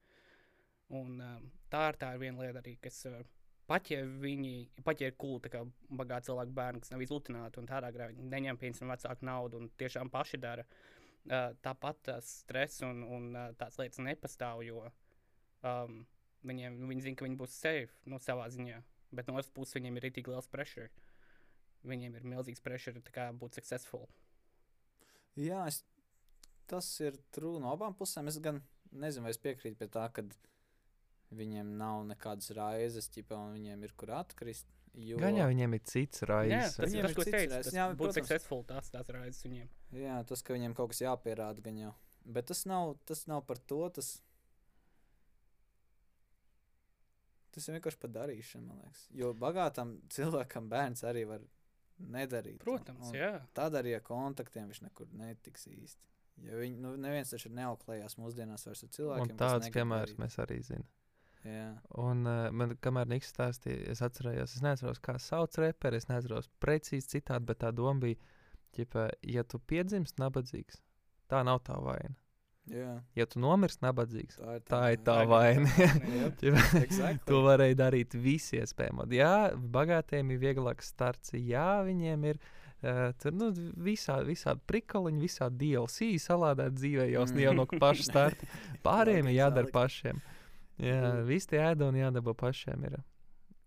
Un, 0.93 1.21
um, 1.21 1.45
tā, 1.73 1.87
ir, 1.91 1.99
tā 2.01 2.13
ir 2.15 2.21
viena 2.21 2.43
lieta 2.43 2.61
arī, 2.61 2.75
kas 2.83 2.99
uh, 3.09 3.21
pat 3.69 3.91
ja 3.93 4.03
viņi, 4.05 4.55
ja 5.01 5.09
ir 5.09 5.15
cool, 5.21 5.39
kā 5.41 5.63
bagāti 5.89 6.29
cilvēki 6.29 6.57
bērni, 6.57 6.83
kas 6.83 6.93
nav 6.93 7.05
izlutināti 7.05 7.61
un 7.63 7.69
tādā 7.71 7.93
garā 7.95 8.11
viņi 8.11 8.27
neņem 8.33 8.59
piemēram 8.61 8.93
vecāku 8.93 9.29
naudu 9.29 9.63
un 9.63 9.71
tiešām 9.81 10.11
paši 10.13 10.41
dara, 10.43 10.67
uh, 10.67 11.53
tāpat 11.65 12.03
tas 12.11 12.35
stress 12.43 12.83
un, 12.85 13.05
un 13.07 13.31
uh, 13.33 13.47
tās 13.57 13.79
lietas 13.81 14.03
nepastāv, 14.05 14.65
jo 14.67 14.85
um, 15.63 16.03
viņiem, 16.49 16.83
viņi 16.91 17.07
zina, 17.07 17.19
ka 17.19 17.27
viņi 17.27 17.41
būs 17.41 17.57
safe 17.63 18.11
no 18.11 18.21
savā 18.23 18.49
ziņā, 18.53 18.83
bet 19.17 19.29
no 19.29 19.39
otras 19.39 19.53
puses 19.55 19.79
viņiem 19.79 19.99
ir 19.99 20.11
tik 20.11 20.31
liels 20.33 20.51
pressure. 20.51 20.91
Viņiem 21.87 22.15
ir 22.15 22.27
milzīgs 22.31 22.63
pressure 22.63 23.01
kā 23.15 23.31
būt 23.35 23.59
successful. 23.59 24.07
Jā, 25.39 25.65
es, 25.67 25.81
tas 26.71 26.87
ir 27.03 27.17
true 27.35 27.59
no 27.63 27.73
abām 27.73 27.97
pusēm. 27.99 28.29
Es 28.31 28.39
gan 28.43 28.61
nezinu, 28.93 29.27
vai 29.27 29.33
es 29.35 29.41
piekrītu 29.43 29.81
pie 29.81 29.89
tā, 29.91 30.05
ka 30.15 30.25
viņiem 31.33 31.77
nav 31.79 32.05
nekādas 32.09 32.51
raizes, 32.57 33.09
ķipa, 33.09 33.37
un 33.47 33.55
viņiem 33.57 33.83
ir 33.89 33.93
kur 33.97 34.09
atkrist. 34.19 34.67
Jo, 34.95 35.17
Gan 35.23 35.37
jau 35.39 35.47
viņiem 35.49 35.75
ir 35.75 35.81
cits 35.89 36.21
Jā, 36.21 36.27
raizes. 36.29 36.75
tas 36.77 36.91
Viņiem 36.91 36.99
ir 37.01 37.07
tas, 37.09 37.15
ko 37.17 37.23
es 37.23 37.31
teicu. 37.33 37.61
Tas 37.65 37.73
Jā, 37.73 37.87
būt 37.91 37.97
protams. 38.03 38.15
successful, 38.21 38.63
tas 38.69 38.91
tās 38.93 39.09
raizes 39.09 39.43
viņiem. 39.47 39.69
jā, 39.97 40.19
tas, 40.29 40.43
ka 40.43 40.53
viņiem 40.53 40.75
kaut 40.77 40.91
kas 40.93 41.01
jāpierāda, 41.01 41.63
gan 41.65 41.79
jau. 41.81 41.95
Bet 42.27 42.47
tas 42.47 42.65
nav, 42.67 42.99
tas 43.09 43.27
nav 43.27 43.41
par 43.47 43.57
to. 43.57 43.89
Tas, 43.89 44.11
tas 47.53 47.69
ir 47.69 47.77
vienkārši 47.79 48.01
par 48.05 48.13
darīšanu, 48.19 48.67
man 48.69 48.79
liekas. 48.85 49.03
Jo 49.17 49.33
bagātam 49.35 49.97
cilvēkam 50.13 50.69
bērns 50.73 51.03
arī 51.09 51.25
var 51.29 51.41
nedarīt. 52.01 52.59
un- 52.61 52.65
Protams, 52.65 53.09
un 53.09 53.15
jā. 53.15 53.33
Tad 53.55 53.73
arī 53.75 53.95
ar 53.97 54.01
kontaktiem 54.07 54.69
viņš 54.71 54.83
nekur 54.89 55.07
netiks 55.13 55.67
īsti. 55.69 56.09
Ja 56.43 56.57
viņi, 56.57 56.79
nu, 56.81 56.97
neviens 56.97 57.31
taču 57.31 57.51
neauklējās 57.53 58.17
mūsdienās 58.17 58.65
vairs 58.67 58.83
ar 58.83 58.89
cilvēkiem. 58.89 59.31
Un 59.31 59.37
tāds 59.39 59.69
piemērs 59.71 60.17
mēs 60.17 60.39
arī 60.39 60.61
zinām. 60.65 60.87
Jā. 61.43 61.69
Un 61.99 62.23
uh, 62.29 62.49
man, 62.55 62.77
kamēr 62.83 63.09
Niks 63.11 63.33
stāstīja, 63.35 63.91
es 63.91 64.03
atcerējos, 64.05 64.57
es 64.57 64.63
neatceros, 64.63 65.01
kā 65.03 65.17
sauc 65.19 65.57
reperi, 65.59 65.99
es 65.99 66.07
neatceros 66.11 66.47
precīzi 66.63 67.17
citādi, 67.17 67.49
bet 67.51 67.63
tā 67.65 67.73
doma 67.75 67.99
bija, 68.05 68.21
ķipa, 68.77 69.09
ja 69.27 69.43
tu 69.45 69.59
piedzimst 69.59 70.23
nabadzīgs, 70.23 70.79
tā 71.33 71.43
nav 71.47 71.65
tā 71.67 71.79
vaina. 71.83 72.15
Jā, 72.71 72.93
Ja 73.19 73.25
tu 73.27 73.41
nomirsti 73.43 73.83
nabadzīgs, 73.83 74.37
tā 74.39 74.53
ir 74.55 74.61
tā 74.63 74.69
tā 74.71 74.81
Tā 75.03 75.15
ir 75.25 75.31
vaina. 75.33 75.71
vaina. 75.75 76.61
Exactly. 76.87 77.25
to 77.27 77.41
varēja 77.43 77.75
darīt 77.81 78.15
visi 78.15 78.61
iespējami. 78.61 79.09
Jā, 79.19 79.51
bagātiem 79.57 80.31
ir 80.31 80.39
vieglāks 80.45 80.93
starts, 80.95 81.35
jā, 81.35 81.83
viņiem 81.89 82.29
ir. 82.31 82.39
Uh, 82.83 83.11
tur 83.23 83.35
nu, 83.35 83.49
visā, 83.83 84.21
visādi 84.27 84.63
prikoliņi, 84.67 85.21
visādi 85.23 85.59
DLC 85.69 86.13
salādēt 86.23 86.79
dzīvē 86.79 87.09
jau, 87.13 87.27
jau 87.39 87.53
no 87.59 87.67
paša 87.67 88.07
starta. 88.07 88.49
Pārējiem 88.87 89.31
ir 89.31 89.37
jādara 89.41 89.71
pašiem. 89.75 90.23
Jā, 90.79 91.13
Mm. 91.13 91.27
visi 91.29 91.49
tie 91.53 91.61
ēdoni 91.73 92.01
jādabū 92.01 92.35
pašiem. 92.35 92.85
Ir. 92.85 93.03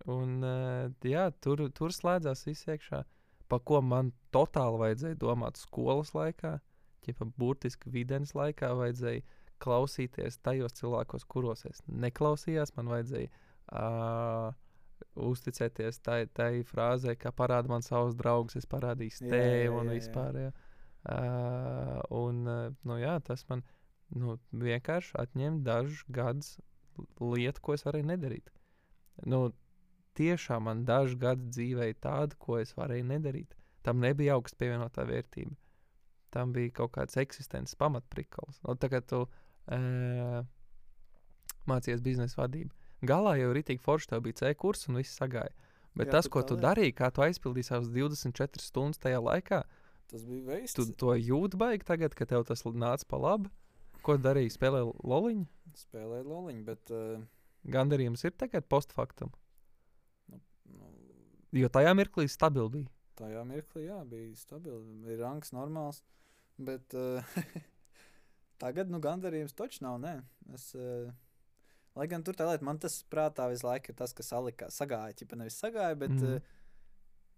Un, 0.06 0.42
uh, 0.42 0.90
jā, 1.02 1.30
tur, 1.40 1.68
tur 1.70 1.90
slēdzās 1.94 2.46
viss 2.46 2.66
iekšā. 2.66 3.04
Pa 3.48 3.58
ko 3.58 3.80
man 3.80 4.12
totāli 4.34 4.78
vajadzēja 4.78 5.18
domāt 5.18 5.56
skolas 5.56 6.12
laikā, 6.14 6.60
ja 7.06 7.26
burtiski 7.38 7.90
videns 7.90 8.34
laikā 8.34 8.72
vajadzēja 8.74 9.22
klausīties 9.62 10.40
tajos 10.42 10.72
cilvēkos, 10.72 11.24
kuros 11.24 11.64
es 11.64 11.82
neklausījos. 11.86 12.74
Man 12.76 12.90
vajadzēja 12.90 13.30
uh, 13.30 14.52
uzticēties 15.14 16.00
tai, 16.02 16.26
tai 16.34 16.62
frāzē, 16.66 17.16
ka 17.18 17.32
parāda 17.32 17.70
man 17.70 17.82
savus 17.86 18.16
draugus, 18.18 18.56
es 18.56 18.66
parādīšu 18.66 19.26
Jā, 19.26 19.30
tevi 19.30 19.68
un 19.72 19.92
vispār. 19.94 20.40
Jā. 20.42 20.52
Uh, 21.06 22.00
un, 22.10 22.46
uh, 22.50 22.70
nu, 22.82 22.98
jā, 22.98 23.16
tas 23.22 23.46
man 23.48 23.62
nu, 24.10 24.38
vienkārši 24.50 25.14
atņem 25.22 25.62
dažus 25.66 26.02
gadus 26.10 26.56
lietu, 27.20 27.62
ko 27.62 27.74
es 27.76 27.84
varēju 27.86 28.08
nedarīt. 28.10 28.50
Nu, 29.26 29.50
tiešām 30.18 30.66
man 30.68 30.84
dažu 30.88 31.18
gadu 31.20 31.48
dzīvē 31.52 31.90
ir 31.92 32.00
tāda, 32.02 32.36
ko 32.40 32.58
es 32.60 32.74
varēju 32.76 33.06
nedarīt. 33.12 33.54
Tam 33.86 34.00
nebija 34.02 34.34
augsta 34.36 34.58
pievienotā 34.62 35.04
vērtība. 35.08 35.54
Tam 36.34 36.52
bija 36.52 36.72
kaut 36.80 36.92
kāds 36.96 37.16
eksistences 37.20 37.78
pamatprikals. 37.78 38.58
Nu, 38.66 38.74
tagad 38.80 39.06
tu 39.08 39.22
uh, 39.26 40.40
mācījies 41.70 42.02
biznesa 42.04 42.42
vadību. 42.42 42.72
Galā 43.06 43.36
jau 43.40 43.52
rītīgi 43.54 43.82
forši 43.84 44.10
tev 44.10 44.24
bija 44.24 44.40
C 44.40 44.52
kurs 44.58 44.88
un 44.90 44.98
viss 45.00 45.16
sagāja. 45.18 45.52
Bet 45.96 46.10
Jā, 46.10 46.18
tas, 46.18 46.28
ko 46.28 46.42
tu 46.44 46.58
darīji, 46.60 46.92
kā 46.96 47.08
tu 47.14 47.22
aizpildīji 47.24 47.70
savas 47.70 47.88
24 47.92 48.60
stundas 48.60 49.00
tajā 49.00 49.20
laikā, 49.22 49.62
Tas 50.10 50.24
bija 50.28 50.44
veids. 50.46 50.74
tu 50.76 50.84
to 50.92 51.14
jūti 51.16 51.58
baigi 51.58 51.86
tagad, 51.88 52.14
kad 52.14 52.28
tev 52.30 52.44
tas 52.46 52.62
nāca 52.68 53.08
pa 53.08 53.16
labi. 53.16 53.50
Ko 54.06 54.14
darīji? 54.22 54.52
Spēlēji 54.54 54.92
loliņu. 55.02 55.46
Spēlēja 55.76 56.26
loliņu, 56.26 56.62
bet 56.66 56.92
uh, 56.94 57.24
Gandarījums 57.66 58.22
ir 58.26 58.34
tagad 58.38 58.66
postfaktam. 58.70 59.32
nu, 60.30 60.90
Jo 61.56 61.70
tajā 61.72 61.94
mirklī 61.98 62.28
stabili 62.30 62.70
bija. 62.70 62.90
tajā 63.18 63.42
mirklī 63.48 63.86
jā, 63.86 63.98
bija 64.06 64.34
stabils. 64.38 64.86
Bija 65.02 65.18
rangs 65.24 65.52
normāls. 65.56 66.02
Bet 66.58 66.94
uh, 66.94 67.24
tagad 68.62 68.90
nu, 68.92 69.00
gandarījums 69.02 69.56
taču 69.56 69.82
nav. 69.84 69.98
Nē. 70.00 70.20
Es, 70.54 70.68
uh, 70.78 71.10
lai 71.98 72.06
gan 72.12 72.22
tur 72.22 72.38
tā 72.38 72.46
lieta, 72.48 72.64
man 72.64 72.78
tas 72.78 73.00
prātā 73.10 73.48
visu 73.50 73.66
laiku 73.66 73.92
ir 73.92 73.98
tas, 73.98 74.14
kas 74.16 74.30
salikā, 74.30 74.70
sagāja. 74.70 75.16
Ķipa 75.18 75.40
nevis 75.40 75.58
sagāja, 75.60 75.98
bet 75.98 76.14
mm. 76.14 76.36
uh, 76.36 76.62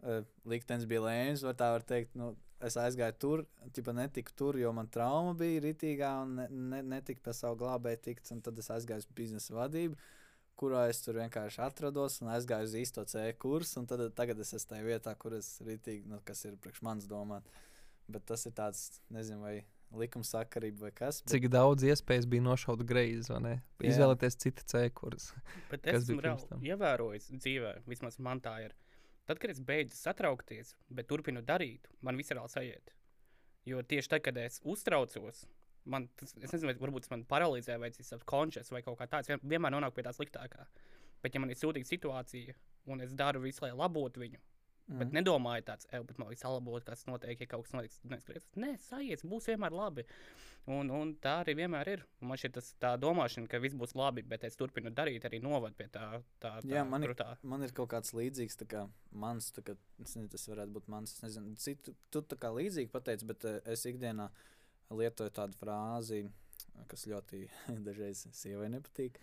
uh, 0.04 0.20
liktenis 0.44 0.86
bija 0.90 1.06
lēns. 1.06 1.46
var 1.46 1.56
Tā 1.58 1.72
var 1.78 1.86
teikt, 1.88 2.14
nu, 2.18 2.34
es 2.64 2.76
aizgāju 2.80 3.16
tur, 3.22 3.44
ķipa 3.74 3.94
netiku 3.96 4.34
tur, 4.38 4.58
jo 4.58 4.72
man 4.74 4.88
trauma 4.92 5.34
bija 5.38 5.62
ritīgā 5.68 6.12
un 6.24 6.34
ne, 6.40 6.46
ne, 6.72 6.82
netika 6.96 7.22
pie 7.28 7.34
savu 7.36 7.60
glābēju 7.62 8.02
tikt. 8.08 8.32
un 8.34 8.42
Tad 8.44 8.58
es 8.58 8.70
aizgāju 8.74 9.04
uz 9.04 9.08
biznesa 9.18 9.54
vadību. 9.56 9.98
Kurā 10.58 10.88
es 10.90 10.98
tur 11.04 11.20
vienkārši 11.20 11.62
atrados 11.62 12.18
un 12.22 12.32
aizgāju 12.34 12.66
uz 12.66 12.76
īsto 12.80 13.04
C 13.06 13.28
kursu. 13.38 13.78
un 13.82 13.88
Tad, 13.90 14.02
tagad 14.18 14.40
es 14.42 14.54
esmu 14.58 14.74
tajā 14.74 14.86
vietā, 14.88 15.14
kur 15.14 15.38
es 15.38 15.52
ritīgi, 15.64 16.08
nu, 16.10 16.18
kas 16.26 16.44
ir 16.48 16.58
priekš 16.58 16.82
manis 16.86 17.06
domāt. 17.10 17.46
Bet 18.10 18.24
tas 18.26 18.46
ir 18.48 18.56
tāds, 18.56 18.88
nezinu, 19.12 19.44
vai 19.44 19.58
likumsakarība 19.96 20.88
vai 20.88 20.92
kas. 20.96 21.22
Bet, 21.22 21.32
Cik 21.36 21.48
daudz 21.52 21.86
iespējas 21.86 22.26
bija 22.28 22.44
nošaut 22.44 22.82
greizi, 22.88 23.30
vai 23.32 23.40
ne? 23.44 23.54
Izvēlēties 23.84 24.36
citu 24.42 24.66
C 24.68 24.88
kursu. 24.94 25.38
Bet 25.70 25.86
es 25.86 26.08
esmu 26.08 26.58
ievērojis 26.64 27.30
dzīvē, 27.36 27.78
vismaz 27.88 28.18
man 28.18 28.42
tā 28.44 28.58
ir. 28.66 28.76
Tad, 29.28 29.38
kad 29.42 29.52
es 29.52 29.60
beidzu 29.60 29.96
satraukties, 29.98 30.72
bet 30.88 31.08
turpinu 31.10 31.42
darīt, 31.44 31.88
man 32.00 32.16
viss 32.16 32.32
ir 32.32 32.40
aiziet. 32.40 32.94
Jo 33.68 33.82
tieši 33.84 34.08
tad, 34.14 34.22
kad 34.24 34.38
es 34.40 34.60
uztraucos, 34.64 35.42
man 35.84 36.06
tas, 36.16 36.32
es 36.40 36.52
nezinu, 36.54 36.70
vai 36.70 36.78
varbūt 36.80 37.04
tas 37.04 37.12
man 37.12 37.26
paralizē, 37.28 37.76
vai 37.80 37.90
tas 37.92 38.12
ir 38.14 38.24
končs 38.24 38.72
vai 38.72 38.80
kaut 38.86 38.96
kā 39.00 39.08
tāds, 39.12 39.28
vien- 39.28 39.44
vienmēr 39.44 39.74
nonāk 39.76 39.92
pie 39.96 40.06
tā 40.06 40.14
sliktākā. 40.16 40.64
Bet, 41.20 41.34
ja 41.34 41.40
man 41.42 41.50
ir 41.52 41.58
sūdīga 41.60 41.84
situācija, 41.90 42.54
un 42.86 43.00
es 43.04 43.12
daru 43.12 43.42
visu, 43.44 43.60
lai 43.66 43.72
labotu 43.76 44.20
viņu, 44.24 44.40
Mhm. 44.88 44.98
bet 44.98 45.10
nedomāju 45.12 45.64
tāds, 45.68 45.86
ej, 45.92 46.00
bet 46.08 46.18
man 46.18 46.28
liekas, 46.30 46.40
salabot, 46.46 46.84
kas 46.84 47.04
notiek, 47.06 47.40
ja 47.40 47.46
kaut 47.46 47.64
kas 47.66 47.74
notiks. 47.76 47.98
Neskatieties, 48.08 48.46
nē, 48.56 48.70
sajies, 48.80 49.22
būs 49.28 49.48
vienmēr 49.50 49.70
labi. 49.76 50.04
Un, 50.68 50.90
un 50.92 51.14
tā 51.16 51.34
arī 51.44 51.54
vienmēr 51.56 51.88
ir. 51.88 52.02
Un 52.20 52.28
Man 52.28 52.36
tas 52.52 52.74
tā 52.80 52.94
domāšana, 53.00 53.48
ka 53.48 53.58
viss 53.60 53.74
būs 53.76 53.94
labi, 53.96 54.22
bet 54.22 54.44
es 54.44 54.56
turpinu 54.56 54.90
darīt, 54.92 55.24
arī 55.24 55.40
novad 55.44 55.76
pie 55.76 55.86
tā, 55.92 56.22
tā, 56.40 56.54
tā 56.60 56.68
Jā, 56.72 56.84
man 56.88 57.02
ir- 57.04 57.08
krutā. 57.14 57.36
Man 57.42 57.62
ir 57.62 57.72
kaut 57.72 57.88
kāds 57.88 58.12
līdzīgs, 58.12 58.56
kā 58.68 58.86
mans, 59.12 59.50
kā, 59.52 59.76
es 60.02 60.14
nezinu, 60.16 60.28
tas 60.30 60.46
varētu 60.48 60.72
būt 60.72 60.88
mans. 60.88 61.12
es 61.14 61.22
Nezinu, 61.22 61.54
citu, 61.56 61.94
tu 62.10 62.20
tā 62.22 62.36
kā 62.36 62.48
līdzīgi 62.52 62.90
pateici, 62.90 63.24
bet 63.26 63.44
uh, 63.44 63.60
es 63.64 63.84
ikdienā 63.88 64.30
lietoju 64.90 65.30
tādu 65.30 65.56
frāzi, 65.56 66.30
kas 66.88 67.06
ļoti 67.06 67.48
dažreiz 67.86 68.26
sievai 68.32 68.68
nepatīk. 68.68 69.16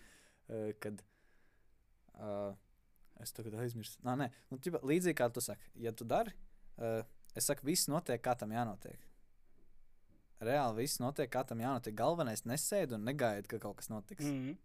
Uh, 0.49 0.73
kad 0.80 1.01
uh, 2.21 2.54
es 3.23 3.34
tagad 3.36 3.58
aizmirsu, 3.63 3.99
nā, 4.06 4.15
nē, 4.19 4.30
nu, 4.51 4.60
ķipa, 4.62 4.82
līdzīgi 4.86 5.17
kā 5.19 5.30
tu 5.34 5.43
saki, 5.43 5.71
ja 5.86 5.93
tu 5.95 6.08
dari, 6.08 6.34
uh, 6.78 7.01
es 7.36 7.47
saku, 7.49 7.67
viss 7.67 7.89
notiek, 7.91 8.21
kā 8.23 8.36
tam 8.39 8.54
jānotiek. 8.56 9.01
Reāli 10.45 10.84
viss 10.84 10.99
notiek, 10.99 11.30
kā 11.32 11.45
tam 11.47 11.62
jānotiek. 11.63 11.95
Galvenais 11.95 12.43
nesēdi 12.43 12.97
un 12.97 13.06
negaidi, 13.08 13.47
ka 13.51 13.60
kaut 13.63 13.80
kas 13.80 13.88
notiks. 13.91 14.25
Mm. 14.28 14.51
Mm. 14.51 14.58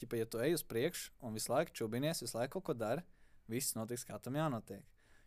Ķipa, 0.00 0.16
ja 0.16 0.28
tu 0.32 0.40
ej 0.40 0.56
uz 0.56 0.64
priekšu 0.64 1.12
un 1.28 1.36
visu 1.36 1.52
laiku 1.52 1.74
čubinies, 1.76 2.22
visu 2.24 2.38
laiku 2.38 2.56
kaut 2.56 2.70
ko 2.70 2.76
dari, 2.80 3.04
viss 3.52 3.76
notiks, 3.76 4.06
kā 4.08 4.16
tam 4.22 4.38
jānotiek. 4.40 4.86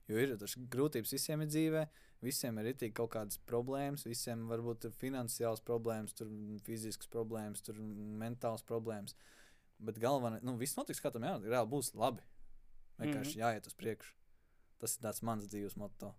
Jo 0.10 0.20
ir 0.20 0.34
tas 0.40 0.58
grūtības 0.58 1.14
visiem 1.16 1.46
ir 1.46 1.52
dzīvē, 1.52 1.84
visiem 2.26 2.58
ir 2.60 2.72
itī 2.74 2.90
kaut 2.96 3.14
kādas 3.14 3.38
problēmas, 3.48 4.08
visiem 4.08 4.48
varbūt 4.50 4.90
ir 4.90 4.98
finansiāls 4.98 5.62
problēmas, 5.64 6.16
tur 6.18 6.32
fizisks 6.66 7.08
problēmas, 7.14 7.64
tur 7.64 7.80
mentāls 8.20 8.66
problēmas. 8.68 9.16
Bet 9.84 10.02
galvenais, 10.02 10.44
nu, 10.44 10.58
viss 10.60 10.78
notiks, 10.80 11.00
kā 11.04 11.12
tam 11.14 11.28
jānotiek. 11.28 11.54
Reāli 11.54 11.72
būs 11.72 11.94
labi. 11.96 12.26
Vienkārši 13.00 13.14
mm 13.14 13.22
Mhm. 13.24 13.30
-hmm. 13.30 13.42
jāiet 13.44 13.68
uz 13.68 13.74
priekšu. 13.74 14.14
Tas 14.80 14.98
ir 14.98 15.02
tāds 15.04 15.22
mans 15.24 15.48
dzīves 15.48 15.76
moto. 15.78 16.14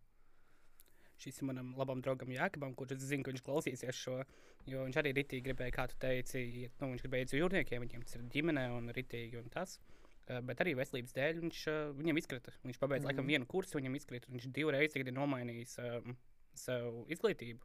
Šis 1.19 1.39
ir 1.39 1.45
manam 1.47 1.75
labam 1.79 2.01
draugam 2.03 2.29
Jākabam, 2.33 2.75
kurš 2.75 2.93
es 2.97 3.05
zinu, 3.07 3.23
ka 3.23 3.31
viņš 3.31 3.43
klausīsies 3.47 3.95
šo. 3.95 4.25
Jo 4.67 4.85
viņš 4.87 4.97
arī 4.97 5.13
ritīgi 5.15 5.45
gribēja, 5.45 5.73
kā 5.77 5.85
tu 5.89 5.97
teici, 6.01 6.71
nu, 6.81 6.89
viņš 6.95 7.03
gribēja 7.05 7.27
iet 7.27 7.33
uz 7.35 7.39
jūrniekiem, 7.41 7.85
viņiem 7.85 8.03
tas 8.05 8.15
ir 8.17 8.23
ģimene 8.35 8.65
un 8.73 8.89
ritīgi 8.97 9.39
un 9.39 9.49
tas. 9.51 9.79
Uh, 10.29 10.41
bet 10.41 10.61
arī 10.61 10.73
veselības 10.75 11.13
dēļ 11.13 11.41
viņš, 11.45 11.59
uh, 11.69 11.93
viņam 11.99 12.17
izkrita. 12.17 12.53
Viņš 12.65 12.79
pabeidza 12.81 13.05
mm. 13.05 13.09
laikam 13.11 13.25
Mhm. 13.25 13.29
vienu 13.29 13.47
kursu, 13.47 13.79
viņam 13.79 13.95
izkrita. 13.97 14.31
Viņš 14.33 14.47
divreiz 14.57 14.97
ir 14.97 15.13
nomainījis 15.13 15.79
um, 15.79 16.17
savu 16.55 17.05
izglītību. 17.09 17.61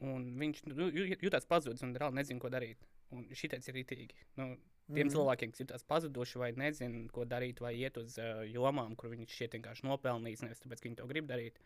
Un 0.00 0.38
viņš 0.38 0.62
nu, 0.66 0.90
jutās 1.20 1.46
pazudis 1.46 1.82
un 1.82 1.94
reāli 1.96 2.14
nezina, 2.14 2.40
ko 2.40 2.48
darīt. 2.48 2.78
Un 3.10 3.26
šitais 3.32 3.66
ir 3.68 3.74
ritīgi. 3.74 4.14
Nu, 4.36 4.56
Tiem 4.90 5.06
mm. 5.06 5.12
cilvēkiem, 5.14 5.52
kas 5.54 5.62
jutās 5.62 5.84
pazuduši 5.86 6.40
vai 6.42 6.50
nezina, 6.58 7.04
ko 7.14 7.24
darīt, 7.28 7.60
vai 7.62 7.74
iet 7.78 7.98
uz 8.00 8.16
uh, 8.18 8.42
jomām, 8.50 8.96
kur 8.98 9.12
viņi 9.12 9.28
šeit 9.30 9.54
vienkārši 9.54 9.86
nopelnīs, 9.86 10.42
nevis 10.42 10.62
tāpēc, 10.64 10.82
ka 10.82 10.88
viņi 10.88 10.98
to 10.98 11.06
grib 11.10 11.28
darīt. 11.30 11.60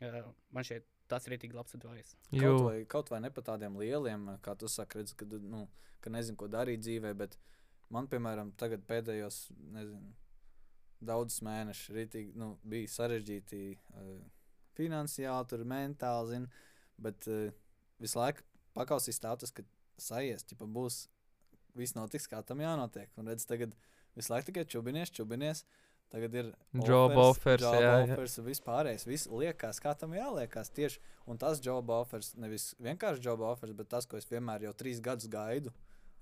Uh, 0.00 0.30
man 0.56 0.64
šķiet, 0.64 0.86
tas 1.10 1.26
ir 1.28 1.36
tik 1.40 1.56
labs 1.56 1.76
advice. 1.76 2.16
Kaut 2.32 2.62
vai, 2.64 2.76
kaut 2.88 3.12
vai 3.12 3.20
ne 3.24 3.32
par 3.32 3.44
tādiem 3.50 3.76
lieliem, 3.80 4.28
kā 4.44 4.56
tu 4.58 4.70
saki, 4.72 5.02
redz, 5.02 5.12
kad, 5.18 5.32
nu, 5.44 5.66
ka 6.04 6.12
nezinu, 6.12 6.38
ko 6.40 6.48
darīt 6.52 6.84
dzīvē, 6.84 7.12
bet 7.18 7.36
man, 7.92 8.08
piemēram, 8.10 8.54
tagad 8.60 8.86
pēdējos, 8.88 9.46
nezinu, 9.76 10.14
daudzus 11.06 11.42
mēnešus 11.44 11.92
ritīgi, 11.96 12.34
nu, 12.40 12.54
bija 12.64 12.88
sarežģīti 12.94 13.62
uh, 13.76 14.16
finansiāli, 14.78 15.50
tur 15.50 15.64
mentāli, 15.68 16.32
zin, 16.32 16.48
bet 17.02 17.28
uh, 17.30 17.50
visu 18.02 18.20
laiku 18.20 18.44
pakausīs 18.76 19.20
tā, 19.22 19.34
tas, 19.40 19.52
ka 19.52 19.64
sajies, 20.00 20.44
ķipa 20.48 20.68
būs, 20.68 21.06
viss 21.78 21.96
notiks, 21.96 22.28
kā 22.30 22.42
tam 22.46 22.62
jānotiek. 22.64 23.10
Un 23.20 23.28
redz, 23.30 23.46
tagad 23.48 23.74
visu 24.16 24.32
laiku 24.32 24.50
tikai 24.50 24.64
čubinies, 24.68 25.12
čubinies. 25.14 25.64
Tagad 26.12 26.34
ir 26.38 26.52
Job 26.86 27.16
offers, 27.18 27.64
job 27.64 27.74
jā, 27.74 27.80
jā. 27.82 27.94
offers 28.04 28.36
un 28.38 28.44
vispārējais. 28.46 29.06
Viss 29.08 29.26
liekas, 29.26 29.80
kā 29.82 29.90
tam 29.98 30.14
jāliekas 30.14 30.70
tieši. 30.70 31.00
Un 31.26 31.40
tas 31.42 31.58
job 31.64 31.90
offers, 31.90 32.30
nevis 32.38 32.68
vienkārši 32.78 33.24
job 33.26 33.42
offers, 33.42 33.74
bet 33.74 33.90
tas, 33.90 34.06
ko 34.06 34.20
es 34.20 34.28
vienmēr 34.30 34.68
jau 34.68 34.72
trīs 34.78 35.02
gadus 35.02 35.26
gaidu. 35.32 35.72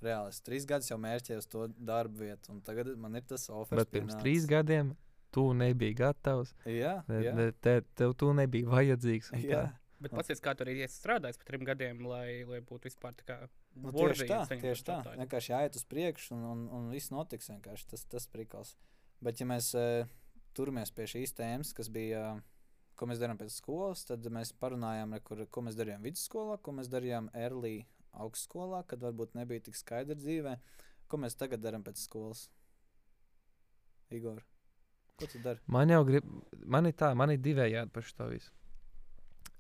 Reāli, 0.05 0.33
es 0.33 0.41
trīs 0.45 0.65
gadus 0.69 0.89
jau 0.89 0.97
mērķēju 1.01 1.43
uz 1.43 1.49
to 1.53 1.67
darbu 1.77 2.25
vietu, 2.25 2.53
un 2.53 2.63
tagad 2.65 2.95
man 3.01 3.15
ir 3.21 3.29
tas 3.29 3.45
offers. 3.53 3.77
bet 3.85 3.93
pirms 3.93 4.17
trīs 4.23 4.49
gadiem 4.49 4.95
tu 5.35 5.53
nebija 5.57 5.99
gatavs. 6.01 6.55
Jā, 6.65 7.03
jā, 7.09 7.35
ne- 7.37 7.53
Te, 7.53 7.81
tev 7.99 8.15
tu 8.17 8.33
nebija 8.33 8.69
vajadzīgs. 8.71 9.33
un 9.35 9.45
jā. 9.45 9.61
tā. 9.61 9.73
Bet 10.01 10.13
paskatieties, 10.13 10.43
kā 10.45 10.53
tur 10.57 10.69
ir 10.69 10.89
strādājis 10.89 11.39
par 11.41 11.47
trim 11.49 11.65
gadiem, 11.65 12.01
lai, 12.09 12.45
lai 12.49 12.61
būtu 12.61 12.91
vispār 12.91 13.15
tā 13.17 13.25
kā. 13.29 13.39
Nu, 13.75 13.91
tieši 13.91 14.27
tā, 14.31 14.41
tieši 14.47 14.85
to 14.87 14.93
tā. 14.93 14.99
title. 15.03 15.21
Vienkārši 15.25 15.51
jāiet 15.51 15.79
uz 15.79 15.85
priekšu, 15.91 16.35
un, 16.37 16.45
un, 16.47 16.61
un 16.77 16.91
viss 16.95 17.11
notiks 17.11 17.51
vienkārši. 17.51 17.89
Tas 17.91 18.05
tas 18.11 18.29
prikals. 18.31 18.75
Bet, 19.25 19.41
ja 19.43 19.49
mēs 19.51 19.73
e, 19.79 20.05
turamies 20.55 20.93
pie 20.95 21.09
šīs 21.11 21.35
tēmas, 21.35 21.73
kas 21.75 21.91
bija, 21.93 22.37
ko 22.99 23.09
mēs 23.11 23.23
darām 23.23 23.41
pēc 23.41 23.57
skolas, 23.57 24.05
tad 24.07 24.27
mēs 24.31 24.55
parunājām, 24.63 25.17
re, 25.17 25.23
kur, 25.27 25.43
ko 25.51 25.67
mēs 25.67 25.79
darījām 25.81 26.07
vidusskolā, 26.07 26.61
ko 26.63 26.77
mēs 26.79 26.91
darījām 26.93 27.33
early 27.35 27.81
augstskolā, 28.15 28.85
kad 28.87 29.03
varbūt 29.03 29.35
nebija 29.41 29.67
tik 29.67 29.79
skaidra 29.79 30.19
dzīvē. 30.19 30.55
Ko 31.11 31.21
mēs 31.21 31.35
tagad 31.39 31.65
darām 31.65 31.83
pēc 31.87 31.99
skolas? 32.07 32.47
Igor, 34.15 34.45
ko 35.19 35.27
tu 35.31 35.43
dari? 35.43 35.59
Man 35.67 35.91
jau 35.91 36.05
grib, 36.07 36.31
man 36.63 36.87
ir 36.87 36.95
tā, 36.95 37.11
man 37.19 37.35
ir 37.35 37.43
divējādi 37.43 37.91
par 37.91 38.07
šo 38.07 38.31
visu. 38.31 38.55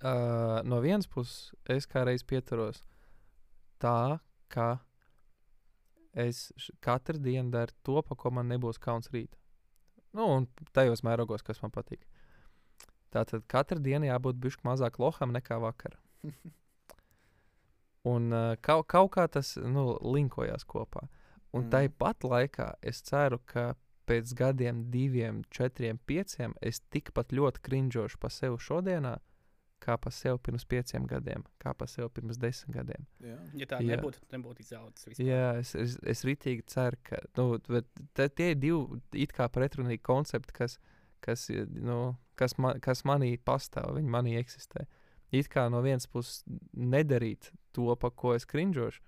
Uh, 0.05 0.61
no 0.69 0.79
vienas 0.85 1.09
puses, 1.11 1.55
es 1.71 1.87
kā 1.89 2.03
reiz 2.07 2.23
pieturos 2.27 2.83
tā, 3.83 4.18
ka 4.53 4.68
es 6.14 6.49
katru 6.85 7.18
dienu 7.18 7.51
daru 7.55 7.75
to, 7.83 8.01
pa 8.07 8.16
ko 8.18 8.31
man 8.35 8.51
nebūs 8.53 8.79
kauns 8.83 9.11
rīt. 9.14 9.35
Nu, 10.14 10.29
un 10.31 10.47
tajos 10.77 11.03
mērogos, 11.07 11.43
kas 11.43 11.61
man 11.62 11.75
patīk. 11.75 12.05
Tātad 13.14 13.47
katru 13.51 13.83
dienu 13.83 14.09
jābūt 14.09 14.39
bišķi 14.43 14.66
mazāk 14.66 15.01
loham 15.03 15.35
nekā 15.35 15.59
vakar. 15.62 15.99
Un 18.05 18.29
uh, 18.37 18.53
kaut, 18.61 18.85
kaut 18.93 19.14
kā 19.14 19.25
tas 19.33 19.55
nu, 19.57 19.95
linkojās 20.05 20.66
kopā. 20.68 21.07
Un 21.55 21.64
mm. 21.64 21.70
Tāpat 21.72 22.27
laikā 22.29 22.66
es 22.85 23.01
ceru, 23.07 23.39
ka 23.49 23.72
pēc 24.05 24.35
gadiem, 24.37 24.83
diviem, 24.93 25.41
četriem, 25.49 25.99
pieciem, 26.05 26.53
es 26.61 26.83
tikpat 26.93 27.33
ļoti 27.33 27.62
krinžošu 27.64 28.20
pa 28.20 28.29
sevi 28.29 28.61
šodienā, 28.61 29.14
kā 29.85 29.97
pa 30.01 30.11
sevi 30.14 30.41
pirms 30.47 30.64
pieciem 30.68 31.07
gadiem, 31.11 31.45
kā 31.62 31.74
pa 31.76 31.87
sevi 31.91 32.09
pirms 32.16 32.39
desmit 32.41 32.74
gadiem. 32.78 33.07
Jā. 33.24 33.37
Ja 33.61 33.68
tā 33.70 33.80
Jā. 33.85 33.95
nebūtu, 33.95 34.22
tad 34.24 34.37
nebūtu 34.39 34.64
izaudzis. 34.64 35.09
vispār. 35.11 35.28
Jā, 35.28 35.47
es, 35.61 35.74
es, 35.78 35.97
es 36.14 36.24
ritīgi 36.26 36.64
ceru, 36.72 37.01
ka 37.07 37.20
nu, 37.39 37.47
bet 37.68 37.89
te- 38.16 38.28
tie 38.32 38.51
ir 38.55 38.61
divi 38.62 39.01
it 39.24 39.35
kā 39.37 39.49
pretrunīgi 39.53 40.03
koncepti, 40.05 40.57
kas, 40.57 40.78
kas, 41.24 41.49
ir, 41.53 41.66
nu, 41.68 42.14
kas, 42.41 42.57
man, 42.59 42.80
kas 42.85 43.05
manī 43.09 43.35
pastāv, 43.39 43.97
viņi 43.99 44.14
manī 44.16 44.39
eksistē. 44.41 44.87
It 45.35 45.49
kā 45.51 45.66
no 45.72 45.80
vienas 45.82 46.07
puses 46.07 46.45
nedarīt 46.76 47.51
to, 47.74 47.91
pa 47.99 48.11
ko 48.11 48.35
es 48.39 48.47
krinžošu 48.47 49.03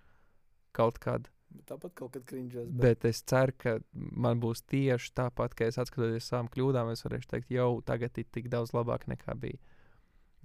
kaut 0.77 1.01
kādā 1.01 1.31
Bet 1.57 1.69
Tāpat 1.71 1.95
kaut 1.97 2.13
kad 2.13 2.25
krinžos. 2.29 2.69
Bet 2.69 3.05
es 3.09 3.23
ceru, 3.25 3.55
ka 3.57 3.77
man 3.95 4.41
būs 4.43 4.65
tieši 4.69 5.13
tāpat, 5.17 5.55
ka 5.57 5.69
es 5.71 5.79
atskatoties 5.81 6.25
uz 6.25 6.29
savām 6.29 6.51
kļūdām, 6.53 6.91
es 6.93 7.05
varēšu 7.07 7.31
teikt, 7.31 7.53
jau 7.55 7.69
tagad 7.87 8.19
ir 8.21 8.27
tik 8.35 8.51
daudz 8.53 8.75
labāk 8.77 9.07
nekā 9.11 9.37
bija. 9.41 9.61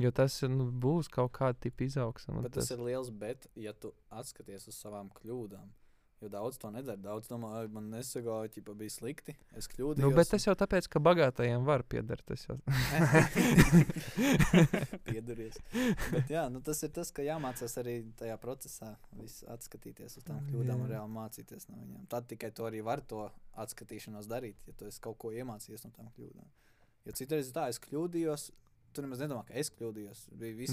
Jo 0.02 0.12
tas 0.16 0.40
nu, 0.50 0.70
būs 0.84 1.12
kaut 1.12 1.34
kāda 1.38 1.60
tipa 1.68 1.86
izaugsme. 1.86 2.42
Bet 2.46 2.58
tas 2.58 2.72
ir 2.74 2.82
liels 2.82 3.12
bet, 3.14 3.48
ja 3.56 3.74
tu 3.74 3.94
atskaties 4.10 4.68
uz 4.72 4.82
savām 4.82 5.14
kļūdām. 5.22 5.70
Jo 6.22 6.30
daudz 6.30 6.60
to 6.62 6.70
nedara. 6.70 7.00
Daudz 7.02 7.26
domā, 7.32 7.50
"Ai, 7.58 7.68
man 7.68 7.88
nesagāja, 7.90 8.52
ja 8.56 8.74
bija 8.78 8.94
slikti. 8.94 9.34
Es 9.58 9.68
kļūdījos. 9.68 10.06
Nu, 10.06 10.12
bet 10.14 10.30
tas 10.30 10.46
jau 10.46 10.54
tāpēc, 10.54 10.88
ka 10.88 11.00
bagātajiem 11.00 11.66
var 11.66 11.82
piedart. 11.82 12.22
Tas 12.26 12.46
jau 12.46 12.60
Pieduries. 15.08 15.58
Bet, 16.12 16.30
jā, 16.30 16.46
nu, 16.54 16.62
tas 16.62 16.84
ir 16.86 16.94
tas, 16.94 17.10
ka 17.10 17.26
jāmācās 17.26 17.74
arī 17.82 17.96
tajā 18.22 18.38
procesā 18.38 18.92
atskatīties 19.50 20.20
uz 20.22 20.28
tām 20.28 20.46
kļūdām 20.46 20.86
un 20.86 20.94
reāli 20.94 21.16
mācīties 21.16 21.72
no 21.72 21.82
viņiem. 21.82 22.06
Tad 22.14 22.30
tikai 22.30 22.54
to 22.54 22.70
arī 22.70 22.84
var 22.86 23.02
to 23.02 23.26
atskatīšanos 23.58 24.30
darīt, 24.30 24.62
ja 24.68 24.78
tu 24.78 24.86
esi 24.86 25.02
kaut 25.02 25.18
ko 25.18 25.34
iemācījies 25.34 25.88
no 25.88 25.92
tām 25.98 26.14
kļūdām. 26.14 26.54
Jo 27.06 27.18
citreiz 27.18 27.50
tā, 27.50 27.66
es 27.74 27.82
kļūdījos, 27.82 28.52
tu 28.96 29.04
nemaz 29.06 29.22
nedomā, 29.24 29.44
ka 29.48 29.56
es 29.60 29.72
kļūdījos. 29.76 30.26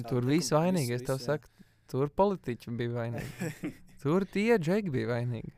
Tur 0.08 0.26
viss 0.28 0.54
vainīgi. 0.54 0.96
Es 0.98 1.04
tev 1.06 1.20
saku, 1.22 1.50
tur 1.90 2.10
politiķi 2.14 2.74
bija 2.78 2.96
vainīgi. 2.96 3.72
Tur 4.02 4.22
tie 4.30 4.52
džeki 4.62 4.92
bija 4.94 5.08
vainīgi. 5.10 5.50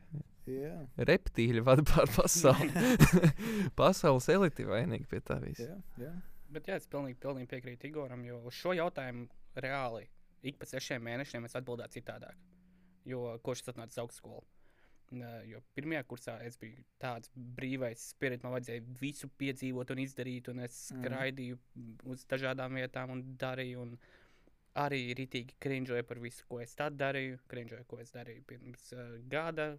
Jā, 0.49 0.71
Reptīļi 1.05 1.61
vada 1.61 1.83
pār 1.85 2.09
pasauli. 2.09 2.71
Pasaules 3.77 4.25
elite 4.33 4.65
vainīgi 4.65 5.05
pie 5.11 5.19
tā 5.21 5.37
visa. 5.43 5.67
jā, 5.69 5.77
jā. 6.01 6.13
Bet 6.51 6.65
jā, 6.67 6.79
es 6.81 6.89
pilnīgi, 6.89 7.19
pilnīgi 7.21 7.47
piekrītu 7.53 7.87
Igoram, 7.87 8.25
jo 8.27 8.41
uz 8.49 8.57
šo 8.57 8.73
jautājumu 8.75 9.29
reāli 9.61 10.07
ik 10.43 10.57
pēc 10.59 10.73
sešiem 10.75 11.05
mēnešiem 11.05 11.45
es 11.47 11.55
atbildētu 11.59 11.99
citādāk. 11.99 12.39
Jo 13.07 13.37
kurš 13.45 13.63
tas 13.67 13.75
atnāca 13.75 13.93
uz 13.93 14.01
augstskolu? 14.03 14.41
Jo 15.49 15.59
pirmajā 15.75 16.03
kursā 16.07 16.37
es 16.45 16.55
biju 16.57 16.83
tāds 17.01 17.31
brīvais 17.35 18.03
spirits, 18.13 18.43
man 18.45 18.53
vajadzēja 18.55 18.83
visu 19.01 19.27
piedzīvot 19.41 19.91
un 19.91 19.99
izdarīt, 20.05 20.47
un 20.47 20.59
es 20.59 20.91
Mhm. 20.91 21.01
skraidīju 21.01 21.59
uz 22.05 22.25
dažādām 22.25 22.79
vietām 22.79 23.11
un 23.11 23.23
darīju. 23.37 23.81
Un 23.81 23.97
arī 24.75 25.13
rītīgi 25.15 25.57
krinžoju 25.59 26.03
par 26.07 26.19
visu, 26.19 26.45
ko 26.47 26.61
es 26.61 26.75
tad 26.75 26.95
darīju. 26.95 27.39
Krinžoju, 27.47 27.85
ko 27.87 27.99
es 27.99 28.11
darīju 28.11 28.43
pirms 28.47 28.93
uh, 28.93 29.17
gada, 29.27 29.77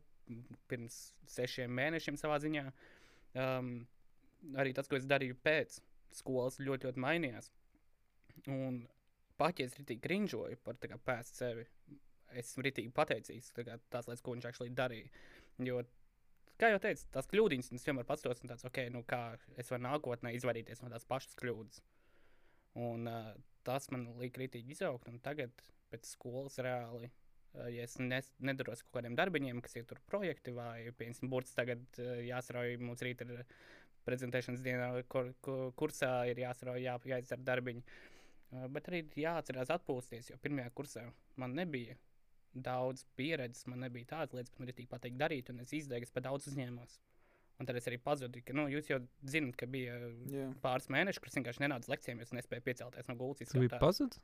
pirms 0.68 1.14
sešiem 1.26 1.70
mēnešiem 1.70 2.16
savā 2.20 2.38
ziņā. 2.38 2.66
Um, 3.34 3.86
arī 4.54 4.74
tas, 4.74 4.88
ko 4.88 4.96
es 4.96 5.06
darīju 5.08 5.38
pēc 5.42 5.80
skolas, 6.12 6.58
ļoti, 6.60 6.90
ļoti 6.90 7.00
mainījās. 7.00 7.50
Un 8.48 8.86
es 9.64 9.74
rītīgi 9.78 10.00
krinžoju 10.00 10.58
par 10.62 10.76
kā 10.76 10.98
pēc 10.98 11.32
sevi, 11.34 11.64
es 12.36 12.52
esmu 12.52 12.66
rītīgi 12.66 12.92
pateicīgs 12.96 13.52
tā 13.56 13.78
tās 13.92 14.08
lietas, 14.08 14.22
ko 14.24 14.36
viņš 14.36 14.48
actually 14.50 14.74
darīja. 14.76 15.10
Jo, 15.62 15.82
kā 16.60 16.70
jau 16.72 16.80
teicu, 16.82 17.06
tās 17.14 17.28
kļūdiņas, 17.30 17.72
es 17.76 17.86
vienmēr 17.88 18.06
pats 18.08 18.24
tos 18.24 18.42
un 18.42 18.52
tāds, 18.52 18.66
ok, 18.68 18.84
nu 18.94 19.02
kā 19.08 19.22
es 19.60 19.70
varu 19.72 19.86
nākotnē 19.88 20.34
izvairīties 20.36 20.82
no 20.84 20.92
tās 20.92 21.06
pašas 21.08 21.34
kļūdas. 21.40 21.82
Un 22.82 23.08
uh, 23.10 23.32
tas 23.66 23.90
man 23.92 24.06
lika 24.20 24.40
rītīgi 24.42 24.76
izaugt, 24.76 25.10
un 25.10 25.20
tagad 25.24 25.52
pēc 25.92 26.08
skolas 26.14 26.56
reāli. 26.64 27.10
Uh, 27.52 27.68
ja 27.72 27.84
es 27.84 27.98
nes, 28.00 28.30
nedaros 28.40 28.84
kaut 28.86 29.00
kādiem 29.00 29.18
darbiņiem, 29.18 29.60
kas 29.64 29.76
ir 29.76 29.88
tur 29.88 30.00
projekti, 30.08 30.54
vai, 30.56 30.88
piemēram, 30.96 31.32
burts 31.32 31.56
tagad 31.58 31.82
uh, 32.00 32.14
jāsarauj, 32.24 32.78
mums 32.80 33.04
rīt 33.04 33.26
ir 33.26 33.42
prezentēšanas 34.06 34.64
dienā, 34.64 34.88
kur, 35.12 35.28
kur, 35.44 35.68
kursā 35.78 36.14
ir 36.30 36.40
jāsarauj, 36.42 36.80
jā, 36.82 36.96
jāizdara 37.12 37.44
darbiņi. 37.50 37.84
Uh, 38.52 38.64
bet 38.72 38.88
arī 38.88 39.02
jāatcerās 39.20 39.74
atpūsties, 39.74 40.32
jo 40.32 40.40
pirmajā 40.40 40.72
kursā 40.78 41.04
man 41.40 41.58
nebija 41.58 41.98
daudz 42.54 43.06
pieredzes, 43.16 43.66
man 43.70 43.80
nebija 43.84 44.06
tādas 44.16 44.36
lietas, 44.36 44.52
kas 44.52 44.60
man 44.60 44.68
ir 44.72 44.76
tik 44.76 44.88
pateikt 44.90 45.18
darīt, 45.20 45.50
un 45.52 45.62
es 45.64 45.72
izdeju, 45.76 46.04
es 46.04 46.14
pat 46.14 46.26
daudz 46.28 46.48
uzņēmos. 46.50 46.98
Un 47.60 47.68
tad 47.68 47.76
es 47.78 47.86
arī 47.86 47.98
pazudu, 48.02 48.40
ka, 48.42 48.54
nu, 48.56 48.64
jūs 48.72 48.88
jau 48.90 48.98
zinat, 49.28 49.54
ka 49.60 49.68
bija 49.70 49.94
jā. 50.32 50.46
pāris 50.64 50.88
mēneši, 50.90 51.20
kurus 51.22 51.36
vienkārši 51.38 51.62
nenāca 51.62 51.86
uz 51.86 51.92
lekcijām, 51.92 52.18
jo 52.18 52.26
es 52.26 52.34
nespēju 52.34 52.64
piecelties 52.66 53.06
no 53.10 53.14
gultas. 53.20 53.52
Tu 53.52 53.62
biji 53.62 53.78
pazudis? 53.78 54.18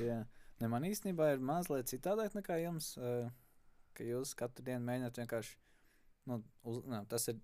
Jā. 0.00 0.22
Ne, 0.62 0.70
man 0.70 0.86
īstenībā 0.86 1.34
ir 1.34 1.42
mazliet 1.44 1.90
citādāk 1.90 2.34
nekā 2.38 2.56
jums, 2.62 2.94
uh, 2.96 3.28
ka 3.98 4.06
jūs 4.06 4.32
katru 4.38 4.64
dienu 4.66 4.86
mēģināt 4.86 5.20
vienkārši, 5.20 5.52
nu, 6.30 6.40
uz, 6.70 6.80
ne, 6.88 7.02
tas 7.10 7.28
ir 7.30 7.36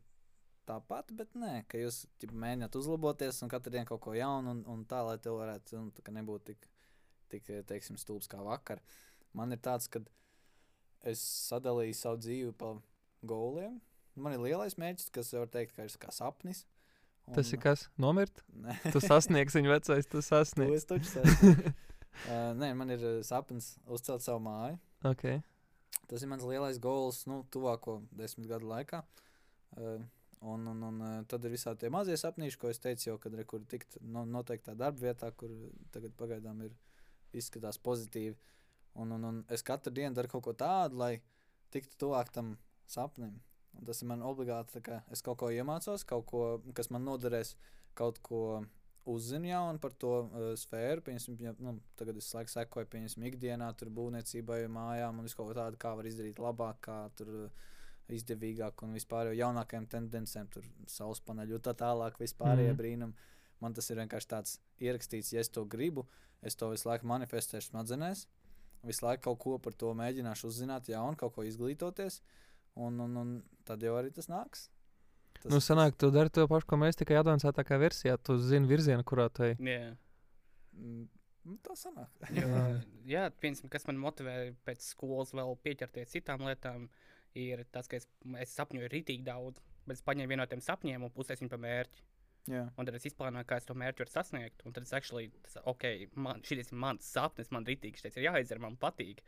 tāpat, 0.71 1.11
bet 1.19 1.35
nē, 1.39 1.53
ka 1.71 1.81
jūs 1.83 2.05
ķip, 2.23 2.33
mēģināt 2.47 2.79
uzlaboties 2.81 3.43
un 3.45 3.51
katru 3.53 3.75
dienu 3.75 3.89
kaut 3.91 4.01
ko 4.07 4.15
jaunu 4.17 4.55
un, 4.55 4.65
un 4.71 4.87
tā, 4.89 5.03
lai 5.07 5.19
tev 5.23 5.37
varētu, 5.43 5.83
nu, 5.83 5.93
tā 5.97 6.07
kā 6.07 6.15
nebūtu 6.15 6.53
tik, 6.55 6.67
tik, 7.35 7.51
teiksim, 7.69 7.99
stulbs 8.01 8.31
kā 8.31 8.41
vakar. 8.47 8.81
Man 9.37 9.53
ir 9.55 9.61
tāds, 9.63 9.91
ka 9.91 10.01
es 11.07 11.21
sadalīju 11.51 11.97
savu 11.97 12.21
dzīvi 12.23 12.55
pa 12.61 12.75
goliem. 13.27 13.79
Man 14.21 14.35
ir 14.37 14.43
lielais 14.43 14.75
mērķis, 14.81 15.11
kas 15.15 15.31
var 15.37 15.49
teikt, 15.53 15.77
ka 15.77 15.87
ir 15.87 15.95
kā 16.03 16.11
sapnis. 16.13 16.65
Tas 17.31 17.53
ir 17.55 17.61
kas? 17.63 17.85
Nomirt? 18.01 18.43
Nē. 18.59 18.75
Tu 18.91 19.01
sasniegsi 19.05 19.61
viņu 19.61 19.71
vecais, 19.71 20.09
tu 20.09 20.19
To 20.19 20.25
sasniegsi. 20.25 20.81
es 20.81 20.89
taču 20.89 21.11
sasniegšu. 21.13 21.73
uh, 22.27 22.51
nē, 22.63 22.73
man 22.75 22.91
ir 22.91 23.05
uh, 23.07 23.21
sapnis 23.27 23.77
uzcelt 23.87 24.25
savu 24.25 24.43
māju. 24.49 24.81
okay. 25.07 25.39
Tas 26.11 26.25
ir 26.25 26.31
mans 26.33 26.43
lielais 26.43 26.81
goals, 26.83 27.23
nu, 27.31 27.45
tuvāko 27.55 28.01
desmit 28.19 28.49
gadu 28.51 28.67
laikā. 28.67 29.05
Uh, 29.79 30.01
un, 30.41 30.67
un, 30.67 30.83
un 30.83 31.01
uh, 31.05 31.17
tad 31.29 31.45
ir 31.45 31.53
visādi 31.55 31.85
tie 31.85 31.91
mazie 31.93 32.17
sapnīši, 32.21 32.59
ko 32.61 32.71
es 32.73 32.81
teicu, 32.81 33.11
jau, 33.11 33.19
kad 33.21 33.35
ir 33.37 33.45
kur 33.49 33.65
tikt 33.69 33.99
no, 34.01 34.25
noteiktā 34.25 34.75
darba 34.79 35.11
vietā, 35.11 35.31
kur 35.37 35.53
tagad 35.93 36.15
pagaidām 36.17 36.63
ir 36.65 36.75
izskatās 37.37 37.79
pozitīvi. 37.79 38.37
Un, 39.01 39.13
un, 39.17 39.27
un 39.29 39.45
es 39.53 39.63
katru 39.63 39.93
dienu 39.95 40.17
daru 40.17 40.33
kaut 40.33 40.47
ko 40.49 40.57
tādu, 40.57 40.99
lai 41.03 41.13
tiktu 41.75 41.99
tuvāk 42.01 42.33
tam 42.35 42.57
sapnim. 42.91 43.37
Un 43.79 43.87
tas 43.87 44.01
ir 44.03 44.09
man 44.11 44.25
obligāti, 44.27 44.81
kā 44.83 45.03
es 45.15 45.23
kaut 45.23 45.39
ko 45.43 45.51
iemācos, 45.55 46.05
kaut 46.09 46.27
ko, 46.27 46.45
kas 46.75 46.91
man 46.91 47.05
noderēs, 47.07 47.55
kaut 47.95 48.19
ko 48.27 48.65
uzzinu 49.11 49.49
jaunu 49.49 49.81
par 49.83 49.95
to 50.01 50.15
uh, 50.25 50.51
sfēru. 50.59 51.05
Piemēram, 51.07 51.37
ja, 51.45 51.55
nu, 51.63 51.77
tagad 52.01 52.19
es 52.21 52.33
laiku 52.35 52.53
sekoju, 52.53 52.89
piemēram, 52.91 53.29
ikdienā 53.31 53.71
tur 53.79 53.93
būvniecībai, 53.95 54.65
mājām 54.73 55.21
un 55.21 55.29
visu 55.29 55.39
kaut 55.39 55.53
ko 55.53 55.59
tādu, 55.61 55.81
kā 55.81 55.95
var 55.99 56.09
izdarīt 56.11 56.43
labāk, 56.43 56.83
kā 56.89 56.99
tur 57.19 57.31
uh, 57.45 57.69
izdevīgāk 58.17 58.83
un 58.87 58.95
vispār 58.97 59.31
jau 59.31 59.37
jaunākajām 59.41 59.87
tendencēm, 59.93 60.49
tur 60.51 60.65
saules 60.91 61.21
paneļu 61.27 61.59
un 61.59 61.65
tā 61.67 61.75
tālāk, 61.75 62.19
vispārējie 62.21 62.73
Mhm. 62.73 62.75
mm. 62.75 62.81
brīnumi. 62.83 63.15
Man 63.61 63.75
tas 63.77 63.91
ir 63.91 63.97
vienkārši 64.01 64.29
tāds 64.29 64.59
ierakstīts, 64.81 65.33
ja 65.35 65.41
es 65.41 65.49
to 65.53 65.65
gribu, 65.69 66.07
es 66.43 66.55
to 66.57 66.71
visu 66.71 66.89
laiku 66.89 67.07
manifestēšu 67.07 67.71
smadzenēs. 67.75 68.27
Visu 68.83 69.05
laiku 69.05 69.23
kaut 69.29 69.39
ko 69.39 69.59
par 69.59 69.75
to 69.77 69.93
mēģināšu 69.95 70.49
uzzināt, 70.49 70.89
jaunu, 70.89 71.17
kaut 71.17 71.35
ko 71.35 71.43
izglītoties. 71.45 72.23
Un, 72.77 72.97
un, 73.01 73.17
un 73.17 73.43
tad 73.69 73.83
jau 73.83 73.97
arī 73.99 74.11
tas 74.15 74.29
nāks. 74.33 74.71
Tas, 75.43 75.51
Nu, 75.53 75.59
sanāk, 75.61 75.97
tu 76.01 76.09
dari 76.11 76.31
to 76.31 76.47
pašu, 76.49 76.67
ko 76.67 76.77
mēs 76.81 76.97
tikai 76.97 77.19
advancētākā 77.21 77.77
versijā. 77.81 78.17
Tu 78.23 78.39
zini 78.39 78.67
virzienu, 78.71 79.05
kurā 79.05 79.29
tu 79.33 79.43
ej. 79.45 79.57
Jā. 79.61 79.91
Mm, 80.73 81.09
nu, 81.45 81.57
tā 81.65 81.77
sanāk. 81.77 82.09
Jo, 82.33 82.47
Jā. 82.49 82.65
jā, 83.05 83.23
piemēram, 83.43 83.69
kas 83.73 83.87
man 83.89 84.01
motivē 84.01 84.55
pēc 84.65 84.85
skolas 84.95 85.33
vēl 85.37 85.53
pieķerties 85.65 86.13
citām 86.17 86.45
lietām, 86.49 86.89
ir 87.39 87.65
tas, 87.75 87.89
ka 87.91 87.99
es, 88.01 88.09
es 88.43 88.55
sapņoju 88.59 88.91
rītīgi 88.93 89.27
daudz, 89.27 89.63
bet 89.87 89.99
es 89.99 90.07
paņēmu 90.07 90.33
vienu 90.33 90.43
no 90.43 90.49
tiem 90.51 90.63
sapņiem 90.65 91.07
un 91.07 91.13
pusēs 91.15 91.43
viņu 91.43 91.53
pa 91.53 91.61
mērķi. 91.61 92.07
Jā. 92.51 92.65
Un 92.81 92.89
tad 92.89 92.97
es 92.97 93.07
izplānoju, 93.11 93.47
kā 93.47 93.59
es 93.61 93.67
to 93.69 93.77
mērķu 93.79 94.05
varu 94.05 94.13
sasniegt. 94.13 94.63
Un 94.67 94.75
tad 94.75 94.87
es 94.87 94.95
actually, 94.97 95.29
tas, 95.45 95.59
ok, 95.71 95.87
man, 96.17 96.41
šis 96.47 96.73
ir 96.73 96.79
mans 96.85 97.07
sapnis, 97.07 97.51
man 97.55 97.67
rītīgi 97.69 98.01
šis 98.01 98.17
ir 98.17 98.31
jāizdara, 98.31 98.63
man 98.65 98.79
patīk. 98.81 99.21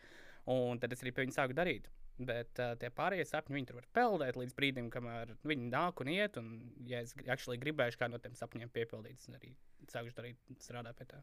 Un 0.50 0.80
tad 0.82 0.94
es 0.94 1.04
arī 1.04 1.12
pie 1.14 1.26
viņa 1.26 1.36
sāku 1.36 1.56
darīt. 1.58 1.90
Bet 2.22 2.58
uh, 2.60 2.74
tie 2.80 2.90
pārējie 2.92 3.24
sapņi, 3.28 3.56
viņi 3.56 3.68
tur 3.70 3.78
var 3.80 3.86
peldēt 3.96 4.38
līdz 4.38 4.56
brīdim, 4.56 4.90
kamēr 4.92 5.36
viņi 5.48 5.70
nāk 5.72 6.02
un 6.02 6.10
iet. 6.12 6.38
Un, 6.40 6.50
ja 6.88 7.02
es 7.04 7.14
actually 7.26 7.60
gribēšu 7.62 8.00
kādu 8.00 8.16
no 8.16 8.22
tiem 8.22 8.34
sapņiem 8.38 8.72
piepildīt, 8.74 9.22
tad 9.26 9.38
arī 9.38 9.54
sākšu 9.92 10.18
darīt, 10.18 10.52
strādāt 10.62 10.98
pie 10.98 11.08
tā. 11.12 11.22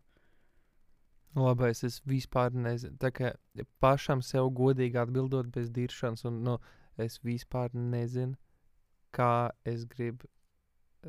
Labais, 1.35 1.83
es 1.83 1.99
vispār 2.09 2.53
nezinu. 2.57 2.97
Tā 2.97 3.11
kā 3.13 3.31
pašam 3.83 4.21
sev 4.25 4.49
godīgi 4.57 4.97
atbildot 4.97 5.51
bez 5.53 5.69
diršanas, 5.69 6.25
un 6.25 6.39
nu, 6.43 6.55
es 6.97 7.19
vispār 7.23 7.69
nezinu, 7.73 8.33
kā 9.13 9.51
es 9.65 9.85
gribu. 9.85 10.25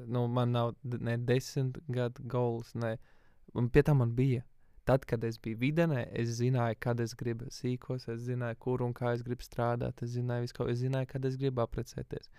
Nu, 0.07 0.27
man 0.29 0.53
nav 0.53 0.75
ne 0.85 1.17
desmit 1.17 1.81
gadu 1.89 2.23
goals, 2.29 2.75
ne. 2.75 2.99
Un 3.55 3.71
pie 3.71 3.83
tam 3.83 3.99
man 4.05 4.13
bija. 4.15 4.45
Tad, 4.85 5.05
kad 5.07 5.25
es 5.25 5.39
biju 5.39 5.59
videnē, 5.61 6.05
es 6.13 6.37
zināju, 6.39 6.77
kad 6.81 7.01
es 7.01 7.15
gribu 7.15 7.49
sīkos, 7.53 8.07
es 8.13 8.21
zināju, 8.29 8.59
kur 8.59 8.85
un 8.85 8.95
kā 8.95 9.15
es 9.17 9.25
gribu 9.27 9.45
strādāt. 9.45 10.03
Es 10.05 10.15
zināju, 10.15 10.47
visu, 10.47 10.57
ko- 10.57 10.69
es 10.69 10.79
zināju 10.85 11.11
kad 11.11 11.25
es 11.25 11.37
gribu 11.41 11.65
apprecēties. 11.65 12.31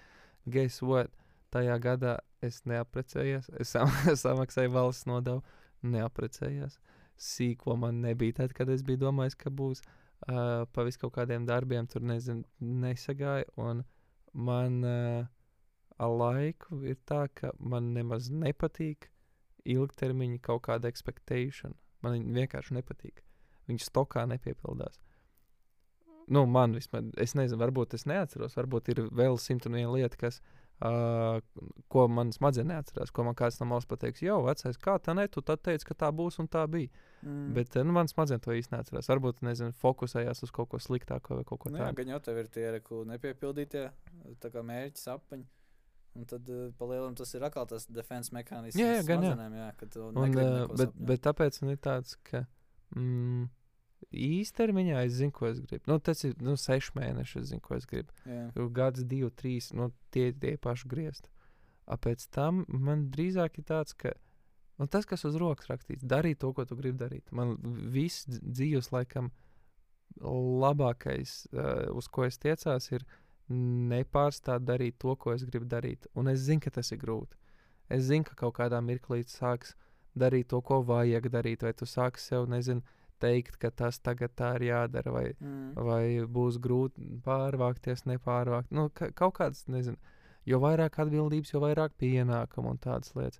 Guess 0.49 0.81
what? 0.81 1.11
Tajā 1.51 1.75
gadā 1.83 2.15
es 2.41 2.61
neaprecējos, 2.65 3.49
es 3.59 3.73
sam 3.73 3.89
samaksāju 4.25 4.71
valsts 4.71 5.05
nodevu, 5.09 5.43
neaprecējos 5.83 6.79
sīko 7.21 7.75
man 7.77 8.01
nebija 8.01 8.39
tad, 8.41 8.53
kad 8.57 8.69
es 8.73 8.83
biju 8.85 9.03
domājis, 9.05 9.37
ka 9.37 9.51
būs 9.53 9.83
uh, 9.83 10.65
pa 10.73 10.85
visu 10.87 11.03
kaut 11.03 11.15
kādiem 11.19 11.45
darbiem, 11.49 11.87
tur 11.89 12.03
nezinu, 12.05 12.45
nesagāja. 12.59 13.47
Un 13.61 13.83
man 14.33 14.81
uh, 14.87 15.29
ar 16.01 16.15
laiku 16.23 16.81
ir 16.87 16.97
tā, 17.05 17.27
ka 17.33 17.53
man 17.59 17.93
nemaz 17.97 18.31
nepatīk 18.33 19.11
ilgtermiņa 19.69 20.41
kaut 20.41 20.65
kāda 20.69 20.89
expectation. 20.89 21.77
Man 22.01 22.17
viņa 22.17 22.37
vienkārši 22.39 22.79
nepatīk. 22.79 23.21
Viņš 23.69 23.85
stokā 23.91 24.25
nepiepildās. 24.29 24.97
Nu, 26.31 26.45
man 26.49 26.73
vismaz, 26.77 27.11
es 27.21 27.35
nezinu, 27.37 27.59
varbūt 27.61 27.93
es 27.97 28.07
neatceros, 28.09 28.55
varbūt 28.57 28.89
ir 28.93 29.03
vēl 29.13 29.37
simt 29.41 29.67
un 29.67 29.75
viena 29.77 29.91
lieta, 29.93 30.17
kas, 30.17 30.39
uh, 30.39 30.60
ko 30.81 32.07
man 32.09 32.31
smadzenes 32.33 32.71
neatcerās, 32.71 33.11
ko 33.13 33.25
man 33.27 33.35
kāds 33.37 33.59
no 33.61 33.67
malas 33.69 33.85
pateiks. 33.89 34.23
Jo, 34.25 34.39
vecais, 34.47 34.79
kā 34.81 34.95
tā 35.03 35.13
ne, 35.17 35.27
tu 35.29 35.43
teici, 35.45 35.85
ka 35.85 35.97
tā 36.05 36.09
būs 36.15 36.39
un 36.41 36.49
tā 36.49 36.63
bija. 36.71 36.89
Mm. 37.21 37.51
Bet 37.53 37.77
eh, 37.77 37.85
nu, 37.85 37.93
man 37.93 38.09
smadzenes 38.09 38.41
to 38.41 38.55
īsti 38.57 38.73
neatcerās. 38.73 39.09
Varbūt, 39.11 39.43
nezinu, 39.45 39.75
fokusējās 39.81 40.41
uz 40.47 40.53
kaut 40.55 40.71
ko 40.73 40.81
sliktāku 40.81 41.37
vai 41.37 41.45
kaut 41.45 41.61
ko 41.61 41.69
Nu, 41.69 41.77
jā, 41.77 41.91
tādu. 41.91 42.01
gan 42.01 42.13
jau 42.15 42.19
tev 42.25 42.41
ir 42.41 42.49
tie 42.49 42.65
nepiepildītie 43.11 43.85
tā 44.41 44.53
kā 44.53 44.65
mērķi, 44.65 45.03
sapņi. 45.05 45.45
Un 46.17 46.25
tad 46.27 46.49
uh, 46.51 46.65
palielināt 46.75 47.21
tas 47.21 47.29
ir 47.37 47.45
atkal 47.47 47.69
tas 47.69 47.85
defense 47.87 48.33
mehānisms. 48.35 48.75
Jā, 48.81 48.97
jā, 48.97 49.03
gan 49.07 49.21
jā. 49.23 49.31
smadzenēm, 49.31 49.53
jā 49.61 49.69
Un, 50.09 50.17
uh, 50.35 50.65
bet, 50.73 50.81
sapņot. 50.81 51.05
bet 51.13 51.21
tāpēc 51.29 51.61
man 51.61 51.71
ir 51.71 51.79
tāds, 51.85 52.17
ka 52.27 52.41
mm, 52.97 53.45
īstermiņā 54.11 55.03
es 55.05 55.13
zinu, 55.19 55.31
ko 55.35 55.47
es 55.49 55.59
gribu. 55.61 55.83
Nu, 55.87 55.99
tas 55.99 56.23
ir 56.27 56.33
nu, 56.41 56.55
seši 56.57 56.95
mēneši, 56.97 57.39
es 57.41 57.51
zinu, 57.51 57.61
ko 57.61 57.75
es 57.77 57.85
gribu. 57.85 58.11
Jau 58.55 58.69
Gads, 58.69 59.03
divi, 59.07 59.29
trīs, 59.37 59.71
nu, 59.77 59.91
tie 60.11 60.31
tie 60.33 60.57
paši 60.57 60.89
griezt. 60.91 61.29
A 61.87 61.97
Pēc 61.97 62.27
tam 62.31 62.65
man 62.69 63.09
drīzāk 63.11 63.57
ir 63.59 63.65
tāds, 63.67 63.93
ka 63.93 64.13
nu, 64.79 64.87
tas, 64.87 65.05
kas 65.05 65.25
uz 65.27 65.35
rokas 65.35 65.67
rakstīts, 65.69 66.03
darīt 66.07 66.39
to, 66.39 66.53
ko 66.53 66.65
tu 66.65 66.75
gribi 66.79 66.97
darīt. 66.97 67.31
Man 67.31 67.57
viss 67.91 68.25
dz- 68.29 68.41
dzīves 68.41 68.91
laikam 68.91 69.31
labākais, 70.21 71.47
uh, 71.53 71.89
uz 71.95 72.07
ko 72.07 72.25
es 72.27 72.37
tiecās, 72.41 72.89
ir 72.91 73.05
nepārstāt 73.51 74.63
darīt 74.63 74.97
to, 75.01 75.15
ko 75.15 75.33
es 75.35 75.43
gribu 75.47 75.65
darīt. 75.67 76.07
Un 76.15 76.27
es 76.31 76.39
zinu, 76.45 76.61
ka 76.63 76.71
tas 76.71 76.91
ir 76.91 76.99
grūti. 77.01 77.35
Es 77.91 78.05
zinu, 78.07 78.23
ka 78.27 78.35
kaut 78.39 78.55
kādā 78.59 78.79
mirklī 78.83 79.23
sāks 79.27 79.73
darīt 80.17 80.47
to, 80.51 80.61
ko 80.61 80.81
vajag 80.87 81.27
darīt, 81.31 81.63
vai 81.63 81.73
tu 81.73 81.85
sāksi 81.87 82.31
sev, 82.31 82.47
nezinu, 82.51 82.83
teikt, 83.21 83.57
ka 83.61 83.71
tas 83.71 83.99
tagad 84.03 84.33
tā 84.37 84.55
ir 84.59 84.67
jādara, 84.71 85.13
vai 85.13 85.25
Mm. 85.39 85.73
vai 85.75 86.03
būs 86.25 86.57
grūti 86.63 87.21
pārvākties, 87.25 88.05
nepārvākt. 88.09 88.71
Nu, 88.71 88.89
ka, 88.89 89.11
kaut 89.11 89.35
kāds, 89.39 89.63
nezinu, 89.71 89.97
jo 90.45 90.59
vairāk 90.59 90.99
atbildības, 91.05 91.53
jo 91.53 91.61
vairāk 91.63 91.95
pienākumu 92.01 92.73
un 92.75 92.77
tādas 92.81 93.13
lietas. 93.15 93.39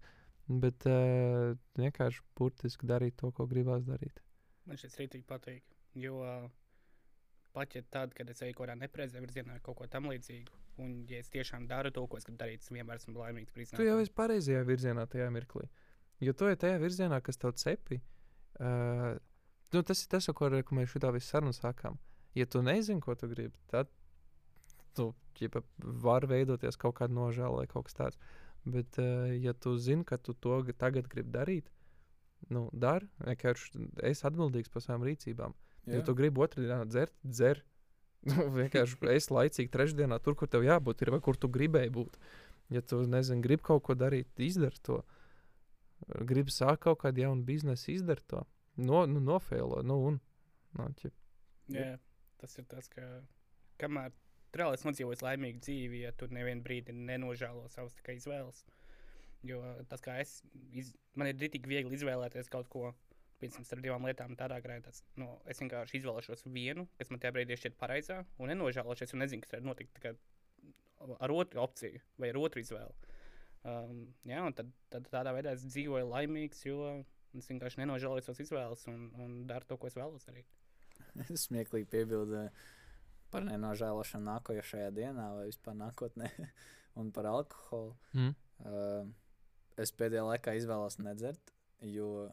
Bet 0.51 0.83
uh, 0.89 1.53
vienkārši 1.79 2.21
burtiski 2.35 2.87
darīt 2.89 3.15
to, 3.21 3.29
ko 3.31 3.45
gribās 3.47 3.85
darīt. 3.87 4.19
Man 4.67 4.77
šis 4.77 4.97
rītīgi 4.99 5.23
patīk. 5.29 5.63
Jo 5.95 6.17
ā, 6.27 6.33
pat 7.55 7.75
ja 7.75 7.81
tad, 7.91 8.13
kad 8.17 8.29
es 8.29 8.41
eju 8.41 8.55
kaut 8.57 8.67
kādā 8.67 8.75
nepareizā 8.79 9.21
virzienā, 9.23 9.59
kaut 9.63 9.77
ko 9.79 9.87
tam 9.91 10.09
līdzīgu, 10.11 10.59
un 10.83 11.05
ja 11.09 11.19
es 11.19 11.29
tiešām 11.31 11.67
daru 11.69 11.91
to, 11.91 12.03
ko 12.07 12.19
es 12.19 12.27
gribu 12.27 12.39
darīt, 12.43 12.63
es 12.65 12.71
vienmēr 12.71 12.99
esmu 12.99 13.15
laimīgs. 13.19 13.53
par 13.53 13.79
Tu 13.79 13.87
jau 13.87 13.97
esi 14.01 14.13
pareizajā 14.17 14.63
virzienā 14.67 15.07
tajā 15.07 15.29
mirklī. 15.31 15.67
Jo 16.21 16.33
tu 16.33 16.47
esi 16.51 16.59
tajā 16.65 16.79
virzienā, 16.83 17.21
kas 17.23 17.37
tev 17.41 17.55
cepi. 17.59 18.01
Uh, 18.59 19.15
nu, 19.73 19.83
tas 19.87 20.03
ir 20.03 20.11
tas, 20.11 20.29
ko 20.35 20.49
ko 20.49 20.77
mēs 20.77 20.93
šitā 20.93 21.11
visu 21.15 21.31
sarunu 21.31 21.55
sākām. 21.55 21.97
Ja 22.35 22.45
tu 22.45 22.61
nezini, 22.63 23.01
ko 23.03 23.15
tu 23.15 23.27
gribi, 23.27 23.55
tad 23.71 23.89
tu 24.95 25.11
ķipa, 25.39 25.63
var 26.03 26.27
veidoties 26.27 26.79
kaut 26.79 26.97
kāda 26.99 27.15
nožēla 27.15 27.63
vai 27.63 27.67
kaut 27.67 27.87
kas 27.87 27.97
tāds. 27.97 28.21
Bet, 28.63 28.99
uh, 29.01 29.31
ja 29.33 29.53
tu 29.53 29.75
zini, 29.81 30.05
ka 30.05 30.17
tu 30.21 30.33
to 30.33 30.61
tagad 30.77 31.07
gribi 31.09 31.33
darīt, 31.33 31.71
nu, 32.49 32.67
dari. 32.73 33.09
Vienkārši 33.25 33.87
es 34.07 34.23
atbildīgs 34.27 34.71
par 34.73 34.85
savām 34.85 35.05
rīcībām. 35.07 35.55
Ja 35.89 35.99
Jā. 35.99 36.05
tu 36.05 36.15
gribi 36.17 36.41
otrdienā 36.41 36.85
dzert, 36.89 37.13
dzer. 37.25 37.63
Nu, 38.21 38.51
vienkārši 38.53 38.99
es 39.15 39.31
laicīgi 39.33 39.71
trešdienā, 39.73 40.19
tur, 40.21 40.35
kur 40.37 40.45
tev 40.45 40.61
jābūt, 40.61 40.99
ir 41.01 41.09
vai 41.09 41.17
kur 41.25 41.39
tu 41.41 41.49
gribēji 41.49 41.89
būt. 41.95 42.19
Ja 42.69 42.83
tu 42.85 42.99
nezini, 43.09 43.41
gribi 43.41 43.65
kaut 43.65 43.81
ko 43.87 43.95
darīt, 43.97 44.29
izdari 44.37 44.77
to. 44.85 44.99
Gribi 46.29 46.53
sākt 46.53 46.83
kaut 46.85 46.99
kādu 47.01 47.23
jaunu 47.23 47.41
biznesu, 47.47 47.89
izdari 47.95 48.21
to. 48.29 48.43
No, 48.79 49.05
nu, 49.09 49.19
nofēlo, 49.19 49.81
nu, 49.83 49.97
un. 50.07 50.19
Nu, 50.77 50.87
ķip, 51.01 51.15
Jā, 51.71 51.95
tas 52.41 52.57
ir 52.59 52.67
tas, 52.71 52.87
ka 52.91 53.05
kamēr 53.81 54.13
reāli 54.55 54.77
es 54.77 54.85
nodzīvoju 54.87 55.23
laimīgu 55.23 55.61
dzīvi, 55.63 56.03
ja 56.05 56.11
tu 56.15 56.27
nevienu 56.31 56.63
brīdi 56.65 56.95
nenožēlo 56.95 57.67
savas 57.71 57.95
tikai 57.99 58.17
izvēles. 58.19 58.63
Jo 59.47 59.61
tas, 59.89 60.03
kā 60.05 60.19
es, 60.21 60.39
iz, 60.77 60.91
man 61.17 61.31
ir 61.31 61.39
tik 61.41 61.65
viegli 61.69 61.97
izvēlēties 61.97 62.51
kaut 62.53 62.67
ko, 62.71 62.91
piemēram, 63.41 63.65
starp 63.65 63.81
divām 63.85 64.05
lietām, 64.05 64.35
tādā 64.37 64.59
grāmatā, 64.61 64.93
nu, 65.17 65.31
es 65.49 65.61
vienkārši 65.63 65.97
izvēlēšos 66.01 66.45
vienu, 66.53 66.85
kas 66.99 67.09
man 67.09 67.21
tajā 67.23 67.33
brīdī 67.37 67.57
šķiet 67.57 67.79
pareizā, 67.79 68.19
un 68.37 68.51
nenožēlošos, 68.53 69.15
un 69.15 69.23
nezinu, 69.23 69.47
kas 69.47 69.55
tā 69.95 70.03
kā 70.03 70.13
ar 71.17 71.33
otru 71.33 71.63
opciju 71.63 72.03
vai 72.21 72.29
ar 72.29 72.37
otru 72.37 72.61
izvēli. 72.61 73.17
Um, 73.61 74.05
jā, 74.25 74.43
un 74.45 74.53
tad, 74.57 74.69
tad 74.93 75.09
tādā 75.13 75.33
veidā 75.33 75.55
es 75.57 75.65
dzīvoju 75.65 76.09
laimīgs, 76.09 76.63
jo 76.65 76.93
es 77.37 77.47
vienkārši 77.51 77.81
nenožēloju 77.83 78.25
savas 78.25 78.43
izvēles 78.43 78.85
un, 78.91 79.07
un 79.21 79.39
daru 79.49 79.67
to, 79.69 79.77
ko 79.79 79.89
es 79.89 79.97
vēlos 79.97 80.27
darīt. 80.27 80.47
Smieklīgi 81.45 81.89
piebildē 81.91 82.49
par 83.31 83.47
nenožēlošanu 83.47 84.27
nākošajā 84.27 84.91
dienā 84.95 85.31
vai 85.37 85.47
vispār 85.47 85.77
nākotnē 85.79 86.29
un 86.99 87.11
par 87.15 87.31
alkoholu. 87.31 87.95
mm. 88.17 88.37
Uh, 88.61 89.07
es 89.81 89.93
pēdējā 89.97 90.23
laikā 90.27 90.53
izvēlos 90.59 90.99
nedzert, 91.01 91.53
jo 91.81 92.29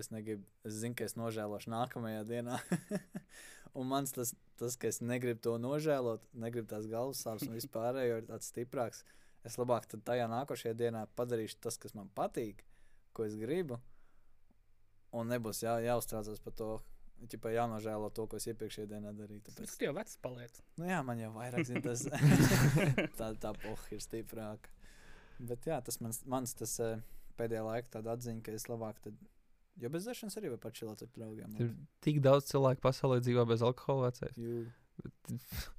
es 0.00 0.10
negribu, 0.12 0.46
es 0.64 0.78
zinu, 0.80 0.96
ka 0.96 1.04
es 1.08 1.16
nožēlošu 1.18 1.72
nākamajā 1.72 2.22
dienā. 2.28 2.60
un 3.78 3.88
mans 3.90 4.14
tas, 4.16 4.32
tas, 4.60 4.76
ka 4.80 4.88
es 4.88 5.02
negribu 5.04 5.42
to 5.44 5.56
nožēlot, 5.60 6.24
negribu 6.36 6.70
tās 6.70 6.88
galvas 6.90 7.22
sāpes 7.24 7.48
un 7.48 7.56
vispārējo 7.56 8.22
ir 8.22 8.28
tāds 8.30 8.52
stiprāks. 8.52 9.02
Es 9.46 9.58
labāk 9.60 9.86
tad 9.90 10.02
tajā 10.06 10.26
nākošajā 10.30 10.74
dienā 10.78 11.04
padarīšu 11.18 11.60
tas, 11.66 11.78
kas 11.82 11.94
man 11.98 12.08
patīk, 12.16 12.64
ko 13.16 13.26
es 13.28 13.36
gribu. 13.38 13.78
Un 15.16 15.30
nebūs 15.32 15.62
jā, 15.64 15.76
jāuztraucas 15.86 16.42
par 16.44 16.54
to, 16.58 16.70
ja 17.32 17.52
jānožēlo 17.56 18.10
to, 18.12 18.26
ko 18.28 18.36
es 18.36 18.46
iepriekšējā 18.50 18.90
dienā 18.90 19.12
darīju. 19.16 19.42
Tas 19.46 19.56
Tāpēc, 19.56 19.76
jau 19.86 19.92
vecs 19.96 20.18
paliec. 20.22 20.58
nu 20.80 20.88
jā, 20.90 20.98
man 21.06 21.20
jau 21.22 21.30
vairāk 21.36 21.64
zina, 21.68 21.82
tas 21.86 22.04
tā, 23.20 23.30
tā 23.40 23.52
poha 23.62 23.94
ir 23.96 24.02
stiprāka. 24.04 24.72
Bet 25.38 25.68
jā, 25.68 25.78
tas 25.84 25.98
mans, 26.04 26.22
mans 26.28 26.52
tas 26.56 26.74
eh, 26.84 27.00
pēdējā 27.40 27.62
laikā 27.64 27.90
tāda 27.98 28.16
atziņa, 28.16 28.42
ka 28.44 28.52
es 28.56 28.68
labāk 28.68 29.00
tad, 29.04 29.16
jo 29.80 29.90
bez 29.92 30.06
dzeršanas 30.08 30.36
arī 30.40 30.52
var 30.54 30.60
pačilot 30.62 31.04
ar 31.04 31.10
draugiem. 31.16 31.56
Ir 31.60 31.72
tik 32.04 32.20
daudz 32.24 32.48
cilvēku 32.52 32.84
pasaulē 32.84 33.20
dzīvo 33.24 33.44
bez 33.48 33.64
alkohola 33.64 34.10
vecais. 34.10 34.36
Jū. 34.40 34.66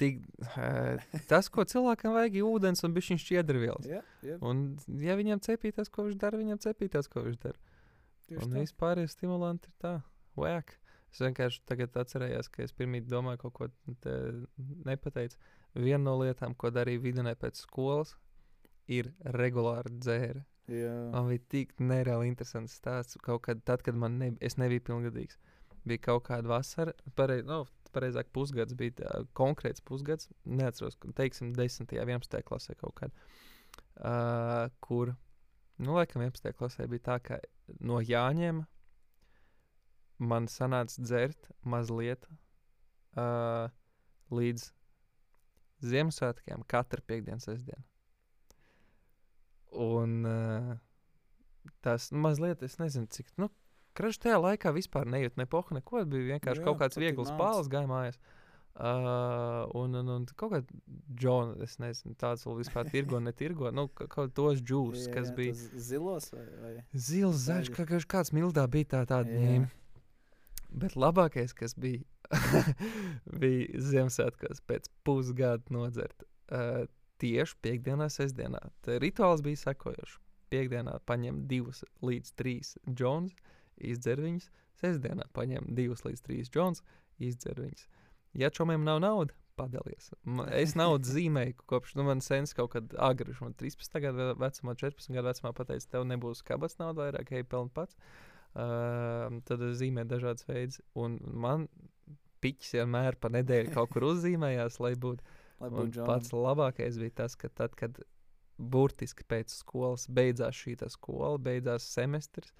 Tik, 0.00 0.22
eh, 0.56 1.02
tas, 1.28 1.50
ko 1.52 1.60
cilvēkam 1.68 2.14
vajag, 2.16 2.38
ir 2.40 2.46
ūdens 2.48 2.80
un 2.86 2.94
bišķiņš 2.96 3.24
šķiedrvielas. 3.26 3.84
Jā, 3.84 3.98
jā, 4.24 4.38
Un, 4.48 4.62
ja 4.96 5.12
viņam 5.18 5.42
cepīt 5.44 5.76
tas, 5.76 5.90
ko 5.92 6.06
viņš 6.06 6.16
dara, 6.22 6.40
viņam 6.40 6.60
cepīt 6.64 6.94
tas, 6.94 7.08
ko 7.12 7.20
viņš 7.26 7.36
dara. 7.42 7.60
Tieši 8.30 8.46
Un 8.46 8.56
vispār 8.56 9.02
ir 9.02 9.10
stimulanti 9.12 9.70
ir 9.70 9.76
tā, 9.82 9.94
whack. 10.38 10.78
Es 11.10 11.18
vienkārši 11.24 11.64
tagad 11.66 11.96
atcerējos, 11.98 12.48
ka 12.54 12.62
es 12.62 12.74
pirmie 12.76 13.02
domāju, 13.02 13.42
kaut 13.44 13.56
ko 13.56 13.68
te 14.04 14.16
nepateicu. 14.86 15.38
Viena 15.74 16.04
no 16.04 16.16
lietām, 16.20 16.54
ko 16.54 16.70
darīju 16.74 17.02
vidē 17.02 17.34
pēc 17.38 17.58
skolas, 17.64 18.14
ir 18.90 19.10
regulāri 19.36 19.92
dzēra. 19.98 20.44
Jā, 20.70 20.92
Man 21.10 21.26
bija 21.32 21.42
tik 21.50 21.72
nereāli 21.82 22.30
interesants 22.30 22.76
stāsts. 22.78 23.18
Kaut 23.24 23.42
kad, 23.48 23.62
tad, 23.66 23.82
kad 23.86 23.96
man 23.98 24.20
ne, 24.22 24.30
es 24.44 24.54
nebiju 24.60 24.84
pilngadīgs, 24.86 25.38
bija 25.82 26.04
kaut 26.04 26.28
kāda 26.28 26.50
vasara, 26.52 26.94
pareiz, 27.18 27.42
nu, 27.48 27.64
pareizāk 27.94 28.30
pusgads, 28.34 28.76
bija 28.78 29.00
tā, 29.00 29.14
konkrēts 29.38 29.82
pusgads. 29.82 30.30
Neatceros, 30.46 30.98
teiksim, 31.18 31.50
10. 31.58 31.88
un 31.88 32.04
11. 32.06 32.42
klasē 32.46 32.78
kaut 32.78 32.94
kādā. 33.00 33.26
uh, 33.98 34.70
kur, 34.84 35.14
nu, 35.82 35.96
laikam, 35.98 36.22
11. 36.22 36.54
klasē 36.58 36.86
bija 36.90 37.06
tā, 37.10 37.18
ka 37.24 37.40
no 37.80 38.00
Jāņiem 38.02 38.64
man 40.20 40.48
sanāca 40.52 41.00
dzert 41.00 41.48
mazliet 41.64 42.26
uh, 43.16 43.70
līdz 44.34 44.68
Ziemassvētkiem 45.80 46.66
katru 46.68 47.00
piekdienu, 47.08 47.40
sestdienu. 47.40 47.80
Un 49.80 50.26
uh, 50.28 50.74
tas 51.80 52.10
nu, 52.12 52.20
mazliet, 52.26 52.60
es 52.66 52.76
nezinu, 52.82 53.08
cik. 53.08 53.32
Nu, 53.40 53.48
Krašs 53.96 54.20
tajā 54.22 54.36
laikā 54.38 54.70
vispār 54.76 55.08
nejūt 55.10 55.38
ne 55.40 55.46
pohu, 55.50 55.74
neko. 55.74 56.04
Bija 56.06 56.36
vienkārši 56.36 56.62
Jā, 56.62 56.66
kaut 56.68 56.78
kāds 56.82 57.00
viegls 57.00 57.32
pāles 57.38 57.70
gāja 57.72 57.88
mājās. 57.90 58.20
Uh, 58.80 59.66
un, 59.76 59.92
un, 59.98 60.08
un 60.14 60.24
kaut 60.38 60.52
kāda 60.54 60.78
džona, 61.20 61.56
es 61.66 61.74
nezinu, 61.82 62.14
tāds 62.16 62.46
vēl 62.46 62.60
vispār 62.62 62.88
tirgo, 62.88 63.18
netirgo. 63.20 63.68
Nu, 63.74 63.88
ka- 63.92 64.06
kaut 64.08 64.32
tos 64.38 64.62
džūs, 64.62 65.08
Jā, 65.08 65.14
kas 65.18 65.28
jā, 65.28 65.34
bija 65.36 65.56
Zilos 65.88 66.30
vai, 66.32 66.44
vai? 66.62 66.72
zils, 66.94 67.42
zaļš, 67.48 67.72
kā, 67.76 67.84
kā 67.90 67.98
kāds 68.14 68.32
mildā 68.32 68.64
bija 68.70 68.88
tā, 68.94 69.02
tāda 69.10 69.34
ņēma. 69.34 69.68
Bet 70.80 70.94
labākais, 70.96 71.52
kas 71.58 71.74
bija, 71.74 72.00
bija 73.42 73.82
Ziemassvētkos 73.90 74.62
pēc 74.70 74.88
pusgada 75.04 75.74
nodzert. 75.74 76.24
Uh, 76.50 76.86
tieši 77.20 77.58
piekdienā, 77.62 78.06
sestdienā. 78.10 78.62
Tā 78.86 78.96
rituāls 79.02 79.42
bija 79.44 79.60
sekojošs. 79.66 80.16
Piekdienā 80.50 80.96
paņem 81.06 81.44
divus 81.50 81.84
līdz 82.06 82.32
trīs 82.38 82.72
džons, 82.88 83.34
izdzer 83.76 84.22
viņus. 84.24 84.48
Sestdienā 84.80 85.26
paņem 85.36 85.68
divus 85.76 86.06
līdz 86.06 86.22
trīs 86.26 86.48
džons, 86.50 86.80
izdzer 87.20 87.60
viņus. 87.60 87.84
Ja 88.38 88.50
čomiem 88.54 88.84
nav 88.86 89.00
naudas, 89.02 89.36
padalies. 89.58 90.10
Es 90.54 90.74
naudu 90.78 91.08
zīmēju 91.10 91.66
kopš, 91.70 91.94
nu, 91.98 92.04
man 92.06 92.22
sens 92.24 92.54
kaut 92.56 92.72
kad 92.74 92.94
agri, 93.02 93.34
man 93.42 93.54
13 93.58 94.02
gadu 94.04 94.22
ve- 94.22 94.36
vecumā, 94.40 94.76
14 94.78 95.12
gadu 95.16 95.28
vecumā 95.28 95.52
pateica, 95.56 95.88
tev 95.96 96.06
nebūs 96.08 96.44
kabats 96.46 96.78
nauda 96.80 97.06
vairāk, 97.06 97.32
ej, 97.36 97.46
pelni 97.50 97.72
pats. 97.74 97.98
Uh, 98.50 99.40
tad 99.46 99.62
es 99.62 99.76
zīmēju 99.78 100.10
dažādas 100.10 100.46
veidus, 100.48 100.80
un 100.98 101.18
man 101.22 101.68
piķis 102.42 102.72
vienmēr 102.80 103.18
pa 103.20 103.30
nedēļu 103.30 103.74
kaut 103.76 103.92
kur 103.94 104.08
uzzīmējās, 104.08 104.80
lai 104.82 104.96
būtu. 104.98 105.36
Būtu 105.60 106.06
pats 106.08 106.32
labākais 106.32 106.96
bija 106.96 107.12
tas, 107.20 107.34
ka 107.36 107.50
tad, 107.52 107.74
kad 107.76 107.98
burtiski 108.56 109.26
pēc 109.28 109.52
skolas 109.52 110.06
beidzās 110.08 110.56
šī 110.56 110.78
skola, 110.88 111.34
beidzās 111.36 111.84
semestris, 111.84 112.54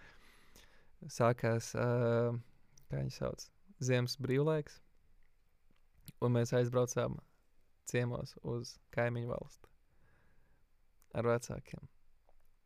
sākās, 1.09 1.73
uh, 1.81 2.37
kā 2.93 3.01
viņi 3.01 3.15
sauc, 3.17 3.47
ziemas 3.81 4.19
brīvlaiks, 4.21 4.83
un 6.21 6.37
mēs 6.37 6.55
aizbraucām 6.57 7.19
ciemos 7.91 8.37
uz 8.47 8.77
kaimiņu 8.95 9.33
valsti 9.33 9.71
ar 11.19 11.27
vecākiem. 11.27 11.89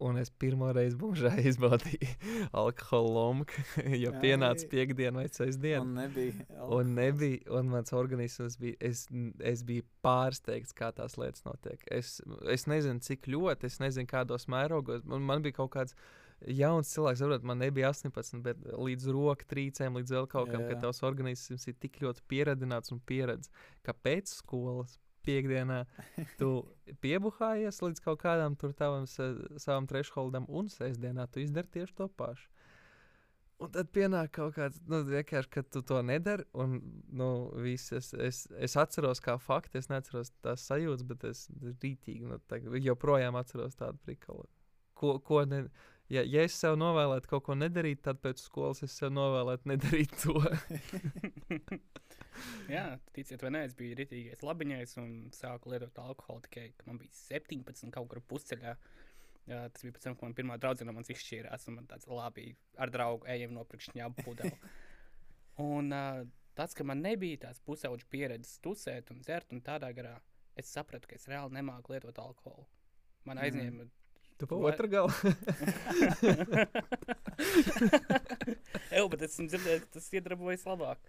Un 0.05 0.19
es 0.19 0.29
pirmo 0.43 0.67
reizi 0.75 0.99
mūžā 0.99 1.31
izbaudīju 1.49 2.49
alkohola 2.59 3.13
lomku, 3.15 3.63
jo 4.03 4.11
pienāca 4.21 4.67
piekdiena 4.73 5.23
vai 5.23 5.29
sestdiena. 5.31 5.85
Un 5.85 5.95
nebija. 6.01 6.35
Un 6.35 6.59
alkohols. 6.59 6.91
nebija, 6.99 7.45
un 7.59 7.71
mans 7.71 7.95
organisms 7.95 8.59
bija, 8.61 8.77
es, 8.91 9.05
es 9.39 9.63
biju 9.67 9.87
pārsteigts, 10.05 10.75
kā 10.77 10.91
tās 10.97 11.15
lietas 11.21 11.47
notiek. 11.47 11.87
Es, 11.95 12.19
es 12.51 12.67
nezinu, 12.71 13.01
cik 13.07 13.31
ļoti, 13.31 13.71
es 13.71 13.79
nezinu, 13.81 14.11
kādos 14.11 14.49
mērogos. 14.51 15.07
Man, 15.09 15.25
man 15.31 15.47
bija 15.47 15.61
kaut 15.63 15.73
kāds 15.79 15.97
jauns 16.47 16.91
cilvēks, 16.95 17.23
saprot, 17.23 17.45
man 17.47 17.59
nebija 17.63 17.91
18, 17.93 18.43
bet 18.45 18.61
līdz 18.75 19.09
roku 19.15 19.47
trīcēm, 19.51 19.97
līdz 20.01 20.15
vēl 20.17 20.29
kaut 20.33 20.51
kam, 20.53 20.65
Jā, 20.65 20.69
ka 20.73 20.77
jā. 20.77 20.81
tavs 20.87 21.03
organisms 21.07 21.69
ir 21.71 21.77
tik 21.81 22.01
ļoti 22.05 22.25
pieradināts 22.29 22.93
un 22.93 23.01
pieredz, 23.01 23.51
ka 23.83 23.95
pēc 23.95 24.35
skolas. 24.43 24.99
Piektdienā 25.25 25.87
tu 26.37 26.49
piebuhājies 27.05 27.79
līdz 27.81 28.03
kaut 28.05 28.19
kādam 28.21 28.59
tur 28.61 28.75
tavam, 28.77 29.07
sa- 29.09 29.33
savam 29.57 29.87
thresholdam, 29.89 30.45
un 30.53 30.69
sestdienā 30.69 31.25
tu 31.33 31.41
izdari 31.41 31.71
tieši 31.79 31.97
to 31.97 32.09
pašu. 32.13 32.51
Un 33.63 33.71
tad 33.73 33.89
pienāk 33.95 34.33
kaut 34.35 34.57
kāds, 34.59 34.81
nu, 34.91 34.99
vienkārši, 35.07 35.49
ka 35.55 35.63
tu 35.63 35.81
to 35.87 36.01
nedari. 36.05 36.45
Un, 36.59 36.75
nu, 37.15 37.29
viss, 37.63 37.93
es, 37.97 38.11
es, 38.19 38.43
es 38.59 38.75
atceros, 38.77 39.23
kā 39.25 39.39
fakti, 39.41 39.79
es 39.81 39.89
neatceros 39.89 40.33
tās 40.45 40.67
sajūtas, 40.69 41.07
bet 41.09 41.25
es 41.31 41.45
rītīgi, 41.63 42.27
nu, 42.29 42.41
joprojām 42.83 43.39
atceros 43.41 43.79
tādu 43.79 44.03
prikalu. 44.05 44.45
Ko, 44.99 45.17
ko 45.25 45.45
ne, 45.49 45.63
ja, 46.13 46.23
ja 46.23 46.45
es 46.45 46.57
sev 46.61 46.77
novēlētu 46.81 47.31
kaut 47.31 47.47
ko 47.49 47.57
nedarīt, 47.59 48.03
tad 48.05 48.21
pēc 48.25 48.43
skolas 48.45 48.83
es 48.87 48.97
sev 48.99 49.13
novēlētu 49.15 49.71
nedarīt 49.73 50.17
to. 50.23 50.37
Jā, 52.75 52.85
ticiet 53.15 53.43
vai 53.45 53.53
nē, 53.55 53.65
es 53.69 53.75
biju 53.79 53.97
rītīgais 53.99 54.43
labiņais 54.45 54.97
un 55.03 55.11
sāku 55.35 55.71
lietot 55.73 55.99
alkoholu 56.03 56.45
tikai, 56.47 56.69
kad 56.79 56.89
man 56.91 56.99
bija 57.01 57.15
17 57.15 57.93
kaut 57.95 58.11
kur 58.11 58.23
pusceļā. 58.33 58.75
Jā, 59.45 59.59
tas 59.69 59.85
bija 59.85 59.95
pēc 59.97 60.07
tam, 60.07 60.17
kad 60.17 60.27
man 60.27 60.37
pirmā 60.39 60.57
draudzene 60.61 60.89
no 60.89 60.97
manis 60.97 61.13
izšķīrās, 61.13 61.67
un 61.69 61.79
man 61.79 61.89
tāds 61.89 62.09
labi 62.09 62.55
ar 62.81 62.93
draugu 62.93 63.29
ejam 63.31 63.53
nopirkt 63.57 63.91
šņābu 63.91 64.25
pudeli. 64.25 64.57
un 65.71 65.93
uh, 65.93 66.23
tas, 66.59 66.77
ka 66.77 66.87
man 66.89 67.05
nebija 67.05 67.43
tāds 67.49 67.61
pusauģu 67.67 68.09
pieredzes 68.11 68.63
tusēt 68.65 69.13
un 69.13 69.21
dzert 69.25 69.53
un 69.53 69.61
tādā 69.65 69.93
garā, 69.97 70.17
es 70.57 70.73
sapratu, 70.73 71.11
ka 71.11 71.19
es 71.19 71.29
reāli 71.31 71.59
nemāku 71.59 71.95
lietot 71.95 72.19
alkoholu. 72.25 72.67
Man 73.29 73.41
Mm. 73.41 74.04
Tu 74.39 74.47
pa 74.51 74.57
otru 74.59 74.89
galu. 74.91 75.13
Jā, 78.95 79.03
bet 79.11 79.23
esmu 79.27 79.47
dzirdējis, 79.51 79.85
ka 79.85 79.91
tas 79.97 80.09
iedarbojas 80.15 80.65
labāk. 80.69 81.01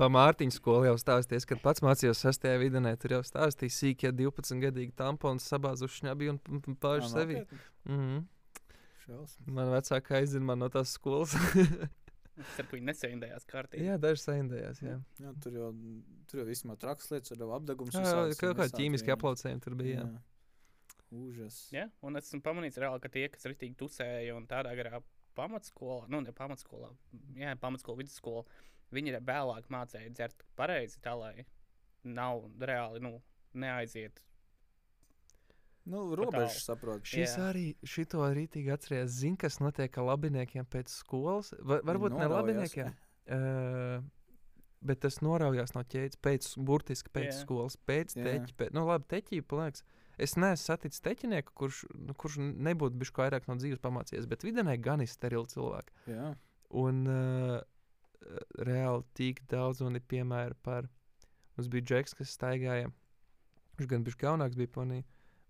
Pa 0.00 0.08
Mārtiņu 0.12 0.54
skolu 0.56 0.88
jau 0.90 0.96
stāstīja, 1.00 1.44
kad 1.52 1.62
pats 1.64 1.82
mācījos 1.84 2.22
6. 2.26 2.46
vidē. 2.62 2.82
Tur 3.02 3.16
jau 3.18 3.22
stāstīja, 3.26 3.74
sīk, 3.76 4.04
ja 4.08 4.12
12 4.14 4.60
gadīgi 4.66 4.94
tampons 4.98 5.46
sabāzuši 5.52 6.02
šņabi 6.02 6.30
un 6.34 6.40
p- 6.42 6.60
p- 6.66 6.76
pauž 6.82 7.06
Ā, 7.06 7.12
sevi. 7.14 7.40
Mhm. 7.88 8.24
Šausmas. 9.02 9.38
Man 9.50 9.72
vecākā 9.74 10.20
aizdzina 10.20 10.46
man 10.52 10.62
no 10.62 10.68
tās 10.72 10.92
skolas. 10.98 11.34
Ka 12.56 12.64
viņi 12.70 12.86
nesaindējās 12.88 13.44
kārtībā. 13.50 13.82
jā, 13.90 13.94
daži 14.00 14.22
saindējās. 14.24 14.78
Jā, 14.82 14.94
Jā, 15.20 15.32
tur 15.42 15.52
jau, 15.58 15.70
tur 16.30 16.40
jau 16.42 16.46
vismaz 16.48 16.78
trakas 16.80 17.10
lietas, 17.12 17.34
ar 17.34 17.42
apgabals. 17.58 17.92
jā 17.92 18.14
kaut 18.40 18.56
kāda 18.56 18.70
ķīmiska 18.78 19.12
aplaucējuma 19.18 19.60
tur 19.66 19.74
bija. 19.78 20.06
Jā. 20.06 20.22
Užas. 21.12 21.66
Jā, 21.74 21.86
un 22.06 22.16
es 22.16 22.30
esmu 22.30 22.40
pamanījis, 22.44 22.78
reāli, 22.80 23.02
ka 23.04 23.10
tie, 23.12 23.26
kas 23.32 23.44
rītīgi 23.50 23.76
tusēja 23.80 24.36
un 24.36 24.46
tādā 24.48 24.72
garā 24.78 25.02
pamatskolā, 25.36 26.06
nu, 26.12 26.22
ne 26.24 26.32
pamatskolā, 26.36 26.88
jā, 27.36 27.52
pamatskola, 27.60 28.00
vidusskola, 28.00 28.44
viņi 28.92 29.12
ir 29.12 29.24
vēlāk 29.28 29.68
mācīja 29.72 30.12
dzert 30.12 30.44
pareizi, 30.56 31.00
tā 31.04 31.14
lai 31.18 31.46
nav 32.04 32.46
reāli, 32.60 33.02
nu, 33.04 33.18
neaiziet. 33.52 34.22
Nu, 35.84 36.04
robežas 36.14 36.62
saprot. 36.62 37.02
Šis 37.06 37.34
Jā. 37.34 37.48
arī 37.50 37.64
šito 37.82 38.22
rītīgi 38.22 38.70
atcerējās. 38.70 39.14
Zina, 39.16 39.38
kas 39.44 39.58
notiek 39.58 39.96
ar 39.98 40.12
labiniekiem 40.12 40.66
pēc 40.70 40.92
skolas. 40.94 41.50
Va, 41.58 41.80
varbūt 41.82 42.14
ne 42.14 42.20
noraujās. 42.22 42.36
labiniekiem, 42.36 42.92
uh, 43.34 44.04
bet 44.86 45.02
tas 45.02 45.18
noraujās 45.26 45.74
no 45.74 45.82
ķēdes 45.82 46.20
pēc, 46.22 46.52
burtiski 46.62 47.10
pēc 47.10 47.32
Jā. 47.32 47.40
skolas, 47.40 47.78
pēc 47.90 48.14
teķa. 48.14 48.54
Pēc, 48.60 48.70
nu, 48.78 48.86
labi, 48.86 49.10
teķība, 49.10 49.64
liekas. 49.64 49.82
Es 50.20 50.34
neesmu 50.36 50.60
saticis 50.60 51.02
teķinieku, 51.04 51.54
kurš, 51.56 51.82
nu, 51.96 52.14
kurš 52.18 52.38
nebūtu 52.40 52.98
bijis 53.00 53.14
vairāk 53.16 53.46
no 53.48 53.56
dzīves 53.56 53.80
pamācījies, 53.82 54.28
bet 54.28 54.44
vidienē 54.44 54.76
gan 54.82 55.00
ir 55.04 55.10
sterili 55.10 55.48
cilvēki. 55.48 55.94
Jā. 56.12 56.32
Un 56.82 57.04
uh, 57.08 57.60
reāli 58.60 59.06
tik 59.18 59.42
daudz 59.50 59.82
man 59.84 59.96
ir 59.98 60.04
piemēri 60.08 60.58
par. 60.64 60.88
Mums 61.56 61.68
bija 61.72 61.88
džeks, 61.88 62.16
kas 62.16 62.32
staigāja. 62.32 62.92
Viņš 63.78 63.88
gan 63.88 64.04
bija 64.04 64.28
jaunāks, 64.28 64.56
bija 64.56 64.72
panī, 64.72 65.00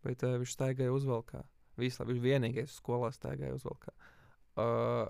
bet 0.06 0.22
uh, 0.26 0.38
viņš 0.42 0.54
staigāja 0.54 0.94
uzvalkā. 0.94 1.42
Visu 1.80 2.00
laiku 2.00 2.12
viņš 2.12 2.24
vienīgais 2.24 2.78
skolā 2.78 3.10
staigāja 3.14 3.56
uzvalkā. 3.56 3.94
Uh, 4.58 5.08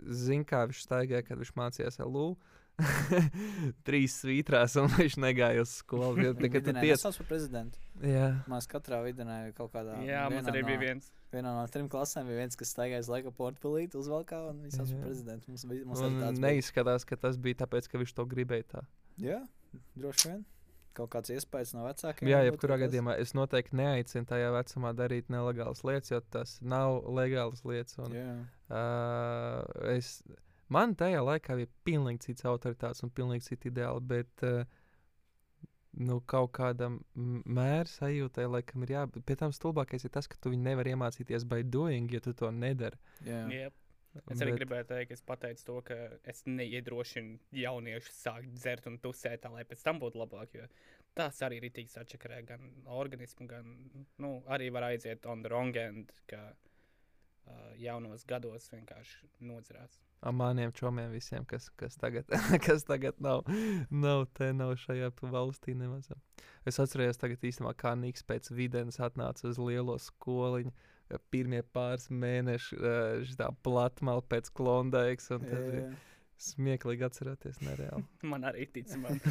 Zinu, 0.00 0.46
kā 0.48 0.64
viņš 0.68 0.84
staigāja, 0.86 1.24
kad 1.26 1.40
viņš 1.40 1.52
mācījās 1.58 2.00
LU. 2.06 2.32
Trīs 3.86 4.14
svītrās, 4.22 4.74
un 4.80 4.88
viņš 4.94 5.16
negāja 5.22 5.62
uz 5.64 5.72
skolu. 5.80 6.20
jo 6.24 6.32
Nekad 6.44 6.66
tur 6.66 6.76
tiec. 6.78 6.92
nesauc 6.96 7.18
par 7.22 7.28
prezidentu. 7.32 7.78
Jā, 8.00 8.28
Mēs 8.50 8.68
katrā 8.70 9.00
vidienē 9.04 9.40
kaut 9.56 9.72
kādā. 9.74 9.98
Jā, 10.06 10.26
mums 10.32 10.48
arī 10.50 10.62
bija 10.66 10.78
no- 10.80 10.84
viens. 10.86 11.10
Vienā 11.30 11.50
no 11.54 11.64
trim 11.70 11.86
klasēm 11.92 12.26
bija 12.26 12.40
viens, 12.42 12.56
kas 12.58 12.72
staigāja 12.74 13.04
uz 13.04 13.10
laika 13.12 13.30
portfelīti, 13.30 13.94
uzvalkā, 14.00 14.40
un 14.50 14.64
viņš 14.64 14.78
par 14.80 15.04
prezidentu. 15.04 15.52
Mums, 15.52 15.64
bija- 15.70 15.84
mums 15.86 16.00
tāds 16.02 16.38
bija. 16.40 16.46
neizskatās, 16.48 17.04
ka 17.06 17.16
tas 17.16 17.36
bija 17.38 17.60
tāpēc, 17.64 17.86
ka 17.92 18.00
viņš 18.02 18.14
to 18.18 18.24
gribēja 18.32 18.66
tā. 18.72 18.82
Jā, 19.22 19.42
droši 19.96 20.32
vien. 20.32 20.40
Kaut 20.98 21.12
kāds 21.12 21.30
iespējas 21.30 21.70
no 21.76 21.84
vecākiem. 21.86 22.26
Jā, 22.26 22.40
jebkurā 22.48 22.74
gadījumā 22.82 23.14
es 23.22 23.30
noteikti 23.38 23.76
neaicinu 23.78 24.26
tajā 24.26 24.48
vecumā 24.56 24.90
darīt 24.98 25.28
nelegālas 25.30 25.84
lietas, 25.86 26.10
jo 26.10 26.18
tas 26.34 26.56
nav 26.60 27.04
legālas 27.14 27.62
lietas. 27.62 27.94
Un, 28.02 28.10
Jā. 28.10 28.32
uh, 28.74 29.62
es, 29.94 30.16
man 30.72 30.94
tajā 30.98 31.20
laikā 31.26 31.56
bija 31.60 31.70
pilnīgi 31.86 32.28
cits 32.28 32.46
autoritāts 32.48 33.02
un 33.06 33.10
pilnīgi 33.10 33.48
citi 33.50 33.68
ideāli, 33.72 34.00
bet 34.14 34.44
uh, 34.46 34.62
nu, 35.98 36.20
kaut 36.30 36.52
kādam 36.56 37.00
m- 37.18 37.42
mēra 37.46 37.88
sajūtai, 37.90 38.46
laikam, 38.46 38.84
ir 38.86 38.92
jābūt. 38.94 39.24
Pie 39.26 39.36
tam 39.40 39.52
stulbākais 39.56 40.06
ir 40.06 40.12
tas, 40.14 40.28
ka 40.30 40.38
tu 40.40 40.52
viņu 40.54 40.62
nevari 40.68 40.92
iemācīties 40.94 41.46
by 41.50 41.62
doing, 41.66 42.10
ja 42.14 42.20
tu 42.24 42.32
to 42.38 42.50
nedari. 42.54 42.98
Jā. 43.26 43.42
Yep. 43.50 43.76
Es 44.34 44.40
arī 44.42 44.50
Bet- 44.50 44.58
gribēju 44.58 44.86
teikt, 44.90 45.08
ka 45.08 45.14
es 45.14 45.20
pateicu 45.22 45.64
to, 45.68 45.74
ka 45.86 45.96
es 46.32 46.40
neiedrošinu 46.46 47.36
jauniešus 47.54 48.16
sākt 48.24 48.48
dzert 48.56 48.88
un 48.90 48.96
tusēt, 48.98 49.44
lai 49.52 49.62
pēc 49.70 49.84
tam 49.86 50.00
būtu 50.02 50.18
labāk. 50.18 50.56
Jo 50.58 50.66
tas 51.14 51.38
arī 51.46 51.58
ir 51.60 51.64
rītīgs 51.68 51.94
atšakarē 51.98 52.40
gan 52.46 52.64
organismu, 52.86 53.46
gan 53.50 53.70
nu, 54.22 54.32
arī 54.50 54.70
var 54.74 54.88
aiziet 54.88 55.26
on 55.26 55.42
the 55.42 55.50
wrong 55.50 55.76
end, 55.78 56.10
ka 56.30 56.40
uh, 56.50 57.70
jaunos 57.78 58.24
gados 58.26 58.66
vienkārši 58.74 59.30
nodzerās. 59.46 60.00
Ar 60.20 60.34
maniem 60.36 60.72
čomiem 60.76 61.08
visiem, 61.14 61.46
kas, 61.48 61.70
kas, 61.80 61.94
tagad, 61.96 62.28
kas 62.66 62.84
tagad 62.84 63.16
nav, 63.24 63.46
nav 63.88 64.26
te, 64.36 64.50
nav 64.52 64.74
šajā 64.76 65.08
valstī 65.22 65.72
nemaz. 65.72 66.10
Es 66.68 66.76
atceros, 66.82 67.16
tagad 67.20 67.40
īstenībā 67.48 67.72
kā 67.80 67.94
Niks 67.96 68.26
pēc 68.28 68.50
videns 68.52 69.00
atnāca 69.00 69.48
uz 69.48 69.60
lielo 69.60 69.96
skoliņu. 69.96 70.74
Pirmie 71.32 71.62
pāris 71.74 72.06
mēneši 72.12 72.76
šī 73.30 73.46
platmāla 73.64 74.22
pēc 74.30 74.52
klondaiks, 74.54 75.30
un 75.34 75.42
tas 75.48 75.64
Jā, 75.64 75.80
jā. 75.80 75.88
smieklīgi 76.50 77.06
atcerēties 77.08 77.62
nereāli. 77.64 78.04
Man 78.30 78.44
arī 78.46 78.68
ticamāk. 78.76 79.24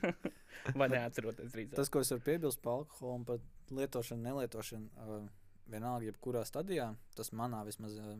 Vai 0.78 0.88
neatceroties 0.94 1.50
drīzāk? 1.52 1.74
Tas, 1.76 1.90
ko 1.92 2.00
es 2.00 2.14
varu 2.14 2.24
piebilst 2.30 2.62
par 2.62 2.78
alkoholu 2.78 3.18
un 3.18 3.26
par 3.28 3.42
lietošanu, 3.74 4.22
nelietošanu, 4.24 4.88
uh, 5.02 5.26
vienalga, 5.74 6.08
jebkurā 6.08 6.46
stadijā, 6.48 6.92
tas 7.18 7.34
manā 7.36 7.60
vismaz 7.66 7.98
uh, 7.98 8.14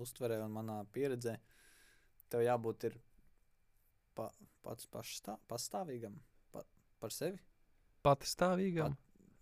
uztverē 0.00 0.40
un 0.44 0.54
manā 0.54 0.80
pieredzē, 0.92 1.36
tev 2.32 2.44
jābūt 2.44 2.88
ir 2.90 2.98
pa, 4.16 4.30
pats 4.64 4.88
pašstā, 4.92 5.36
pastāvīgam 5.50 6.16
pa, 6.52 6.64
par 7.02 7.14
sevi. 7.14 7.40
Patstāvīgam. 8.06 8.96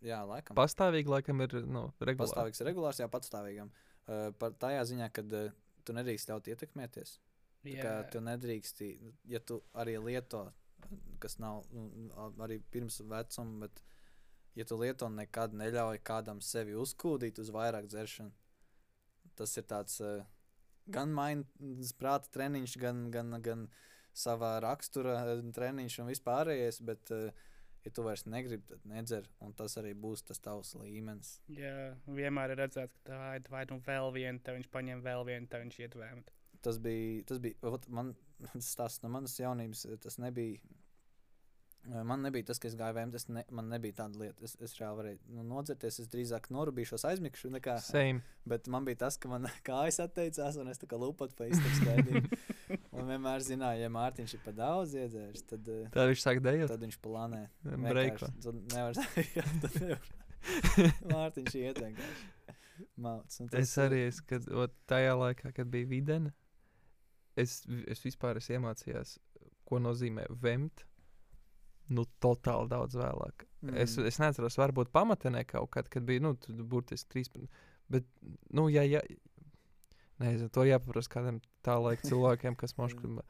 Jā, 0.05 0.21
laikam. 0.29 0.57
Pastāvīgi, 0.59 1.09
laikam, 1.09 1.41
ir 1.45 1.55
nu, 1.65 1.87
regulāri. 2.01 2.29
Pastāvīgs, 2.29 2.65
regulārs, 2.69 3.01
jā, 3.01 3.09
patstāvīgam. 3.13 3.71
Uh, 4.05 4.29
par 4.41 4.57
tajā 4.61 4.83
ziņā, 4.91 5.09
ka 5.17 5.25
uh, 5.25 5.55
tu 5.85 5.97
nedrīkst 5.97 6.29
ļaut 6.29 6.51
ietekmēties. 6.53 7.17
Kā 7.65 7.95
tu 8.13 8.21
nedrīkst, 8.21 8.83
ja 9.33 9.41
tu 9.41 9.63
arī 9.81 9.97
lieto, 9.97 10.43
kas 11.23 11.39
nav 11.41 11.63
nu, 11.73 12.11
arī 12.45 12.59
pirms 12.73 13.01
vecuma, 13.09 13.65
bet 13.65 13.81
ja 14.59 14.67
tu 14.69 14.77
lieto 14.81 15.09
nekad 15.09 15.57
neļauj 15.57 16.03
kādam 16.05 16.43
sevi 16.45 16.77
uzkūdīt 16.77 17.41
uz 17.41 17.49
vairāk 17.55 17.89
dzeršanu, 17.89 18.35
tas 19.41 19.57
ir 19.57 19.65
tāds 19.71 19.97
uh, 20.05 20.21
gan 20.93 21.13
mainas 21.15 21.95
prāta 21.99 22.31
treniņš, 22.35 22.77
gan, 22.83 23.09
gan, 23.15 23.35
gan 23.45 23.67
savā 24.15 24.57
rakstura 24.65 25.19
eh, 25.25 25.43
treniņš 25.55 25.99
un 26.03 26.11
vispārējais, 26.13 26.81
bet 26.87 27.13
uh, 27.15 27.45
ja 27.85 27.93
tu 27.95 28.05
vairs 28.07 28.25
negribi, 28.31 28.65
tad 28.69 28.85
nedzer, 28.89 29.27
un 29.45 29.53
tas 29.57 29.77
arī 29.81 29.93
būs 29.99 30.25
tas 30.29 30.41
tavs 30.43 30.75
līmenis. 30.81 31.37
Jā, 31.53 31.93
vienmēr 32.07 32.55
ir 32.55 32.63
redzēts, 32.65 32.95
ka 33.05 33.11
tā 33.11 33.21
ir 33.41 33.51
vai 33.53 33.65
nu 33.71 33.81
vēl 33.85 34.13
viena, 34.15 34.41
tad 34.45 34.59
viņš 34.59 34.71
paņem 34.73 35.03
vēl 35.05 35.27
vienu, 35.29 35.51
tad 35.51 35.67
viņš 35.67 35.81
iet 35.83 35.99
vēmt. 36.01 36.33
tas 36.65 36.79
bija, 36.81 37.25
tas 37.29 37.43
bija 37.45 37.75
man, 37.89 38.15
tas 38.79 39.03
no 39.03 39.13
manas 39.13 39.37
jaunības, 39.41 39.87
tas 40.05 40.19
nebija. 40.23 40.63
Man 41.85 42.23
nebija 42.25 42.47
tas, 42.49 42.59
ka 42.61 42.69
es 42.71 42.75
gāju 42.81 42.97
vēmt, 42.97 43.17
ne, 43.35 43.43
man 43.53 43.67
nebija 43.69 43.99
tāda 43.99 44.21
lieta. 44.23 44.41
Es, 44.47 44.55
es 44.65 44.73
reāli 44.79 44.97
varēju 45.03 45.35
nu, 45.37 45.43
nodzerties, 45.51 45.99
es 46.01 46.09
drīzāk 46.13 46.49
norūpīšos, 46.55 47.05
aizmigšu. 47.11 47.51
Nekā, 47.53 47.77
Same. 47.85 48.23
bet 48.49 48.71
man 48.73 48.87
bija 48.89 49.03
tas, 49.05 49.19
ka 49.21 49.29
man 49.29 49.45
kājas 49.69 50.01
atteicās, 50.07 50.57
un 50.61 50.73
es 50.73 50.81
tā 50.81 50.89
kā 50.89 50.97
lupatu 51.01 51.37
pa 51.37 51.49
īstam 51.51 51.89
gaidīju. 51.91 52.25
un 52.97 53.11
vienmēr 53.13 53.45
zināju, 53.45 53.85
ja 53.85 53.91
Mārtiņš 53.93 54.37
ir 54.39 54.45
pa 54.47 54.55
daudz 54.57 54.97
iedzēris, 54.97 55.45
tad, 55.51 55.69
eh, 55.69 55.91
Tā 55.93 56.07
viņš 56.09 56.25
sāk 56.25 56.41
dejot. 56.45 56.73
tad 56.73 56.87
viņš 56.87 57.01
planē. 57.05 57.43
Breiko. 57.85 58.31
Tad 58.47 58.63
nevar, 58.73 59.03
jā, 59.37 59.45
tad 59.67 59.77
nevar. 59.83 60.09
Mārtiņš 61.13 61.59
iet 61.61 61.83
vienkārši. 61.85 62.31
Mauc, 62.97 63.37
un 63.41 63.53
Es 63.55 63.77
arī, 63.79 64.01
es, 64.09 64.19
kad, 64.25 64.49
ot, 64.51 64.73
tajā 64.91 65.13
laikā, 65.19 65.53
kad 65.55 65.69
bija 65.71 65.87
videna, 65.91 66.33
es, 67.39 67.61
es 67.91 68.03
vispār 68.05 68.41
es 68.41 68.51
iemācījos, 68.51 69.19
ko 69.69 69.81
nozīmē 69.83 70.27
vemt. 70.43 70.87
Nu, 71.93 72.07
totāli 72.25 72.71
daudz 72.71 72.97
vēlāk. 72.97 73.45
Mm. 73.61 73.77
Es, 73.85 73.99
es 74.01 74.19
neatceros, 74.23 74.57
varbūt 74.61 74.93
pamatnē 74.95 75.45
kaut 75.49 75.71
kad, 75.75 75.89
kad 75.93 76.07
bija, 76.09 76.23
nu, 76.25 76.33
burtiski 76.65 77.21
13. 77.21 77.49
Bet, 77.93 78.07
nu, 78.57 78.71
ja, 78.73 78.87
ja, 78.89 79.03
nezinu, 80.23 80.49
to 80.53 80.65
jāpaprasa 80.65 81.13
kādam 81.13 81.43
tā 81.65 81.77
laika 81.81 82.07
cilvēkiem, 82.11 82.57
kas 82.61 82.77
grib. 82.77 83.21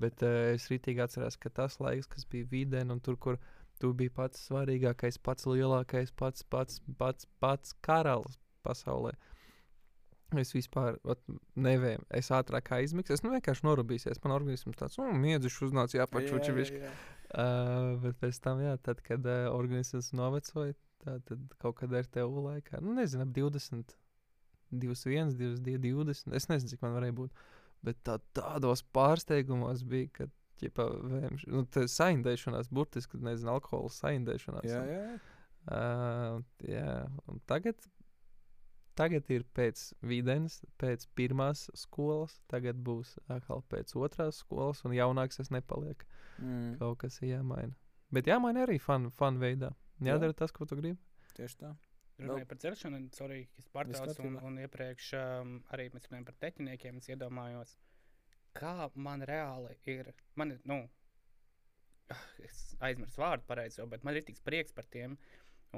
Bet 0.00 0.24
uh, 0.24 0.52
es 0.54 0.68
rītīgi 0.72 1.02
atceros, 1.04 1.36
ka 1.36 1.50
tas 1.52 1.78
laiks, 1.80 2.08
kas 2.08 2.24
bija 2.28 2.48
vidē, 2.48 2.84
un 2.88 3.00
tur, 3.00 3.16
kur 3.20 3.40
tu 3.80 3.92
biji 3.96 4.12
pats 4.14 4.46
svarīgākais, 4.48 5.18
pats 5.20 5.48
lielākais, 5.48 6.12
pats, 6.16 6.44
pats, 6.48 6.80
pats, 6.98 7.28
pats 7.40 7.74
karalis 7.84 8.38
pasaulē. 8.64 9.12
Es 10.40 10.54
vispār 10.54 10.96
nevēju, 11.60 12.06
es 12.16 12.30
ātrāk 12.32 12.70
aizmigsu. 12.78 13.12
Es 13.12 13.20
nu, 13.24 13.34
vienkārši 13.34 13.66
norūpīsies. 13.66 14.22
Man 14.24 14.32
organisms 14.38 14.78
tāds- 14.80 14.96
nu, 15.00 15.10
miedzis 15.20 15.58
uznāca, 15.60 15.98
jāpačuči. 15.98 16.48
jā, 16.48 16.54
Jā, 16.80 16.86
jā, 16.86 16.86
jā. 16.86 16.94
Uh, 17.32 17.94
bet 18.02 18.18
pēc 18.20 18.38
tam, 18.44 18.60
jā, 18.60 18.74
tad, 18.84 19.00
kad 19.04 19.24
uh, 19.24 19.46
organisms 19.54 20.10
novecoja, 20.16 20.74
tā, 21.00 21.16
tad 21.28 21.54
kaut 21.62 21.78
kad 21.78 21.94
RTU 21.96 22.44
laikā, 22.44 22.82
nu, 22.84 22.92
nezinu, 22.98 23.24
ap 23.24 23.32
20, 23.36 23.94
21, 24.72 25.32
22, 25.38 25.80
20. 26.04 26.36
Es 26.36 26.48
nezinu, 26.50 26.74
cik 26.74 26.84
man 26.84 26.96
varēja 26.98 27.16
būt. 27.22 27.42
Bet 27.82 28.02
tā, 28.06 28.18
tādos 28.36 28.84
pārsteigumos 28.94 29.80
bija, 29.88 30.10
ka 30.18 30.28
ķipa, 30.60 30.86
vēmš, 31.14 31.46
nu, 31.50 31.64
saindēšanās, 31.96 32.68
burtiski, 32.74 33.20
nezinu, 33.24 33.56
alkohola 33.56 33.90
saindēšanās. 33.96 34.68
Jā, 34.68 34.82
un, 34.82 34.92
jā, 34.92 35.00
jā. 35.08 35.16
Uh, 35.62 36.38
jā, 36.68 36.94
un 37.30 37.40
tagad, 37.48 37.88
tagad 38.98 39.28
ir 39.32 39.44
pēc 39.56 39.84
videns, 40.06 40.60
pēc 40.80 41.06
pirmās 41.18 41.68
skolas, 41.78 42.38
tagad 42.52 42.80
būs 42.84 43.14
atkal 43.32 43.64
pēc 43.72 43.94
otrās 43.98 44.42
skolas, 44.44 44.82
un 44.86 44.96
jaunāks 44.96 45.40
es 45.42 45.52
nepalieku. 45.54 46.08
Mm, 46.38 46.76
Kaut 46.80 47.00
kas 47.04 47.20
ir 47.22 47.36
jāmaina. 47.36 47.76
Bet 48.12 48.28
jāmaina 48.28 48.66
arī 48.66 48.78
fun, 48.82 49.10
fun 49.16 49.38
veidā. 49.40 49.72
Jā. 49.98 50.14
Jādara 50.14 50.36
tas, 50.36 50.52
ko 50.52 50.66
tu 50.68 50.76
gribi. 50.76 50.98
tieši 51.36 51.60
tā. 51.62 51.72
Runājot 52.22 52.50
par 52.50 52.92
un 52.92 53.06
sorry, 53.16 53.40
es 53.58 53.68
pārtraucu, 53.72 54.26
un, 54.28 54.36
un 54.46 54.58
iepriekš 54.62 55.12
um, 55.18 55.54
arī 55.74 55.88
mēs 55.94 56.06
runājām 56.08 56.26
par 56.28 56.36
teķiniekiem. 56.44 56.98
Es 57.00 57.08
iedomājos, 57.10 57.76
kā 58.58 58.90
man 58.94 59.24
reāli 59.26 59.74
ir. 59.90 60.12
Man, 60.38 60.54
ir, 60.54 60.60
nu, 60.68 60.82
ah, 62.12 62.26
es 62.44 62.60
aizmirsu 62.84 63.22
vārdu 63.22 63.48
pareizo, 63.48 63.88
bet 63.90 64.04
man 64.06 64.18
ir 64.18 64.26
tik 64.28 64.42
prieks 64.44 64.76
par 64.76 64.86
tiem 64.92 65.16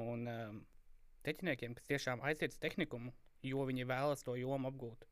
un 0.01 0.27
um, 0.27 0.59
teķiniekiem, 1.25 1.75
kas 1.77 1.89
tiešām 1.89 2.23
aiziet 2.25 2.55
uz 2.55 2.61
tehnikumu, 2.61 3.13
jo 3.45 3.65
viņi 3.67 3.87
vēlas 3.89 4.23
to 4.25 4.37
jomu 4.39 4.71
apgūt. 4.71 5.05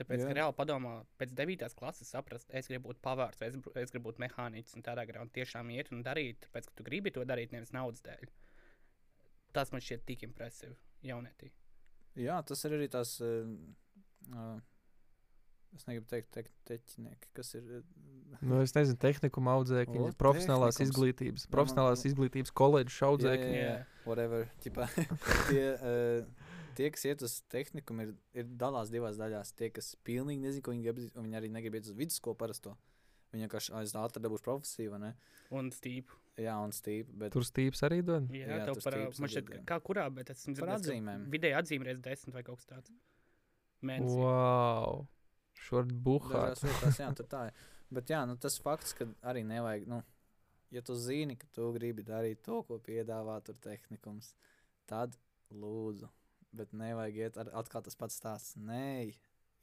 Tāpēc, 0.00 0.22
Jā. 0.22 0.28
ka 0.30 0.36
reāli 0.38 0.56
padomā, 0.56 0.94
pēc 1.20 1.34
9. 1.36 1.66
klases 1.76 2.08
saprast, 2.08 2.48
es 2.56 2.70
gribu 2.70 2.88
būt 2.88 3.02
pavārs, 3.04 3.42
es, 3.44 3.58
es 3.82 3.92
gribu 3.92 4.08
būt 4.08 4.22
mehāniķis 4.22 4.78
un 4.78 4.86
tādā 4.86 5.04
garā 5.08 5.20
un 5.20 5.32
tiešām 5.34 5.72
iet 5.74 5.90
un 5.92 6.00
darīt, 6.06 6.40
tāpēc, 6.46 6.70
ka 6.70 6.78
tu 6.78 6.86
gribi 6.86 7.12
to 7.12 7.26
darīt 7.28 7.52
nevis 7.52 7.74
naudas 7.76 8.00
dēļ. 8.06 8.30
Tas 9.52 9.74
man 9.74 9.84
šķiet 9.84 10.06
tik 10.08 10.24
impresīvi 10.24 10.78
jaunietī. 11.10 11.50
Jā, 12.16 12.38
tas 12.46 12.64
ir 12.64 12.78
arī 12.78 12.88
tās. 12.90 13.18
Uh, 13.20 13.52
uh, 14.32 14.56
es 15.76 15.86
negribu 15.88 16.06
teikt, 16.10 16.30
te, 16.34 16.44
teķinieki, 16.70 17.30
kas 17.36 17.54
ir. 17.58 17.66
Uh, 17.80 18.06
Nu, 18.40 18.60
es 18.62 18.70
nezinu, 18.76 18.94
tehniku 19.02 19.42
audzēkņi, 19.42 19.98
O, 19.98 20.10
profesionālās 20.18 20.76
tehnikums. 20.78 20.94
izglītības, 20.94 21.46
Nu, 21.48 21.50
profesionālās 21.50 22.04
nu. 22.04 22.10
izglītības 22.12 22.52
koledžas 22.54 23.00
jā, 23.00 23.08
audzēkņi. 23.10 23.56
jā, 23.56 23.64
jā, 23.66 24.04
whatever. 24.06 24.46
Ķipā, 24.62 24.86
tie, 25.50 25.64
uh, 25.74 26.54
tie, 26.78 26.90
kas 26.94 27.04
iet 27.10 27.24
uz 27.26 27.34
tehnikumu, 27.50 28.06
ir, 28.06 28.14
ir 28.38 28.46
dalās 28.62 28.92
divās 28.94 29.18
daļās. 29.18 29.50
Tie, 29.58 29.68
kas 29.74 29.92
pilnīgi 30.06 30.40
nezina, 30.46 30.62
ko 30.62 30.70
viņi 30.76 30.86
grib, 30.86 31.02
un 31.18 31.26
viņi 31.26 31.40
arī 31.42 31.50
negrib 31.50 31.80
iet 31.80 31.90
uz 31.90 31.98
vidusskolu 31.98 32.38
parasto. 32.38 32.76
Viņi 33.34 33.46
vienkārši 33.46 33.74
aiz 33.78 33.92
ātri 33.98 34.22
dabūs 34.24 34.42
profesiju, 34.46 34.94
vai 34.94 34.98
ne? 35.04 35.12
Un 35.54 35.68
stīpu. 35.74 36.16
Jā, 36.40 36.54
un 36.64 36.72
stīpi. 36.74 37.12
Bet 37.20 37.34
Tur 37.34 37.44
stīps 37.46 37.82
arī 37.86 38.00
dod. 38.06 38.26
Jā, 38.32 38.46
Jā, 38.46 38.56
jā 38.62 38.64
tev 38.70 38.80
par, 38.86 38.96
man 38.96 39.30
šķiet, 39.30 39.50
jā. 39.58 39.62
kā 39.68 39.76
kurā, 39.84 40.06
bet 40.14 40.30
es 40.32 40.40
esmu 40.42 40.54
dzirdējis. 40.56 41.26
Vidēji 41.34 41.58
atzīmēs 41.60 42.00
desmit 42.02 42.34
vai 42.38 42.42
kaut 42.46 42.62
kas 42.62 42.70
tāds. 42.72 42.94
Mēnesī. 43.86 44.16
Wow! 44.22 45.04
Šur 45.60 45.88
buhāt. 46.06 46.62
Vietās, 46.64 47.00
jā, 47.02 47.10
tā 47.20 47.42
ir. 47.50 47.66
Bet 47.90 48.10
jā, 48.12 48.22
nu, 48.28 48.36
tas 48.40 48.56
fakts, 48.62 48.94
ka 48.96 49.08
arī 49.26 49.42
nevajag, 49.46 49.88
nu, 49.90 49.98
ja 50.72 50.82
tu 50.86 50.94
zini, 50.94 51.36
ka 51.40 51.48
tu 51.54 51.72
gribi 51.74 52.04
darīt 52.06 52.44
to, 52.46 52.62
ko 52.68 52.78
piedāvā 52.86 53.40
tur 53.44 53.58
tehnikums, 53.62 54.32
tad 54.90 55.16
lūdzu. 55.50 56.08
Bet 56.56 56.72
nevajag 56.74 57.18
iet 57.24 57.36
ar 57.38 57.50
atkal 57.60 57.82
tas 57.86 57.98
pats 57.98 58.16
stāsts. 58.18 58.56
Nē, 58.58 59.10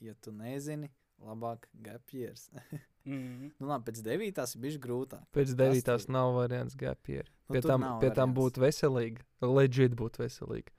ja 0.03 0.13
tu 0.23 0.31
nezini, 0.35 0.91
labāk 1.23 1.69
gapjers. 1.73 2.49
Mm. 3.07 3.53
nu, 3.55 3.67
labi, 3.69 3.85
pēc 3.87 4.01
devītās 4.03 4.51
ir 4.57 4.61
bijis 4.65 4.77
grūtāk. 4.83 5.21
Pēc 5.31 5.53
devītās 5.55 6.09
nav 6.11 6.33
variants 6.35 6.75
gapieri. 6.75 7.29
Nu, 7.47 7.53
Pie 7.55 7.61
tam, 7.63 7.85
pie 8.01 8.09
tam 8.11 8.33
variants. 8.33 8.35
būtu 8.35 8.63
veselīgi. 8.65 9.23
Legit 9.47 9.95
būtu 9.95 10.25
veselīgi. 10.25 10.73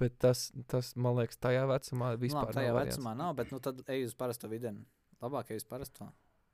Bet 0.00 0.16
tas, 0.22 0.48
tas, 0.70 0.92
man 0.98 1.18
liekas, 1.20 1.38
tajā 1.42 1.64
vecumā 1.70 2.14
vispār 2.18 2.48
labi, 2.48 2.56
tajā 2.58 2.70
nav 2.70 2.78
variants. 2.78 2.98
vecumā 2.98 3.14
nav, 3.18 3.34
bet 3.38 3.52
nu, 3.54 3.60
tad 3.62 3.82
ej 3.94 4.06
uz 4.08 4.14
parasto 4.18 4.50
videni. 4.50 4.84
Labāk 5.22 5.52
ej 5.54 5.62
uz 5.62 5.68
parasto. 5.68 6.08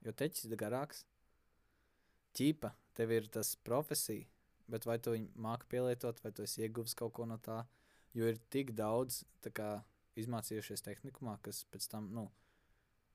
Jo 0.05 0.15
teķis 0.17 0.49
ir 0.49 0.59
garāks. 0.61 1.05
Ķīpa, 2.37 2.73
tev 2.95 3.15
ir 3.17 3.31
tas 3.33 3.55
profesija, 3.67 4.29
bet 4.71 4.87
vai 4.87 4.99
tu 5.03 5.15
viņu 5.17 5.33
māki 5.41 5.67
pielietot, 5.73 6.21
vai 6.25 6.35
tu 6.37 6.45
esi 6.47 6.63
ieguvis 6.67 6.95
kaut 6.99 7.15
ko 7.17 7.27
no 7.27 7.41
tā. 7.43 7.65
Jo 8.15 8.29
ir 8.31 8.39
tik 8.53 8.75
daudz 8.79 9.25
kā, 9.55 9.81
izmācījušies 10.21 10.85
tehnikumā, 10.87 11.39
kas 11.43 11.65
pēc 11.71 11.89
tam, 11.91 12.11
nu, 12.15 12.29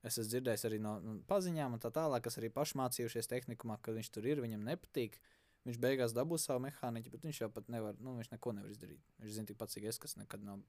Es 0.06 0.14
esmu 0.20 0.30
dzirdējis 0.30 0.66
arī 0.68 0.78
no 0.82 0.92
nu, 1.02 1.16
paziņām, 1.26 1.74
un 1.74 1.82
tā 1.82 1.90
tālāk, 1.94 2.22
kas 2.26 2.38
arī 2.38 2.50
paši 2.54 2.78
mācījušies 2.78 3.30
tehnikumā, 3.30 3.80
ka 3.82 3.94
viņš 3.96 4.10
tur 4.14 4.28
ir, 4.28 4.42
viņam 4.44 4.62
nepatīk. 4.68 5.18
Viņš 5.66 5.78
beigās 5.82 6.14
dabūs 6.14 6.44
savu 6.46 6.62
mehāniķu, 6.62 7.10
bet 7.10 7.24
viņš 7.26 7.40
jau 7.42 7.48
pat 7.50 7.66
nevar, 7.72 7.96
nu, 7.98 8.14
viņš 8.20 8.30
neko 8.30 8.52
nevar 8.54 8.70
izdarīt. 8.70 9.02
Viņš 9.22 9.34
zina 9.34 9.50
tikpat, 9.50 9.72
cik 9.72 9.88
es, 9.90 9.98
kas 9.98 10.14
nekad 10.18 10.44
nav 10.46 10.60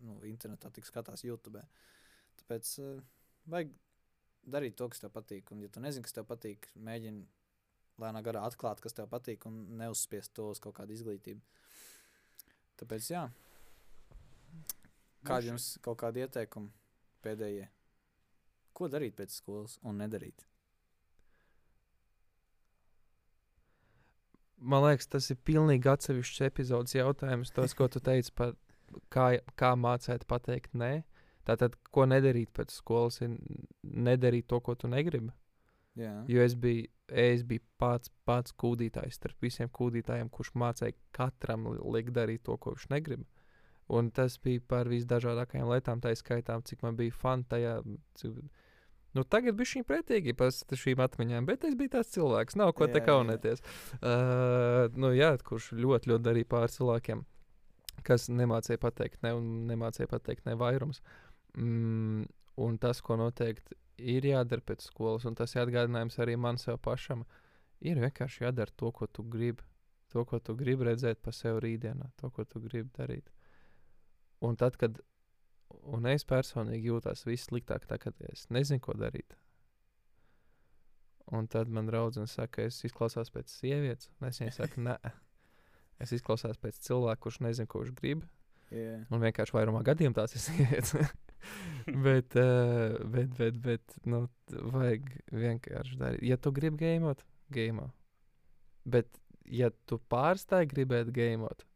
nu, 0.00 0.14
internetā, 0.24 0.70
tik 0.72 0.88
skatās 0.88 1.26
YouTube. 1.26 1.60
Tāpēc 2.40 2.70
uh, 2.80 3.02
vajag 3.52 3.74
darīt 4.48 4.78
to, 4.80 4.88
kas 4.88 5.02
tev 5.02 5.12
patīk. 5.12 5.52
Un, 5.52 5.60
ja 5.64 5.68
tu 5.72 5.82
nezini, 5.84 6.06
kas 6.06 6.16
tev 6.16 6.24
patīk, 6.30 6.70
mēģini 6.88 7.26
lēnā 8.00 8.22
garā 8.24 8.46
atklāt, 8.48 8.80
kas 8.80 8.96
tev 8.96 9.10
patīk, 9.12 9.44
un 9.50 9.60
neuzspiest 9.80 10.32
to 10.36 10.48
uz 10.54 10.62
kaut 10.62 10.78
kādu 10.78 10.96
izglītību. 10.96 11.42
Tāpēc, 12.78 13.10
jā, 13.10 13.24
kādi 15.26 15.50
jums 15.50 15.72
kaut 15.84 15.98
kādi 16.00 16.22
ieteikumi 16.24 16.70
pēdējie? 17.26 17.66
Ko 18.72 18.88
darīt 18.88 19.18
pēc 19.18 19.34
skolas 19.34 19.76
un 19.82 19.98
nedarīt? 19.98 20.46
Man 24.60 24.82
liekas, 24.82 25.06
tas 25.06 25.30
ir 25.30 25.38
pilnīgi 25.46 25.86
atsevišķs 25.86 26.40
epizodes 26.48 26.94
jautājums. 26.96 27.52
Tas, 27.54 27.74
ko 27.78 27.86
tu 27.88 28.00
teici 28.02 28.32
par 28.34 28.56
kā, 29.14 29.28
kā 29.58 29.74
mācīt 29.78 30.24
pateikt 30.26 30.74
nē. 30.74 31.04
Tātad, 31.46 31.76
ko 31.94 32.04
nedarīt 32.04 32.50
pēc 32.52 32.74
skolas, 32.74 33.20
ir 33.24 33.36
nedarīt 33.82 34.48
to, 34.50 34.58
ko 34.60 34.74
tu 34.74 34.90
negribi. 34.90 35.30
Jā. 35.98 36.12
Jo 36.30 36.42
es 36.44 36.54
biju, 36.54 36.86
es 37.08 37.42
biju 37.48 37.62
pats, 37.80 38.10
pats 38.28 38.52
kūdītājs 38.52 39.16
starp 39.18 39.40
visiem 39.42 39.70
kūdītājiem, 39.74 40.28
kurš 40.30 40.52
mācīja 40.54 40.94
katram 41.16 41.66
li- 41.72 41.80
likt 41.96 42.12
darīt 42.14 42.44
to, 42.46 42.56
ko 42.56 42.74
viņš 42.74 42.88
negrib. 42.92 43.24
Un 43.88 44.10
tas 44.12 44.36
bija 44.44 44.60
par 44.68 44.90
visdažādākajām 44.90 45.70
lietām, 45.72 46.02
tā 46.04 46.12
skaitā, 46.18 46.58
cik 46.68 46.82
man 46.84 46.98
bija 46.98 47.14
fani 47.16 47.46
tajā. 47.48 47.78
Cik, 48.20 48.42
nu, 49.18 49.24
tagad 49.26 49.56
bija 49.58 49.72
šī 49.72 49.82
pretīgi 49.88 50.34
par 50.38 50.52
šīm 50.52 51.02
atmiņām, 51.04 51.48
bet 51.48 51.66
es 51.68 51.76
biju 51.78 51.94
tāds 51.96 52.12
cilvēks, 52.14 52.58
nav 52.60 52.72
ko 52.78 52.86
Jā, 52.86 52.94
te 52.94 53.02
jā. 53.02 53.06
kaunēties. 53.08 53.64
Uh, 53.98 54.86
nu, 54.98 55.12
jā, 55.16 55.32
kurš 55.44 55.72
ļoti, 55.76 56.12
ļoti 56.12 56.26
darīja 56.28 56.50
pāri 56.54 56.74
cilvēkiem, 56.76 57.24
kas 58.06 58.28
nemācīja 58.32 58.80
pateikt 58.82 59.24
ne 59.26 59.34
un 59.36 59.50
nemācīja 59.70 60.10
pateikt 60.10 60.46
ne 60.48 60.56
vairums. 60.58 61.02
Mm, 61.58 62.28
un 62.64 62.78
tas, 62.82 63.02
ko 63.04 63.18
noteikti 63.18 63.76
ir 63.98 64.26
jādara 64.30 64.62
pēc 64.64 64.86
skolas, 64.88 65.26
un 65.28 65.36
tas 65.38 65.54
ir 65.54 65.64
atgādinājums 65.64 66.18
arī 66.22 66.36
man 66.38 66.58
sev 66.60 66.78
pašam, 66.82 67.24
ir 67.80 67.98
vienkārši 68.02 68.46
jādara 68.46 68.74
to, 68.76 68.92
ko 68.94 69.10
tu 69.10 69.24
gribi. 69.26 69.64
To, 70.08 70.22
ko 70.24 70.38
tu 70.40 70.54
gribi 70.56 70.86
redzēt 70.88 71.18
pa 71.20 71.34
sevi 71.36 71.60
rītdienā, 71.66 72.06
to, 72.16 72.30
ko 72.32 72.46
tu 72.48 72.62
gribi 72.64 72.88
darīt. 72.96 73.26
Un 74.40 74.56
tad, 74.56 74.78
kad 74.80 74.96
un 75.94 76.08
es 76.10 76.26
personīgi 76.28 76.90
jūtos 76.92 77.24
vissliktāk, 77.28 77.86
kad 77.88 78.24
es 78.30 78.46
nezinu, 78.54 78.82
ko 78.84 78.96
darīt. 78.98 79.36
Un 81.34 81.48
tad 81.50 81.68
man 81.68 81.88
draudzene 81.88 82.28
saka, 82.30 82.64
es 82.68 82.80
izklausos 82.88 83.30
pēc 83.34 83.52
sievietes, 83.52 84.08
un 84.18 84.30
es 84.30 84.40
viņai 84.40 84.54
saku, 84.56 84.84
nē, 84.86 84.96
es 86.00 86.12
izklausos 86.16 86.60
pēc 86.60 86.80
cilvēka, 86.86 87.20
kurš 87.26 87.42
nezina, 87.44 87.68
ko 87.68 87.82
viņš 87.82 87.96
grib. 87.98 88.24
Jā. 88.72 88.98
Un 89.12 89.22
vienkārši 89.24 89.54
vairumā 89.56 89.82
gadījumā 89.84 90.16
tās 90.16 90.36
ir 90.36 90.44
sievietes. 90.44 91.12
bet, 92.06 92.36
uh, 92.40 92.96
bet, 93.12 93.32
bet, 93.36 93.60
bet, 93.64 93.96
nu, 94.08 94.24
vajag 94.72 95.08
vienkārši 95.32 96.00
darīt. 96.00 96.24
Ja 96.28 96.40
tu 96.40 96.52
gribi 96.56 96.80
gēmot, 96.84 97.24
gēmo. 97.52 97.90
Bet, 98.88 99.20
ja 99.48 99.70
tu 99.88 100.00
pārstāji 100.12 100.68
gribēt 100.72 101.12
gēmot, 101.16 101.67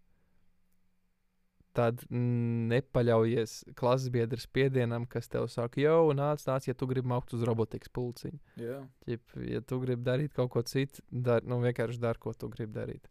tad 1.76 2.02
nepaļaujies 2.12 3.54
klases 3.78 4.12
biedra 4.12 4.40
spiedienam, 4.40 5.06
kas 5.10 5.30
tev 5.32 5.48
saka, 5.52 5.80
jau 5.80 6.12
nāc, 6.16 6.44
nāc, 6.48 6.68
ja 6.68 6.74
tu 6.76 6.88
gribi 6.90 7.08
maukt 7.12 7.32
uz 7.36 7.44
robotikas 7.48 7.92
pulciņu. 7.96 8.38
Jā. 8.60 8.78
Ķip, 9.06 9.36
ja 9.48 9.62
tu 9.64 9.80
gribi 9.82 10.04
darīt 10.06 10.36
kaut 10.36 10.52
ko 10.54 10.62
citu, 10.68 11.04
dar, 11.10 11.44
nu, 11.48 11.60
vienkārši 11.64 12.00
dari, 12.02 12.20
ko 12.22 12.34
tu 12.36 12.50
gribi 12.52 12.76
darīt. 12.76 13.08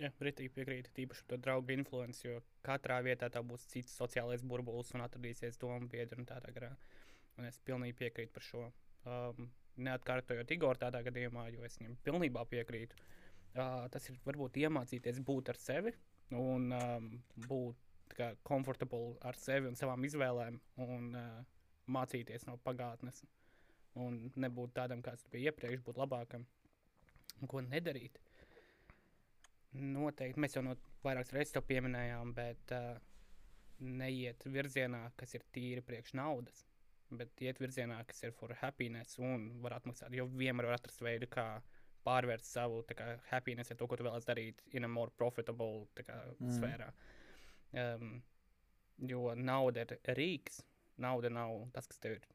Jā, 0.00 0.08
rītīgi 0.24 0.54
piekrītu. 0.56 0.92
Tīpaši 0.96 1.26
par 1.28 1.40
draugu 1.44 1.74
influenci, 1.74 2.24
jo 2.24 2.38
katrā 2.64 3.02
vietā 3.04 3.28
tā 3.32 3.42
būs 3.44 3.66
cits 3.68 3.92
sociālais 4.00 4.40
burbulis 4.40 4.94
un 4.96 5.04
atradīsies 5.04 5.60
domu 5.60 5.90
biedri 5.92 6.22
un 6.22 6.28
tādā 6.28 6.52
garā. 6.54 6.70
Un 7.36 7.48
es 7.48 7.60
pilnīgi 7.66 7.98
piekrītu 7.98 8.32
par 8.32 8.46
šo. 8.46 8.62
Um, 9.04 9.50
neatkārtojot 9.82 10.50
Igoru 10.54 10.80
tādā 10.80 11.02
gadījumā, 11.04 11.46
jo 11.52 11.64
es 11.66 11.76
viņam 11.80 11.98
pilnībā 12.06 12.46
piekrītu. 12.48 12.96
Uh, 13.52 13.84
tas 13.92 14.08
ir 14.08 14.16
varbūt 14.24 14.56
iemācīties 14.62 15.20
būt 15.28 15.52
ar 15.52 15.60
sevi 15.60 15.92
un 16.30 16.72
um, 16.76 17.08
būt 17.48 18.14
kā, 18.16 18.32
komfortabli 18.46 19.16
ar 19.26 19.38
sevi 19.40 19.70
un 19.70 19.78
savām 19.78 20.04
izvēlēm 20.08 20.58
un 20.86 21.12
uh, 21.18 21.38
mācīties 21.92 22.46
no 22.48 22.58
pagātnes. 22.64 23.22
Un 24.00 24.30
nebūt 24.40 24.72
tādam, 24.78 25.02
kāds 25.04 25.24
tu 25.24 25.32
biji 25.34 25.50
iepriekš, 25.50 25.82
būt 25.84 25.98
labākam. 26.00 26.46
Un 27.42 27.50
ko 27.50 27.60
nedarīt? 27.64 28.16
Noteikti 29.72 30.40
mēs 30.40 30.56
jau 30.56 30.62
no 30.64 30.76
vairākas 31.04 31.32
reizes 31.34 31.52
to 31.56 31.62
pieminējām, 31.68 32.32
bet 32.36 32.72
uh, 32.76 32.96
neiet 33.82 34.44
virzienā, 34.46 35.06
kas 35.18 35.34
ir 35.36 35.44
tīri 35.52 35.84
priekš 35.84 36.14
naudas, 36.16 36.64
bet 37.12 37.44
iet 37.44 37.60
virzienā, 37.60 37.98
kas 38.08 38.22
ir 38.24 38.34
for 38.36 38.54
happiness 38.62 39.18
un 39.20 39.48
var 39.64 39.78
atmaksāt. 39.78 40.14
Jo 40.16 40.28
vienmēr 40.30 40.70
var 40.70 40.78
atrast 40.78 41.02
veidu, 41.04 41.28
kā 41.32 41.46
pārvērst 42.04 42.48
savu 42.52 42.82
tā 42.88 42.94
kā, 42.98 43.06
happiness, 43.30 43.70
ja 43.70 43.76
to, 43.76 43.86
ko 43.86 43.96
tu 43.96 44.04
vēlaties 44.06 44.26
darīt, 44.28 44.60
in 44.72 44.84
a 44.84 44.88
more 44.88 45.10
profitable 45.16 45.86
tā 45.96 46.04
kā, 46.08 46.18
Mm. 46.40 46.52
sfērā. 46.58 46.92
Um, 47.72 48.22
jo 48.98 49.34
nauda 49.34 49.80
ir 49.86 49.98
rīks, 50.16 50.62
nauda 50.98 51.30
nav 51.30 51.70
tas, 51.72 51.86
kas 51.86 51.98
tev 51.98 52.12
ir 52.18 52.26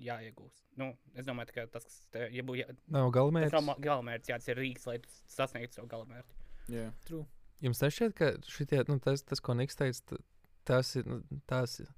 jāiegūst. 0.00 0.62
Nu, 0.80 0.92
es 1.14 1.26
domāju, 1.26 1.52
ka 1.54 1.66
tas, 1.66 1.84
kas 1.84 1.98
tev 2.14 2.30
ja 2.32 2.42
būtu, 2.42 2.60
ja, 2.62 2.66
Nav 2.88 3.10
tas 3.10 3.16
galamērķis. 3.18 3.52
nav 3.52 3.64
ma- 3.66 3.76
galamērķis, 3.84 4.28
jā, 4.30 4.38
tas 4.38 4.48
ir 4.48 4.56
rīks, 4.56 4.86
lai 4.86 4.98
tu 4.98 5.08
sasniegtu 5.28 5.74
savu 5.80 5.88
galamērķi. 5.88 6.38
Jā. 6.76 6.92
True. 7.04 7.26
Jums 7.60 7.80
nešķiet, 7.82 8.14
ka 8.16 8.30
šitie, 8.48 8.84
nu, 8.88 8.98
tas, 9.00 9.22
tas, 9.22 9.40
ko 9.40 9.52
Niks 9.54 9.76
teica, 9.76 10.16
tas 10.64 10.94
ir. 10.96 11.04
Nu, 11.04 11.20
tas 11.46 11.80
ir 11.80 11.88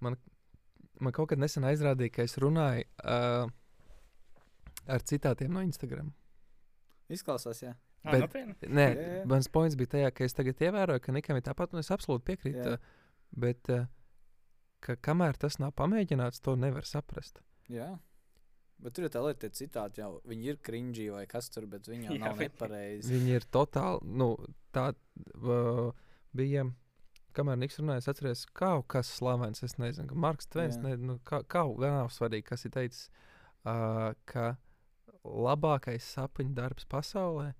man, 0.00 0.16
man 1.00 1.12
kaut 1.12 1.28
kad 1.32 1.38
nesen 1.38 1.64
aizrādīja, 1.66 2.12
ka 2.12 2.22
es 2.22 2.36
runāju 2.38 2.84
uh, 3.02 3.48
ar 4.86 5.00
citātiem 5.00 5.50
no 5.50 5.60
Instagram. 5.64 6.12
Izklausās, 7.12 7.60
jā. 7.62 7.74
Bet- 8.04 8.20
nopietni? 8.20 8.54
Nē, 8.68 8.86
Jā, 8.94 9.04
jā. 9.18 9.26
mans 9.26 9.48
points 9.48 9.76
bija 9.80 9.94
tajā, 9.96 10.10
ka 10.14 10.24
es 10.24 10.34
tagad 10.36 10.60
ievēroju, 10.60 11.00
ka 11.00 11.12
Nikam 11.12 11.36
ir 11.36 11.42
tāpat, 11.46 11.72
un 11.72 11.80
es 11.80 11.88
absolūti 11.94 12.24
piekrītu. 12.30 12.74
Jā. 12.74 12.78
Bet, 13.36 13.68
uh, 13.72 13.86
ka 14.84 14.96
kamēr 14.96 15.36
tas 15.40 15.58
nav 15.58 15.72
pamēģināts, 15.76 16.42
to 16.44 16.56
nevar 16.56 16.84
saprast. 16.84 17.40
jā. 17.68 17.98
Bet 18.84 18.92
tur 18.92 19.04
ir 19.06 19.10
tā 19.14 19.20
lieta, 19.22 19.46
ka 19.48 19.54
citādi 19.54 20.00
jau 20.02 20.20
viņi 20.28 20.48
ir 20.50 20.56
cringy 20.58 21.04
vai 21.14 21.22
kas 21.30 21.46
tur, 21.48 21.64
bet 21.70 21.86
viņi 21.88 22.08
jau 22.08 22.14
Jā, 22.16 22.20
nav 22.24 22.40
nepareizi. 22.42 23.12
Viņi 23.14 23.30
ir 23.38 23.44
totāli, 23.54 24.02
nu, 24.18 24.34
tā 24.74 24.88
uh, 24.92 25.92
bija. 26.34 26.66
Kamēr 27.34 27.56
Niks 27.58 27.78
runāja, 27.80 28.02
es 28.02 28.08
atceros, 28.10 28.42
kā 28.54 28.72
kas 28.90 29.08
slavens, 29.16 29.62
es 29.62 29.78
nezinu, 29.78 30.08
ka 30.10 30.14
Marks 30.14 30.46
Tvens, 30.46 30.76
ne, 30.82 30.96
nu, 30.96 31.16
kā, 31.26 31.40
kā 31.50 31.62
nav 31.80 32.10
svarīgi, 32.14 32.44
kas 32.50 32.64
ir 32.66 32.70
teicis, 32.76 33.08
uh, 33.64 34.12
ka 34.26 34.56
labākais 35.24 36.06
sapņu 36.16 36.54
darbs 36.56 36.86
pasaulē 36.90 37.52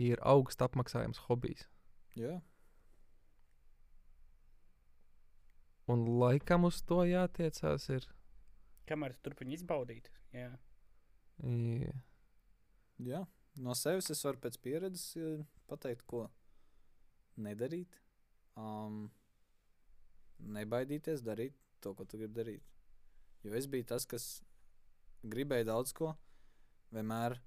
ir 0.00 0.20
augsts 0.22 0.62
apmaksājums 0.64 1.24
hobijs. 1.26 1.66
Jā. 2.18 2.38
Un 5.90 6.06
laikam 6.20 6.68
uz 6.68 6.80
to 6.86 7.02
jātiecās 7.08 7.88
ir. 7.90 8.06
Kamēr 8.86 9.16
tu 9.16 9.26
turpini 9.26 9.56
izbaudīt. 9.58 10.10
Jā. 10.34 10.52
Jā. 11.42 11.94
Jā. 13.00 13.24
No 13.60 13.74
sevis 13.74 14.10
es 14.14 14.22
varu 14.24 14.38
pēc 14.44 14.58
pieredzes 14.62 15.16
eh, 15.18 15.40
pateikt, 15.68 16.06
ko 16.06 16.28
nedarīt. 17.40 17.98
Um, 18.60 19.08
nebaidīties 20.38 21.24
darīt 21.26 21.56
to, 21.82 21.94
ko 21.96 22.06
tu 22.06 22.20
gribi 22.20 22.38
darīt. 22.38 22.66
Jo 23.44 23.56
es 23.56 23.66
biju 23.70 23.88
tas, 23.88 24.06
kas 24.06 24.28
gribēja 25.24 25.70
daudz 25.72 25.94
ko, 25.96 26.12
vienmēr 26.94 27.38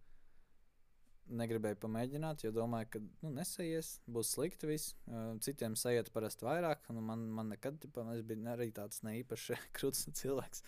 negribēju 1.34 1.80
pamēģināt, 1.82 2.44
jo 2.44 2.52
domāju, 2.56 2.90
ka 2.94 3.02
nu, 3.24 3.32
nesaies, 3.38 3.96
būs 4.12 4.34
slikti 4.36 4.68
viss. 4.70 4.94
Uh, 5.08 5.34
citiem 5.44 5.78
sajiet 5.80 6.12
parasti 6.14 6.46
vairāk, 6.46 6.84
un 6.92 7.00
man, 7.06 7.24
man 7.32 7.54
nekad, 7.54 7.80
tipa, 7.82 8.04
es 8.14 8.24
biju 8.28 8.50
arī 8.52 8.70
tāds 8.76 9.04
neīpaši 9.08 9.58
krūts 9.78 10.08
cilvēks 10.20 10.64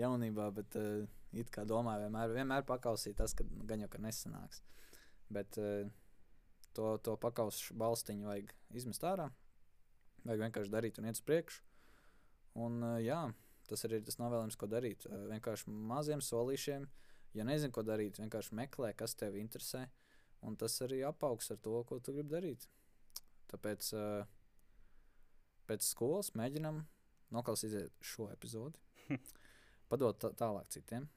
jaunībā, 0.00 0.48
bet 0.56 0.78
uh, 0.80 1.04
it 1.36 1.52
kā 1.54 1.66
domāju, 1.68 2.06
vienmēr, 2.06 2.34
vienmēr 2.40 2.66
pakausīt 2.68 3.18
tas, 3.20 3.34
ka 3.36 3.46
nu, 3.46 3.66
gan 3.68 3.84
jau 3.84 3.90
ka 3.92 4.00
nesanāks. 4.02 4.62
Bet 5.34 5.60
uh, 5.60 5.84
to, 6.76 6.94
to 7.04 7.16
pakaušu 7.20 7.76
balstiņu 7.78 8.30
vajag 8.30 8.54
izmest 8.80 9.04
ārā. 9.04 9.28
Vajag 10.24 10.46
vienkārši 10.46 10.72
darīt 10.72 11.00
un 11.00 11.08
iet 11.08 11.18
uz 11.18 11.24
priekšu. 11.26 11.60
Un, 12.58 12.80
uh, 12.80 12.96
jā, 13.02 13.26
tas 13.68 13.84
arī 13.86 14.00
ir 14.00 14.08
tas 14.08 14.18
novēlējums, 14.22 14.56
ko 14.58 14.70
darīt. 14.70 15.04
Uh, 15.06 15.26
vienkārši 15.34 15.74
maziem 15.90 16.24
solīšiem, 16.24 16.88
ja 17.36 17.44
nezinu, 17.44 17.72
ko 17.74 17.84
darīt, 17.86 18.20
vienkārši 18.22 18.56
meklē, 18.58 18.92
kas 18.96 19.16
tev 19.18 19.36
interesē. 19.40 19.86
Un 20.46 20.54
tas 20.56 20.76
arī 20.86 21.00
apaugs 21.02 21.50
ar 21.50 21.58
to, 21.58 21.74
ko 21.84 21.98
tu 21.98 22.14
gribi 22.14 22.30
darīt. 22.30 22.68
Tāpēc 23.50 23.88
uh, 23.98 24.28
pēc 25.66 25.84
skolas 25.84 26.30
mēģinam 26.38 26.84
noklausīties 27.34 27.90
šo 28.04 28.28
epizodi. 28.32 28.78
padot 29.90 30.18
tā- 30.20 30.34
tālāk 30.36 30.68
citiem. 30.72 31.08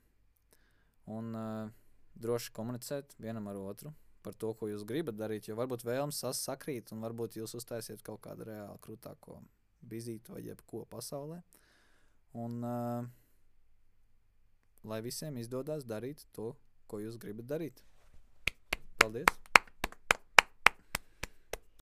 Un 1.11 1.35
uh, 1.35 1.71
droši 2.15 2.53
komunicēt 2.55 3.15
vienam 3.19 3.49
ar 3.51 3.59
otru 3.59 3.93
par 4.21 4.35
to, 4.37 4.51
ko 4.53 4.69
jūs 4.69 4.85
gribat 4.87 5.17
darīt. 5.17 5.49
Jo 5.49 5.57
varbūt 5.59 5.85
sas- 6.13 6.43
sakrīt, 6.45 6.91
un 6.93 7.01
varbūt 7.01 7.37
jūs 7.39 7.55
uztaisiet 7.57 8.03
kaut 8.05 8.21
kādu 8.21 8.45
reāli 8.45 8.79
krūtāko 8.81 9.41
bizītu 9.81 10.33
vai 10.35 10.43
jebko 10.45 10.85
pasaulē. 10.85 11.41
Un 12.33 12.63
uh, 12.63 13.07
lai 14.83 15.01
visiem 15.05 15.37
izdodas 15.37 15.85
darīt 15.85 16.25
to, 16.35 16.53
ko 16.87 17.01
jūs 17.03 17.19
gribat 17.21 17.49
darīt. 17.49 17.83
Paldies! 19.01 19.40